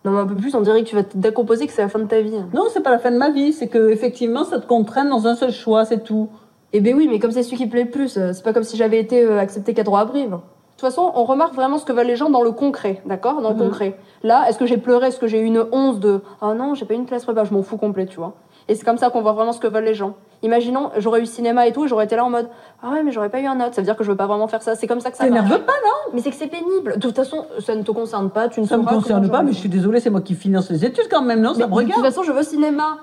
Non, 0.03 0.11
mais 0.11 0.19
un 0.19 0.27
peu 0.27 0.35
plus, 0.35 0.53
on 0.55 0.61
dirait 0.61 0.83
que 0.83 0.87
tu 0.89 0.95
vas 0.95 1.03
te 1.03 1.17
décomposer, 1.17 1.65
que 1.67 1.73
c'est 1.73 1.81
la 1.81 1.89
fin 1.89 1.99
de 1.99 2.05
ta 2.05 2.21
vie. 2.21 2.37
Non, 2.53 2.63
c'est 2.71 2.81
pas 2.81 2.91
la 2.91 2.99
fin 2.99 3.11
de 3.11 3.17
ma 3.17 3.29
vie, 3.31 3.53
c'est 3.53 3.67
que 3.67 3.89
effectivement, 3.89 4.43
ça 4.43 4.59
te 4.59 4.67
contraint 4.67 5.05
dans 5.05 5.25
un 5.27 5.35
seul 5.35 5.51
choix, 5.51 5.85
c'est 5.85 6.03
tout. 6.03 6.29
Eh 6.73 6.81
ben 6.81 6.95
oui, 6.95 7.07
mais 7.09 7.19
comme 7.19 7.31
c'est 7.31 7.41
celui 7.43 7.57
qui 7.57 7.67
plaît 7.67 7.85
le 7.85 7.89
plus, 7.91 8.17
euh, 8.17 8.33
c'est 8.33 8.43
pas 8.43 8.53
comme 8.53 8.63
si 8.63 8.77
j'avais 8.77 8.99
été 8.99 9.23
euh, 9.23 9.39
acceptée 9.39 9.73
qu'à 9.73 9.83
droit 9.83 10.01
à 10.01 10.05
Brive. 10.05 10.37
De 10.75 10.81
toute 10.81 10.89
façon, 10.89 11.09
on 11.15 11.23
remarque 11.23 11.53
vraiment 11.55 11.77
ce 11.77 11.85
que 11.85 11.93
veulent 11.93 12.05
les 12.05 12.17
gens 12.17 12.29
dans 12.29 12.41
le 12.41 12.51
concret, 12.51 13.01
d'accord 13.05 13.41
Dans 13.41 13.51
le 13.51 13.55
Mhm. 13.55 13.61
concret. 13.61 13.97
Là, 14.23 14.49
est-ce 14.49 14.57
que 14.57 14.65
j'ai 14.65 14.75
pleuré 14.77 15.07
Est-ce 15.07 15.19
que 15.19 15.25
j'ai 15.27 15.39
eu 15.39 15.45
une 15.45 15.63
once 15.71 16.01
de 16.01 16.19
Ah 16.41 16.53
non, 16.53 16.73
j'ai 16.75 16.83
pas 16.85 16.93
eu 16.95 16.97
une 16.97 17.05
classe 17.05 17.23
prépa, 17.23 17.45
je 17.45 17.53
m'en 17.53 17.61
fous 17.63 17.77
complet, 17.77 18.05
tu 18.05 18.17
vois 18.17 18.33
Et 18.67 18.75
c'est 18.75 18.83
comme 18.83 18.97
ça 18.97 19.09
qu'on 19.09 19.21
voit 19.21 19.31
vraiment 19.31 19.53
ce 19.53 19.59
que 19.61 19.67
veulent 19.67 19.85
les 19.85 19.93
gens. 19.93 20.15
Imaginons, 20.43 20.89
j'aurais 20.97 21.21
eu 21.21 21.25
cinéma 21.27 21.65
et 21.65 21.71
tout, 21.71 21.85
et 21.85 21.87
j'aurais 21.87 22.03
été 22.05 22.17
là 22.17 22.25
en 22.25 22.29
mode 22.29 22.49
Ah 22.83 22.89
ouais, 22.91 23.03
mais 23.03 23.13
j'aurais 23.13 23.29
pas 23.29 23.39
eu 23.39 23.45
un 23.45 23.57
autre, 23.61 23.73
ça 23.73 23.79
veut 23.81 23.85
dire 23.85 23.95
que 23.95 24.03
je 24.03 24.11
veux 24.11 24.17
pas 24.17 24.27
vraiment 24.27 24.47
faire 24.49 24.61
ça. 24.61 24.75
C'est 24.75 24.85
comme 24.87 24.99
ça 24.99 25.11
que 25.11 25.17
ça 25.17 25.25
marche. 25.29 25.43
T'énerve 25.47 25.63
pas, 25.63 25.71
non? 25.71 26.11
Mais 26.13 26.19
c'est 26.19 26.29
que 26.31 26.35
c'est 26.35 26.47
pénible. 26.47 26.95
De 26.95 26.99
toute 26.99 27.15
façon, 27.15 27.45
ça 27.59 27.73
ne 27.73 27.83
te 27.83 27.91
concerne 27.91 28.29
pas, 28.29 28.49
tu 28.49 28.59
ne 28.59 28.65
Ça 28.65 28.77
me 28.77 28.83
concerne 28.85 29.29
pas, 29.29 29.43
mais 29.43 29.53
je 29.53 29.57
suis 29.59 29.69
désolée, 29.69 30.01
c'est 30.01 30.09
moi 30.09 30.19
qui 30.21 30.33
finance 30.35 30.69
les 30.71 30.83
études 30.83 31.07
quand 31.09 31.21
même, 31.21 31.39
non? 31.39 31.53
Mais 31.55 31.61
Ça 31.61 31.67
me 31.67 31.73
De 31.73 31.79
toute 31.79 31.85
regarde. 31.85 32.03
façon, 32.03 32.23
je 32.23 32.33
veux 32.33 32.43
cinéma. 32.43 32.97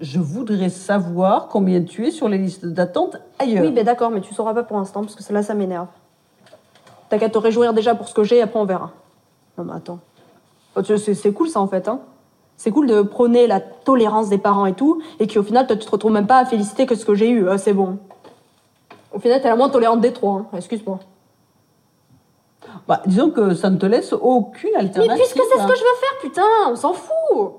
Je 0.00 0.20
voudrais 0.20 0.68
savoir 0.68 1.48
combien 1.48 1.82
tu 1.82 2.06
es 2.06 2.10
sur 2.10 2.28
les 2.28 2.38
listes 2.38 2.66
d'attente 2.66 3.16
ailleurs. 3.38 3.64
Oui, 3.64 3.72
ben 3.72 3.82
d'accord, 3.82 4.10
mais 4.10 4.20
tu 4.20 4.34
sauras 4.34 4.52
pas 4.52 4.62
pour 4.62 4.76
l'instant, 4.76 5.00
parce 5.00 5.14
que 5.16 5.32
là, 5.32 5.42
ça 5.42 5.54
m'énerve. 5.54 5.86
T'as 7.08 7.18
qu'à 7.18 7.28
te 7.28 7.38
réjouir 7.38 7.72
déjà 7.72 7.94
pour 7.94 8.08
ce 8.08 8.14
que 8.14 8.22
j'ai, 8.24 8.42
après 8.42 8.58
on 8.58 8.64
verra. 8.64 8.92
Non, 9.56 9.64
mais 9.64 9.72
attends. 9.74 10.00
Oh, 10.76 10.80
C'est 10.82 11.32
cool 11.32 11.48
ça 11.48 11.60
en 11.60 11.68
fait, 11.68 11.88
hein. 11.88 12.00
C'est 12.56 12.72
cool 12.72 12.88
de 12.88 13.02
prôner 13.02 13.46
la 13.46 13.60
tolérance 13.60 14.28
des 14.28 14.38
parents 14.38 14.66
et 14.66 14.74
tout, 14.74 15.00
et 15.20 15.28
qu'au 15.28 15.44
final, 15.44 15.66
toi, 15.68 15.76
tu 15.76 15.86
te 15.86 15.90
retrouves 15.90 16.10
même 16.12 16.26
pas 16.26 16.38
à 16.38 16.44
féliciter 16.44 16.86
que 16.86 16.96
ce 16.96 17.04
que 17.04 17.14
j'ai 17.14 17.30
eu. 17.30 17.48
Ah, 17.48 17.56
c'est 17.56 17.72
bon. 17.72 17.98
Au 19.12 19.20
final, 19.20 19.40
t'es 19.40 19.48
la 19.48 19.54
moins 19.54 19.68
tolérante 19.68 20.00
des 20.00 20.12
trois, 20.12 20.32
hein. 20.40 20.46
excuse-moi. 20.56 20.98
Bah, 22.88 23.00
disons 23.06 23.30
que 23.30 23.54
ça 23.54 23.70
ne 23.70 23.76
te 23.76 23.86
laisse 23.86 24.12
aucune 24.12 24.70
Mais 24.74 24.80
alternative. 24.80 25.16
puisque 25.24 25.48
c'est 25.48 25.56
ce 25.56 25.62
hein. 25.62 25.66
que 25.68 25.74
je 25.74 25.80
veux 25.80 26.00
faire, 26.00 26.18
putain, 26.20 26.70
on 26.70 26.76
s'en 26.76 26.92
fout 26.94 27.52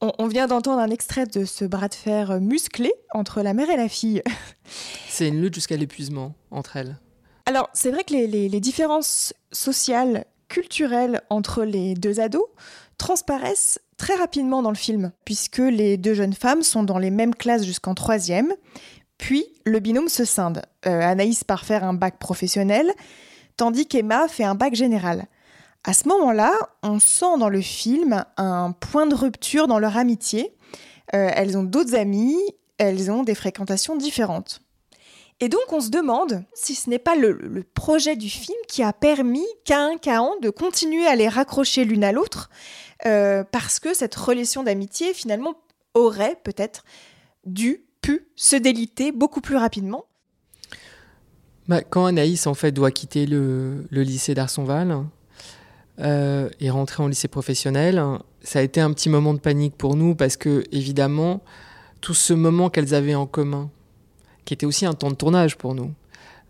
On, 0.00 0.12
on 0.18 0.26
vient 0.28 0.46
d'entendre 0.46 0.80
un 0.80 0.88
extrait 0.90 1.26
de 1.26 1.44
ce 1.44 1.64
bras 1.64 1.88
de 1.88 1.94
fer 1.94 2.40
musclé 2.40 2.92
entre 3.12 3.42
la 3.42 3.52
mère 3.52 3.68
et 3.68 3.76
la 3.76 3.88
fille. 3.88 4.22
C'est 5.08 5.28
une 5.28 5.40
lutte 5.42 5.54
jusqu'à 5.54 5.76
l'épuisement 5.76 6.34
entre 6.50 6.76
elles. 6.76 6.96
Alors, 7.46 7.68
c'est 7.72 7.90
vrai 7.90 8.04
que 8.04 8.14
les, 8.14 8.60
différences 8.60 9.34
sociales, 9.50 10.26
culturelles 10.48 11.22
entre 11.30 11.64
les 11.64 11.94
deux 11.94 12.20
ados 12.20 12.46
transparaissent 12.98 13.80
très 13.96 14.14
rapidement 14.14 14.62
dans 14.62 14.70
le 14.70 14.76
film, 14.76 15.12
puisque 15.24 15.58
les 15.58 15.96
deux 15.96 16.14
jeunes 16.14 16.34
femmes 16.34 16.62
sont 16.62 16.82
dans 16.82 16.98
les 16.98 17.10
mêmes 17.10 17.34
classes 17.34 17.64
jusqu'en 17.64 17.94
troisième, 17.94 18.52
puis 19.18 19.46
le 19.64 19.80
binôme 19.80 20.08
se 20.08 20.24
scinde. 20.24 20.62
Euh, 20.86 21.00
Anaïs 21.00 21.42
part 21.42 21.64
faire 21.64 21.84
un 21.84 21.94
bac 21.94 22.18
professionnel, 22.18 22.92
tandis 23.56 23.86
qu'Emma 23.86 24.28
fait 24.28 24.44
un 24.44 24.54
bac 24.54 24.74
général. 24.74 25.26
À 25.84 25.94
ce 25.94 26.06
moment-là, 26.08 26.52
on 26.82 27.00
sent 27.00 27.38
dans 27.38 27.48
le 27.48 27.60
film 27.60 28.24
un 28.36 28.72
point 28.72 29.06
de 29.06 29.14
rupture 29.14 29.66
dans 29.66 29.80
leur 29.80 29.96
amitié. 29.96 30.54
Euh, 31.14 31.30
elles 31.34 31.58
ont 31.58 31.64
d'autres 31.64 31.96
amis, 31.96 32.38
elles 32.78 33.10
ont 33.10 33.24
des 33.24 33.34
fréquentations 33.34 33.96
différentes. 33.96 34.61
Et 35.40 35.48
donc 35.48 35.72
on 35.72 35.80
se 35.80 35.90
demande 35.90 36.44
si 36.54 36.74
ce 36.74 36.88
n'est 36.88 36.98
pas 36.98 37.16
le, 37.16 37.64
projet 37.74 38.16
du 38.16 38.28
film 38.28 38.58
qui 38.68 38.82
a 38.82 38.92
permis 38.92 39.46
qu'à 39.64 39.80
un 39.80 39.96
de 40.40 40.50
continuer 40.50 41.06
à 41.06 41.16
les 41.16 41.28
raccrocher 41.28 41.84
l'une 41.84 42.04
à 42.04 42.12
l'autre, 42.12 42.48
euh, 43.06 43.42
parce 43.50 43.80
que 43.80 43.94
cette 43.94 44.14
relation 44.14 44.62
d'amitié 44.62 45.14
finalement 45.14 45.54
aurait 45.94 46.38
peut-être 46.44 46.84
dû, 47.44 47.84
pu 48.02 48.28
se 48.36 48.56
déliter 48.56 49.10
beaucoup 49.12 49.40
plus 49.40 49.56
rapidement. 49.56 50.04
Bah, 51.68 51.82
quand 51.82 52.06
Anaïs 52.06 52.46
en 52.46 52.54
fait 52.54 52.72
doit 52.72 52.90
quitter 52.90 53.26
le, 53.26 53.86
le 53.90 54.02
lycée 54.02 54.34
d'Arsonval 54.34 55.04
euh, 56.00 56.48
et 56.60 56.70
rentrer 56.70 57.02
en 57.02 57.08
lycée 57.08 57.28
professionnel, 57.28 58.02
ça 58.42 58.58
a 58.58 58.62
été 58.62 58.80
un 58.80 58.92
petit 58.92 59.08
moment 59.08 59.34
de 59.34 59.38
panique 59.38 59.76
pour 59.76 59.96
nous 59.96 60.14
parce 60.14 60.36
que 60.36 60.64
évidemment 60.72 61.42
tout 62.00 62.14
ce 62.14 62.32
moment 62.32 62.68
qu'elles 62.68 62.94
avaient 62.94 63.14
en 63.14 63.26
commun, 63.26 63.70
qui 64.44 64.54
était 64.54 64.66
aussi 64.66 64.86
un 64.86 64.94
temps 64.94 65.10
de 65.10 65.16
tournage 65.16 65.56
pour 65.56 65.74
nous. 65.74 65.92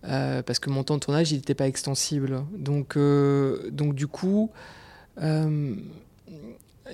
Euh, 0.05 0.43
parce 0.43 0.59
que 0.59 0.69
mon 0.69 0.83
temps 0.83 0.97
de 0.97 1.01
tournage, 1.01 1.31
il 1.33 1.37
n'était 1.37 1.55
pas 1.55 1.69
extensible. 1.69 2.43
Donc, 2.57 2.97
euh, 2.97 3.71
donc 3.71 3.95
du 3.95 4.07
coup, 4.07 4.51
euh, 5.23 5.75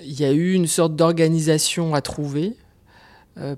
il 0.03 0.19
y 0.19 0.25
a 0.25 0.31
eu 0.31 0.53
une 0.53 0.67
sorte 0.67 0.95
d'organisation 0.95 1.95
à 1.95 2.01
trouver. 2.01 2.55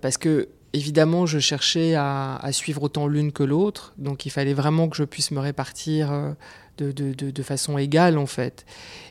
parce 0.01 0.17
que, 0.17 0.49
évidemment, 0.73 1.25
je 1.25 1.39
cherchais 1.39 1.95
à, 1.95 2.47
suivre 2.51 2.83
autant 2.83 3.07
l'une 3.07 3.31
que 3.31 3.43
l'autre. 3.43 3.93
Donc, 3.97 4.25
il 4.25 4.29
fallait 4.29 4.53
vraiment 4.53 4.89
que 4.89 4.95
je 4.95 5.03
puisse 5.03 5.31
me 5.31 5.39
répartir 5.39 6.35
de, 6.77 6.91
de, 6.91 7.13
de, 7.13 7.31
de 7.31 7.43
façon 7.43 7.79
égale, 7.79 8.19
en 8.19 8.27
fait. 8.27 8.65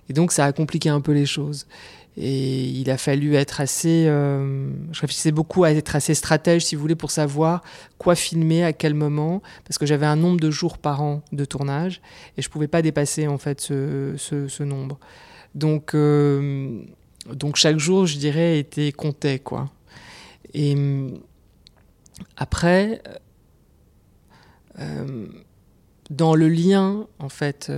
Et 0.09 0.13
donc, 0.13 0.31
ça 0.31 0.45
a 0.45 0.53
compliqué 0.53 0.89
un 0.89 1.01
peu 1.01 1.13
les 1.13 1.27
choses. 1.27 1.67
Et 2.17 2.65
il 2.65 2.91
a 2.91 2.99
fallu 2.99 3.35
être 3.37 3.61
assez. 3.61 4.07
Euh, 4.07 4.71
je 4.93 5.01
réfléchissais 5.01 5.31
beaucoup 5.31 5.65
à 5.65 5.71
être 5.71 5.95
assez 5.95 6.15
stratège, 6.15 6.65
si 6.65 6.75
vous 6.75 6.81
voulez, 6.81 6.97
pour 6.97 7.11
savoir 7.11 7.63
quoi 7.99 8.15
filmer, 8.15 8.65
à 8.65 8.73
quel 8.73 8.95
moment, 8.95 9.43
parce 9.65 9.79
que 9.79 9.87
j'avais 9.87 10.07
un 10.07 10.17
nombre 10.17 10.41
de 10.41 10.51
jours 10.51 10.79
par 10.79 11.03
an 11.03 11.23
de 11.33 11.45
tournage 11.45 12.01
et 12.37 12.43
je 12.43 12.49
ne 12.49 12.53
pouvais 12.53 12.69
pas 12.69 12.83
dépasser 12.83 13.29
en 13.29 13.39
fait 13.39 13.61
ce, 13.61 14.63
nombre. 14.63 14.99
Donc, 15.55 15.95
euh, 15.95 16.83
donc 17.33 17.57
chaque 17.57 17.79
jour, 17.79 18.07
je 18.07 18.19
dirais, 18.19 18.59
était 18.59 18.93
compté 18.93 19.39
quoi. 19.39 19.71
Et 20.53 20.77
après, 22.37 23.03
euh, 24.81 25.27
dans 26.11 26.35
le 26.35 26.49
lien 26.49 27.07
en 27.21 27.29
fait 27.29 27.71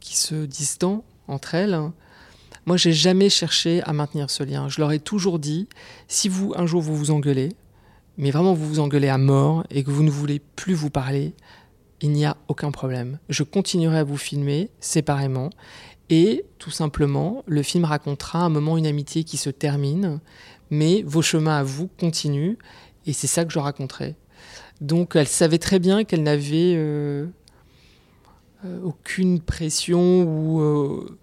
qui 0.00 0.16
se 0.16 0.46
distend 0.46 1.04
entre 1.28 1.54
elles. 1.54 1.78
Moi, 2.66 2.76
j'ai 2.76 2.92
jamais 2.92 3.28
cherché 3.28 3.82
à 3.82 3.92
maintenir 3.92 4.30
ce 4.30 4.42
lien. 4.42 4.68
Je 4.68 4.80
leur 4.80 4.92
ai 4.92 5.00
toujours 5.00 5.38
dit, 5.38 5.68
si 6.08 6.28
vous, 6.28 6.52
un 6.56 6.66
jour, 6.66 6.80
vous 6.80 6.96
vous 6.96 7.10
engueulez, 7.10 7.50
mais 8.18 8.30
vraiment 8.30 8.54
vous 8.54 8.68
vous 8.68 8.80
engueulez 8.80 9.08
à 9.08 9.18
mort 9.18 9.64
et 9.70 9.82
que 9.82 9.90
vous 9.90 10.02
ne 10.02 10.10
voulez 10.10 10.40
plus 10.54 10.74
vous 10.74 10.90
parler, 10.90 11.34
il 12.00 12.10
n'y 12.10 12.24
a 12.24 12.36
aucun 12.48 12.70
problème. 12.70 13.18
Je 13.28 13.42
continuerai 13.42 13.98
à 13.98 14.04
vous 14.04 14.16
filmer 14.16 14.70
séparément 14.80 15.50
et 16.08 16.44
tout 16.58 16.70
simplement, 16.70 17.42
le 17.46 17.62
film 17.62 17.84
racontera 17.84 18.40
un 18.40 18.48
moment 18.48 18.76
une 18.76 18.86
amitié 18.86 19.24
qui 19.24 19.36
se 19.36 19.50
termine, 19.50 20.20
mais 20.70 21.02
vos 21.06 21.22
chemins 21.22 21.58
à 21.58 21.62
vous 21.62 21.88
continuent 21.98 22.56
et 23.06 23.12
c'est 23.12 23.26
ça 23.26 23.44
que 23.44 23.52
je 23.52 23.58
raconterai. 23.58 24.14
Donc, 24.80 25.16
elle 25.16 25.28
savait 25.28 25.58
très 25.58 25.78
bien 25.78 26.04
qu'elle 26.04 26.22
n'avait 26.22 26.74
euh, 26.76 27.26
euh, 28.64 28.80
aucune 28.82 29.40
pression 29.40 30.22
ou 30.22 30.60
euh, 30.60 31.18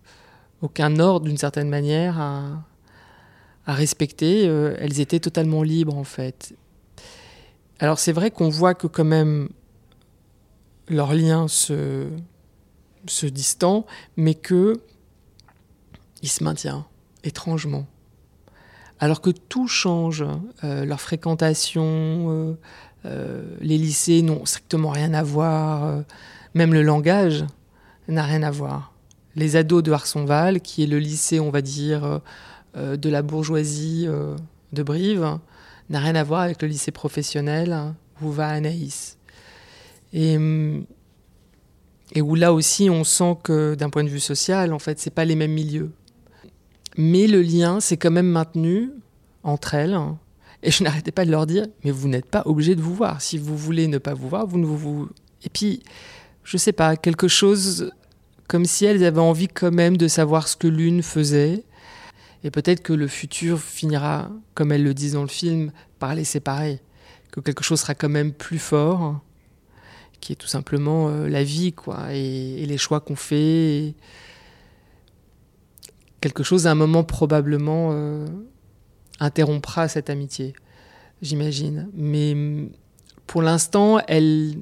aucun 0.61 0.99
ordre 0.99 1.25
d'une 1.25 1.37
certaine 1.37 1.69
manière 1.69 2.19
à, 2.19 2.63
respecter. 3.65 4.47
Euh, 4.47 4.75
elles 4.79 4.99
étaient 4.99 5.19
totalement 5.19 5.61
libres 5.61 5.95
en 5.95 6.03
fait. 6.03 6.55
Alors 7.77 7.99
c'est 7.99 8.11
vrai 8.11 8.31
qu'on 8.31 8.49
voit 8.49 8.73
que 8.73 8.87
quand 8.87 9.05
même 9.05 9.49
leur 10.87 11.13
lien 11.13 11.47
se, 11.47 12.07
se 13.05 13.27
distend, 13.27 13.85
mais 14.17 14.33
que 14.33 14.81
il 16.23 16.29
se 16.29 16.43
maintient 16.43 16.87
étrangement. 17.23 17.85
Alors 18.99 19.21
que 19.21 19.29
tout 19.29 19.67
change, 19.67 20.25
euh, 20.63 20.83
leur 20.83 20.99
fréquentation, 20.99 22.57
euh, 23.05 23.55
les 23.61 23.77
lycées 23.77 24.23
n'ont 24.23 24.45
strictement 24.45 24.89
rien 24.89 25.13
à 25.13 25.21
voir, 25.21 26.03
même 26.55 26.73
le 26.73 26.81
langage 26.81 27.45
n'a 28.07 28.23
rien 28.23 28.41
à 28.41 28.49
voir 28.49 28.93
les 29.39 29.55
ados 29.55 29.81
de 29.81 29.91
Harsonval, 29.91 30.61
qui 30.61 30.83
est 30.83 30.87
le 30.87 30.99
lycée, 30.99 31.39
on 31.39 31.49
va 31.49 31.61
dire, 31.61 32.21
euh, 32.77 32.97
de 32.97 33.09
la 33.09 33.21
bourgeoisie 33.21 34.05
euh, 34.07 34.35
de 34.73 34.83
Brive, 34.83 35.39
n'a 35.89 35.99
rien 35.99 36.15
à 36.15 36.23
voir 36.23 36.41
avec 36.41 36.61
le 36.61 36.67
lycée 36.67 36.91
professionnel 36.91 37.95
où 38.21 38.29
va 38.29 38.49
Anaïs. 38.49 39.17
Et, 40.13 40.37
et 42.13 42.21
où 42.21 42.35
là 42.35 42.53
aussi, 42.53 42.89
on 42.89 43.03
sent 43.03 43.37
que 43.43 43.75
d'un 43.75 43.89
point 43.89 44.03
de 44.03 44.09
vue 44.09 44.19
social, 44.19 44.73
en 44.73 44.79
fait, 44.79 44.99
c'est 44.99 45.13
pas 45.13 45.25
les 45.25 45.35
mêmes 45.35 45.53
milieux. 45.53 45.91
Mais 46.97 47.27
le 47.27 47.41
lien 47.41 47.79
s'est 47.79 47.97
quand 47.97 48.11
même 48.11 48.27
maintenu 48.27 48.91
entre 49.43 49.73
elles. 49.73 49.97
Et 50.61 50.71
je 50.71 50.83
n'arrêtais 50.83 51.11
pas 51.11 51.25
de 51.25 51.31
leur 51.31 51.45
dire, 51.45 51.65
mais 51.83 51.91
vous 51.91 52.07
n'êtes 52.07 52.25
pas 52.25 52.43
obligés 52.45 52.75
de 52.75 52.81
vous 52.81 52.93
voir. 52.93 53.21
Si 53.21 53.37
vous 53.37 53.55
voulez 53.55 53.87
ne 53.87 53.97
pas 53.97 54.13
vous 54.13 54.27
voir, 54.27 54.45
vous 54.45 54.59
ne 54.59 54.65
vous... 54.65 55.09
Et 55.43 55.49
puis, 55.49 55.81
je 56.43 56.57
sais 56.57 56.73
pas, 56.73 56.97
quelque 56.97 57.27
chose 57.27 57.91
comme 58.49 58.65
si 58.65 58.83
elles 58.83 59.03
avaient 59.05 59.21
envie 59.21 59.47
quand 59.47 59.71
même 59.71 59.95
de 59.95 60.07
savoir 60.07 60.47
ce 60.47 60.57
que 60.57 60.67
l'une 60.67 61.03
faisait. 61.03 61.63
Et 62.43 62.49
peut-être 62.49 62.81
que 62.81 62.93
le 62.93 63.07
futur 63.07 63.61
finira, 63.61 64.31
comme 64.55 64.71
elles 64.71 64.83
le 64.83 64.95
disent 64.95 65.13
dans 65.13 65.21
le 65.21 65.27
film, 65.27 65.71
par 65.99 66.15
les 66.15 66.23
séparer. 66.23 66.81
Que 67.31 67.41
quelque 67.41 67.63
chose 67.63 67.79
sera 67.81 67.93
quand 67.93 68.09
même 68.09 68.33
plus 68.33 68.57
fort, 68.57 69.19
qui 70.19 70.33
est 70.33 70.35
tout 70.35 70.47
simplement 70.47 71.09
euh, 71.09 71.29
la 71.29 71.43
vie, 71.43 71.73
quoi, 71.73 72.11
et, 72.11 72.65
les 72.65 72.77
choix 72.79 73.01
qu'on 73.01 73.15
fait. 73.15 73.93
Quelque 76.19 76.41
chose, 76.41 76.65
à 76.65 76.71
un 76.71 76.75
moment, 76.75 77.03
probablement 77.03 77.91
euh, 77.91 78.25
interrompra 79.19 79.87
cette 79.87 80.09
amitié, 80.09 80.53
j'imagine. 81.21 81.87
Mais 81.93 82.35
pour 83.27 83.43
l'instant, 83.43 83.99
elle, 84.07 84.55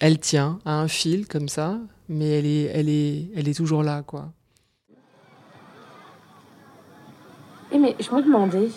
elle 0.00 0.20
tient 0.20 0.60
à 0.64 0.74
un 0.74 0.86
fil 0.86 1.26
comme 1.26 1.48
ça, 1.48 1.80
mais 2.08 2.38
elle 2.38 2.46
est, 2.46 2.62
elle 2.74 2.88
est, 2.88 3.26
elle 3.36 3.48
est 3.48 3.54
toujours 3.56 3.82
là, 3.82 4.02
quoi. 4.02 4.26
Et 7.70 7.78
mais 7.78 7.94
je 8.00 8.10
me 8.14 8.22
demandais, 8.22 8.70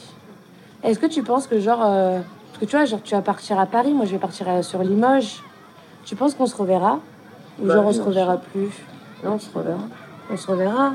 est-ce 0.84 1.00
que 1.00 1.06
tu 1.06 1.24
penses 1.24 1.48
que 1.48 1.60
genre, 1.60 1.82
euh, 1.84 2.20
parce 2.48 2.60
que 2.60 2.66
tu 2.66 2.76
vois, 2.76 2.86
genre 2.86 3.02
tu 3.04 3.16
vas 3.16 3.22
partir 3.22 3.58
à 3.60 3.66
Paris, 3.66 3.94
moi 3.94 4.06
je 4.06 4.12
vais 4.12 4.18
partir 4.20 4.50
à- 4.50 4.64
sur 4.64 4.84
Limoges. 4.84 5.42
Tu 6.04 6.16
penses 6.16 6.34
qu'on 6.36 6.46
se 6.48 6.56
reverra? 6.56 7.00
Ou 7.62 7.68
Bah 7.68 7.76
genre 7.76 7.86
on 7.86 7.94
se 7.94 8.02
reverra 8.02 8.38
plus? 8.38 8.72
Non, 9.24 9.34
on 9.34 9.40
se 9.40 9.50
reverra. 9.56 9.84
On 10.30 10.36
se 10.38 10.48
reverra. 10.48 10.94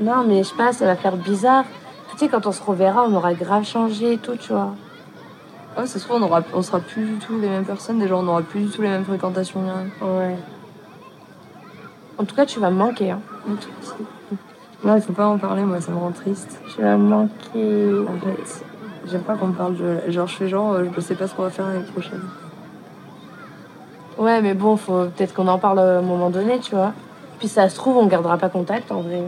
Non, 0.00 0.24
mais 0.26 0.42
je 0.42 0.48
sais 0.48 0.56
pas, 0.56 0.72
ça 0.72 0.86
va 0.86 0.96
faire 0.96 1.16
bizarre. 1.16 1.64
Tu 2.12 2.18
sais, 2.18 2.28
quand 2.28 2.46
on 2.46 2.52
se 2.52 2.62
reverra, 2.62 3.04
on 3.08 3.14
aura 3.14 3.34
grave 3.34 3.64
changé 3.64 4.14
et 4.14 4.18
tout, 4.18 4.36
tu 4.36 4.52
vois. 4.52 4.74
Ouais, 5.78 5.86
ça 5.86 5.98
se 5.98 6.04
trouve, 6.04 6.20
on, 6.20 6.24
aura, 6.24 6.42
on 6.54 6.62
sera 6.62 6.80
plus 6.80 7.04
du 7.04 7.16
tout 7.18 7.38
les 7.38 7.48
mêmes 7.48 7.64
personnes. 7.64 7.98
Déjà, 7.98 8.16
on 8.16 8.22
n'aura 8.22 8.42
plus 8.42 8.60
du 8.64 8.68
tout 8.70 8.82
les 8.82 8.88
mêmes 8.88 9.04
fréquentations. 9.04 9.60
rien. 9.62 9.86
Ouais. 10.06 10.36
En 12.22 12.24
tout 12.24 12.36
cas, 12.36 12.46
tu 12.46 12.60
vas 12.60 12.70
me 12.70 12.76
manquer. 12.76 13.10
Hein. 13.10 13.20
Non, 14.84 14.94
il 14.94 15.02
faut 15.02 15.12
pas 15.12 15.26
en 15.26 15.38
parler, 15.38 15.62
moi, 15.62 15.80
ça 15.80 15.90
me 15.90 15.98
rend 15.98 16.12
triste. 16.12 16.60
Tu 16.72 16.80
vas 16.80 16.96
me 16.96 17.08
manquer. 17.08 17.90
En 18.08 18.24
fait, 18.24 18.64
j'aime 19.10 19.22
pas 19.22 19.34
qu'on 19.34 19.48
me 19.48 19.54
parle 19.54 19.76
de. 19.76 19.98
Genre, 20.08 20.28
je 20.28 20.36
fais 20.36 20.48
genre, 20.48 20.74
euh, 20.74 20.84
je 20.94 21.00
sais 21.00 21.16
pas 21.16 21.26
ce 21.26 21.34
qu'on 21.34 21.42
va 21.42 21.50
faire 21.50 21.66
l'année 21.66 21.82
prochaine. 21.82 22.22
Ouais, 24.18 24.40
mais 24.40 24.54
bon, 24.54 24.76
faut 24.76 25.06
peut-être 25.06 25.34
qu'on 25.34 25.48
en 25.48 25.58
parle 25.58 25.80
à 25.80 25.98
un 25.98 26.02
moment 26.02 26.30
donné, 26.30 26.60
tu 26.60 26.76
vois. 26.76 26.92
Puis 27.40 27.48
ça 27.48 27.68
se 27.68 27.74
trouve, 27.74 27.96
on 27.96 28.06
gardera 28.06 28.38
pas 28.38 28.48
contact 28.48 28.92
en 28.92 29.00
vrai. 29.00 29.22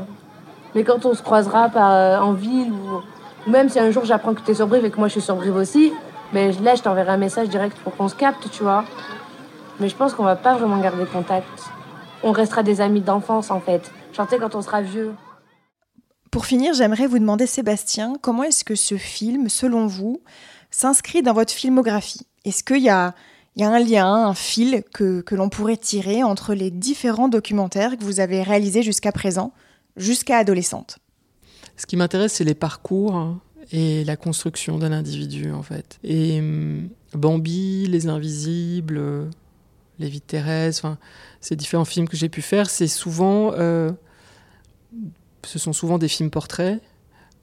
Mais 0.76 0.84
quand 0.84 1.05
on 1.05 1.14
se 1.14 1.22
croisera 1.22 1.68
par, 1.70 2.24
en 2.24 2.32
ville 2.32 2.70
ou, 2.70 3.01
ou 3.47 3.51
même 3.51 3.68
si 3.68 3.80
un 3.80 3.90
jour 3.90 4.05
j'apprends 4.05 4.34
que 4.34 4.40
t'es 4.40 4.55
sur 4.55 4.68
Brive 4.68 4.84
et 4.84 4.90
que 4.90 4.99
moi 4.99 5.09
je 5.09 5.12
suis 5.12 5.20
sur 5.20 5.34
Brive 5.34 5.57
aussi, 5.57 5.92
mais 6.32 6.53
là 6.62 6.76
je 6.76 6.82
t'enverrai 6.82 7.11
un 7.11 7.16
message 7.16 7.49
direct 7.49 7.76
pour 7.78 7.97
qu'on 7.97 8.09
se 8.09 8.14
capte, 8.14 8.49
tu 8.53 8.62
vois. 8.62 8.84
Mais 9.80 9.88
je 9.88 9.97
pense 9.97 10.14
qu'on 10.14 10.24
va 10.24 10.36
pas 10.36 10.55
vraiment 10.55 10.76
garder 10.76 11.07
contact. 11.07 11.70
On 12.25 12.33
restera 12.33 12.62
des 12.62 12.81
amis 12.81 13.03
d'enfance 13.03 13.51
en 13.51 13.61
fait. 13.61 13.93
Genre, 14.14 14.27
tu 14.27 14.35
sais, 14.35 14.41
quand 14.41 14.55
on 14.55 14.62
sera 14.62 14.81
vieux. 14.81 15.12
Pour 16.31 16.47
finir, 16.47 16.72
j'aimerais 16.72 17.07
vous 17.07 17.18
demander, 17.18 17.47
Sébastien, 17.47 18.14
comment 18.20 18.43
est-ce 18.43 18.64
que 18.64 18.75
ce 18.75 18.97
film, 18.97 19.49
selon 19.51 19.87
vous, 19.87 20.20
s'inscrit 20.70 21.22
dans 21.22 21.35
votre 21.35 21.53
filmographie? 21.53 22.27
Est-ce 22.47 22.64
qu'il 22.64 22.83
y 22.83 22.89
a, 22.89 23.14
il 23.55 23.62
y 23.62 23.64
a 23.64 23.70
un 23.70 23.79
lien, 23.79 24.27
un 24.27 24.35
fil 24.35 24.83
que, 24.95 25.20
que 25.20 25.35
l'on 25.35 25.51
pourrait 25.51 25.77
tirer 25.77 26.22
entre 26.22 26.55
les 26.55 26.70
différents 26.70 27.29
documentaires 27.29 27.97
que 27.99 28.05
vous 28.05 28.20
avez 28.20 28.43
réalisés 28.43 28.83
jusqu'à 28.83 29.12
présent, 29.12 29.53
jusqu'à 29.97 30.39
adolescente? 30.39 30.99
Ce 31.77 31.85
qui 31.85 31.97
m'intéresse, 31.97 32.33
c'est 32.33 32.45
les 32.45 32.55
parcours 32.55 33.37
et 33.70 34.03
la 34.05 34.16
construction 34.16 34.79
d'un 34.79 34.93
individu, 34.93 35.53
en 35.53 35.62
fait. 35.62 35.99
Et 36.03 36.39
hum, 36.39 36.89
Bambi, 37.12 37.87
Les 37.87 38.09
Invisibles, 38.09 39.29
Les 39.99 40.09
Vies 40.09 40.20
de 40.20 40.24
Thérèse, 40.24 40.78
enfin, 40.78 40.99
ces 41.40 41.57
différents 41.57 41.84
films 41.84 42.09
que 42.09 42.16
j'ai 42.16 42.28
pu 42.28 42.42
faire, 42.42 42.68
c'est 42.68 42.88
souvent, 42.88 43.53
euh, 43.53 43.90
ce 45.45 45.59
sont 45.59 45.72
souvent 45.72 45.99
des 45.99 46.09
films 46.09 46.30
portraits 46.30 46.80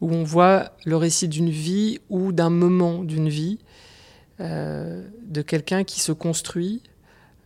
où 0.02 0.12
on 0.12 0.24
voit 0.24 0.72
le 0.86 0.97
récit 0.97 1.28
d'une 1.28 1.49
vie 1.49 1.99
ou 2.10 2.32
d'un 2.32 2.49
moment 2.49 3.04
d'une 3.04 3.30
vie 3.30 3.60
euh, 4.39 5.08
de 5.28 5.41
quelqu'un 5.43 5.84
qui 5.84 5.99
se 5.99 6.12
construit 6.12 6.82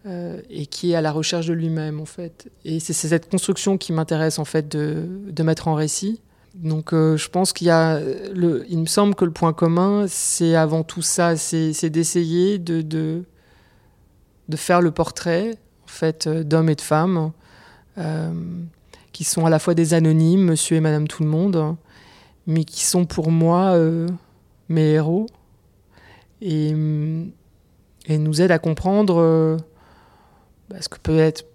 euh, 0.05 0.41
et 0.49 0.65
qui 0.65 0.93
est 0.93 0.95
à 0.95 1.01
la 1.01 1.11
recherche 1.11 1.47
de 1.47 1.53
lui-même 1.53 1.99
en 1.99 2.05
fait. 2.05 2.49
Et 2.63 2.79
c'est 2.79 2.93
cette 2.93 3.29
construction 3.29 3.77
qui 3.77 3.91
m'intéresse 3.91 4.39
en 4.39 4.45
fait 4.45 4.69
de, 4.69 5.43
mettre 5.43 5.67
en 5.67 5.75
récit. 5.75 6.21
Donc 6.55 6.91
je 6.93 7.27
pense 7.27 7.51
qu'il 7.51 7.67
y 7.67 7.71
a, 7.71 7.99
il 8.69 8.79
me 8.79 8.85
semble 8.85 9.13
que 9.13 9.25
le 9.25 9.31
point 9.31 9.51
commun, 9.51 10.05
c'est 10.07 10.55
avant 10.55 10.83
tout 10.83 11.01
ça, 11.01 11.35
c'est 11.35 11.89
d'essayer 11.89 12.57
de, 12.57 12.81
de, 12.81 13.25
de, 14.47 14.57
faire 14.57 14.81
le 14.81 14.91
portrait 14.91 15.51
en 15.83 15.87
fait 15.87 16.27
d'hommes 16.27 16.69
et 16.69 16.75
de 16.75 16.81
femmes 16.81 17.31
euh, 17.97 18.33
qui 19.13 19.23
sont 19.23 19.45
à 19.45 19.49
la 19.49 19.59
fois 19.59 19.73
des 19.73 19.93
anonymes, 19.93 20.43
Monsieur 20.43 20.75
et 20.75 20.81
Madame 20.81 21.07
tout 21.07 21.23
le 21.23 21.29
monde, 21.29 21.77
mais 22.47 22.65
qui 22.65 22.83
sont 22.83 23.05
pour 23.05 23.31
moi 23.31 23.75
euh, 23.75 24.09
mes 24.67 24.91
héros. 24.91 25.27
Et, 26.41 26.71
et, 28.07 28.17
nous 28.17 28.41
aident 28.41 28.51
à 28.51 28.59
comprendre 28.59 29.21
euh, 29.21 29.57
bah, 30.69 30.75
ce 30.81 30.89
que 30.89 30.99
peut 30.99 31.17
être 31.17 31.45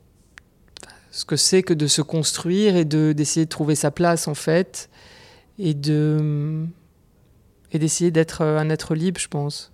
ce 1.11 1.27
que 1.27 1.37
c'est 1.37 1.63
que 1.63 1.75
de 1.75 1.87
se 1.87 2.01
construire 2.01 2.77
et 2.77 2.87
de 2.87 3.13
d'essayer 3.13 3.45
de 3.45 3.51
trouver 3.51 3.75
sa 3.75 3.91
place 3.91 4.27
en 4.27 4.35
fait 4.35 4.89
et 5.59 5.75
de 5.75 6.65
et 7.73 7.79
d'essayer 7.79 8.11
d'être 8.11 8.43
un 8.43 8.71
être 8.71 8.95
libre 8.95 9.21
je 9.21 9.29
pense 9.29 9.71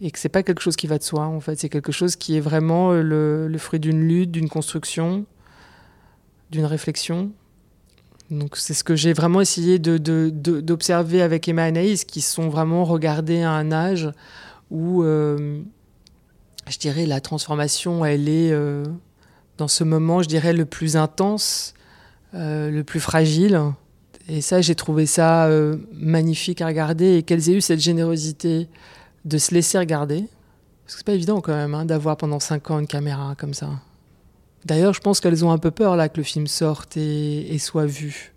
et 0.00 0.10
que 0.10 0.18
c'est 0.18 0.28
pas 0.28 0.42
quelque 0.42 0.60
chose 0.60 0.76
qui 0.76 0.86
va 0.86 0.98
de 0.98 1.02
soi 1.02 1.26
en 1.26 1.40
fait 1.40 1.58
c'est 1.58 1.68
quelque 1.68 1.92
chose 1.92 2.16
qui 2.16 2.36
est 2.36 2.40
vraiment 2.40 2.92
le, 2.92 3.48
le 3.48 3.58
fruit 3.58 3.80
d'une 3.80 4.06
lutte 4.06 4.30
d'une 4.30 4.48
construction 4.48 5.24
d'une 6.50 6.66
réflexion 6.66 7.32
donc 8.30 8.56
c'est 8.56 8.74
ce 8.74 8.82
que 8.82 8.96
j'ai 8.96 9.12
vraiment 9.12 9.40
essayé 9.40 9.78
d'observer 9.78 11.22
avec 11.22 11.46
Emma 11.48 11.66
et 11.66 11.68
Anaïs, 11.68 12.04
qui 12.04 12.20
sont 12.20 12.48
vraiment 12.48 12.84
regardées 12.84 13.42
à 13.42 13.52
un 13.52 13.70
âge 13.70 14.10
où, 14.70 15.04
euh, 15.04 15.60
je 16.68 16.78
dirais, 16.78 17.06
la 17.06 17.20
transformation, 17.20 18.04
elle 18.04 18.28
est, 18.28 18.50
euh, 18.50 18.84
dans 19.58 19.68
ce 19.68 19.84
moment, 19.84 20.22
je 20.22 20.28
dirais, 20.28 20.52
le 20.52 20.64
plus 20.64 20.96
intense, 20.96 21.74
euh, 22.34 22.70
le 22.70 22.82
plus 22.82 22.98
fragile. 22.98 23.60
Et 24.28 24.40
ça, 24.40 24.60
j'ai 24.60 24.74
trouvé 24.74 25.06
ça 25.06 25.46
euh, 25.46 25.76
magnifique 25.92 26.60
à 26.60 26.66
regarder 26.66 27.18
et 27.18 27.22
qu'elles 27.22 27.48
aient 27.48 27.54
eu 27.54 27.60
cette 27.60 27.78
générosité 27.78 28.68
de 29.26 29.38
se 29.38 29.52
laisser 29.52 29.78
regarder. 29.78 30.24
Parce 30.84 30.94
que 30.94 30.98
c'est 31.00 31.06
pas 31.06 31.12
évident 31.12 31.40
quand 31.40 31.52
même 31.52 31.74
hein, 31.74 31.84
d'avoir 31.84 32.16
pendant 32.16 32.40
cinq 32.40 32.70
ans 32.70 32.78
une 32.78 32.86
caméra 32.86 33.34
comme 33.36 33.52
ça. 33.52 33.68
D'ailleurs, 34.64 34.94
je 34.94 35.00
pense 35.00 35.20
qu'elles 35.20 35.44
ont 35.44 35.50
un 35.50 35.58
peu 35.58 35.70
peur 35.70 35.96
là 35.96 36.08
que 36.08 36.16
le 36.16 36.22
film 36.22 36.46
sorte 36.46 36.96
et, 36.96 37.52
et, 37.54 37.58
soit 37.58 37.86
vu. 37.86 38.32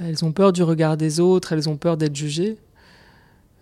Elles 0.00 0.24
ont 0.24 0.32
peur 0.32 0.52
du 0.52 0.62
regard 0.62 0.96
des 0.96 1.20
autres, 1.20 1.52
elles 1.52 1.68
ont 1.68 1.76
peur 1.76 1.96
d'être 1.96 2.16
jugées. 2.16 2.56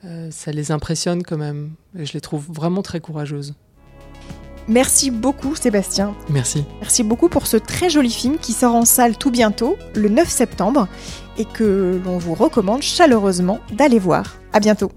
Euh, 0.05 0.31
ça 0.31 0.53
les 0.53 0.71
impressionne 0.71 1.23
quand 1.23 1.39
même. 1.39 1.73
Et 1.99 2.07
je 2.07 2.13
les 2.13 2.21
trouve 2.21 2.47
vraiment 2.49 2.83
très 2.83 3.01
courageuses. 3.01 3.55
Merci 4.69 5.11
beaucoup 5.11 5.57
Sébastien. 5.57 6.15
Merci. 6.29 6.65
Merci 6.81 7.03
beaucoup 7.03 7.31
pour 7.31 7.47
ce 7.47 7.57
très 7.57 7.89
joli 7.89 8.11
film 8.11 8.37
qui 8.39 8.53
sort 8.53 8.75
en 8.75 8.85
salle 8.85 9.17
tout 9.17 9.31
bientôt, 9.31 9.77
le 9.95 10.11
9 10.11 10.29
septembre, 10.29 10.89
et 11.39 11.47
que 11.47 11.99
l'on 12.05 12.19
vous 12.19 12.35
recommande 12.35 12.83
chaleureusement 12.83 13.61
d'aller 13.73 13.99
voir. 13.99 14.37
À 14.53 14.61
bientôt. 14.61 14.93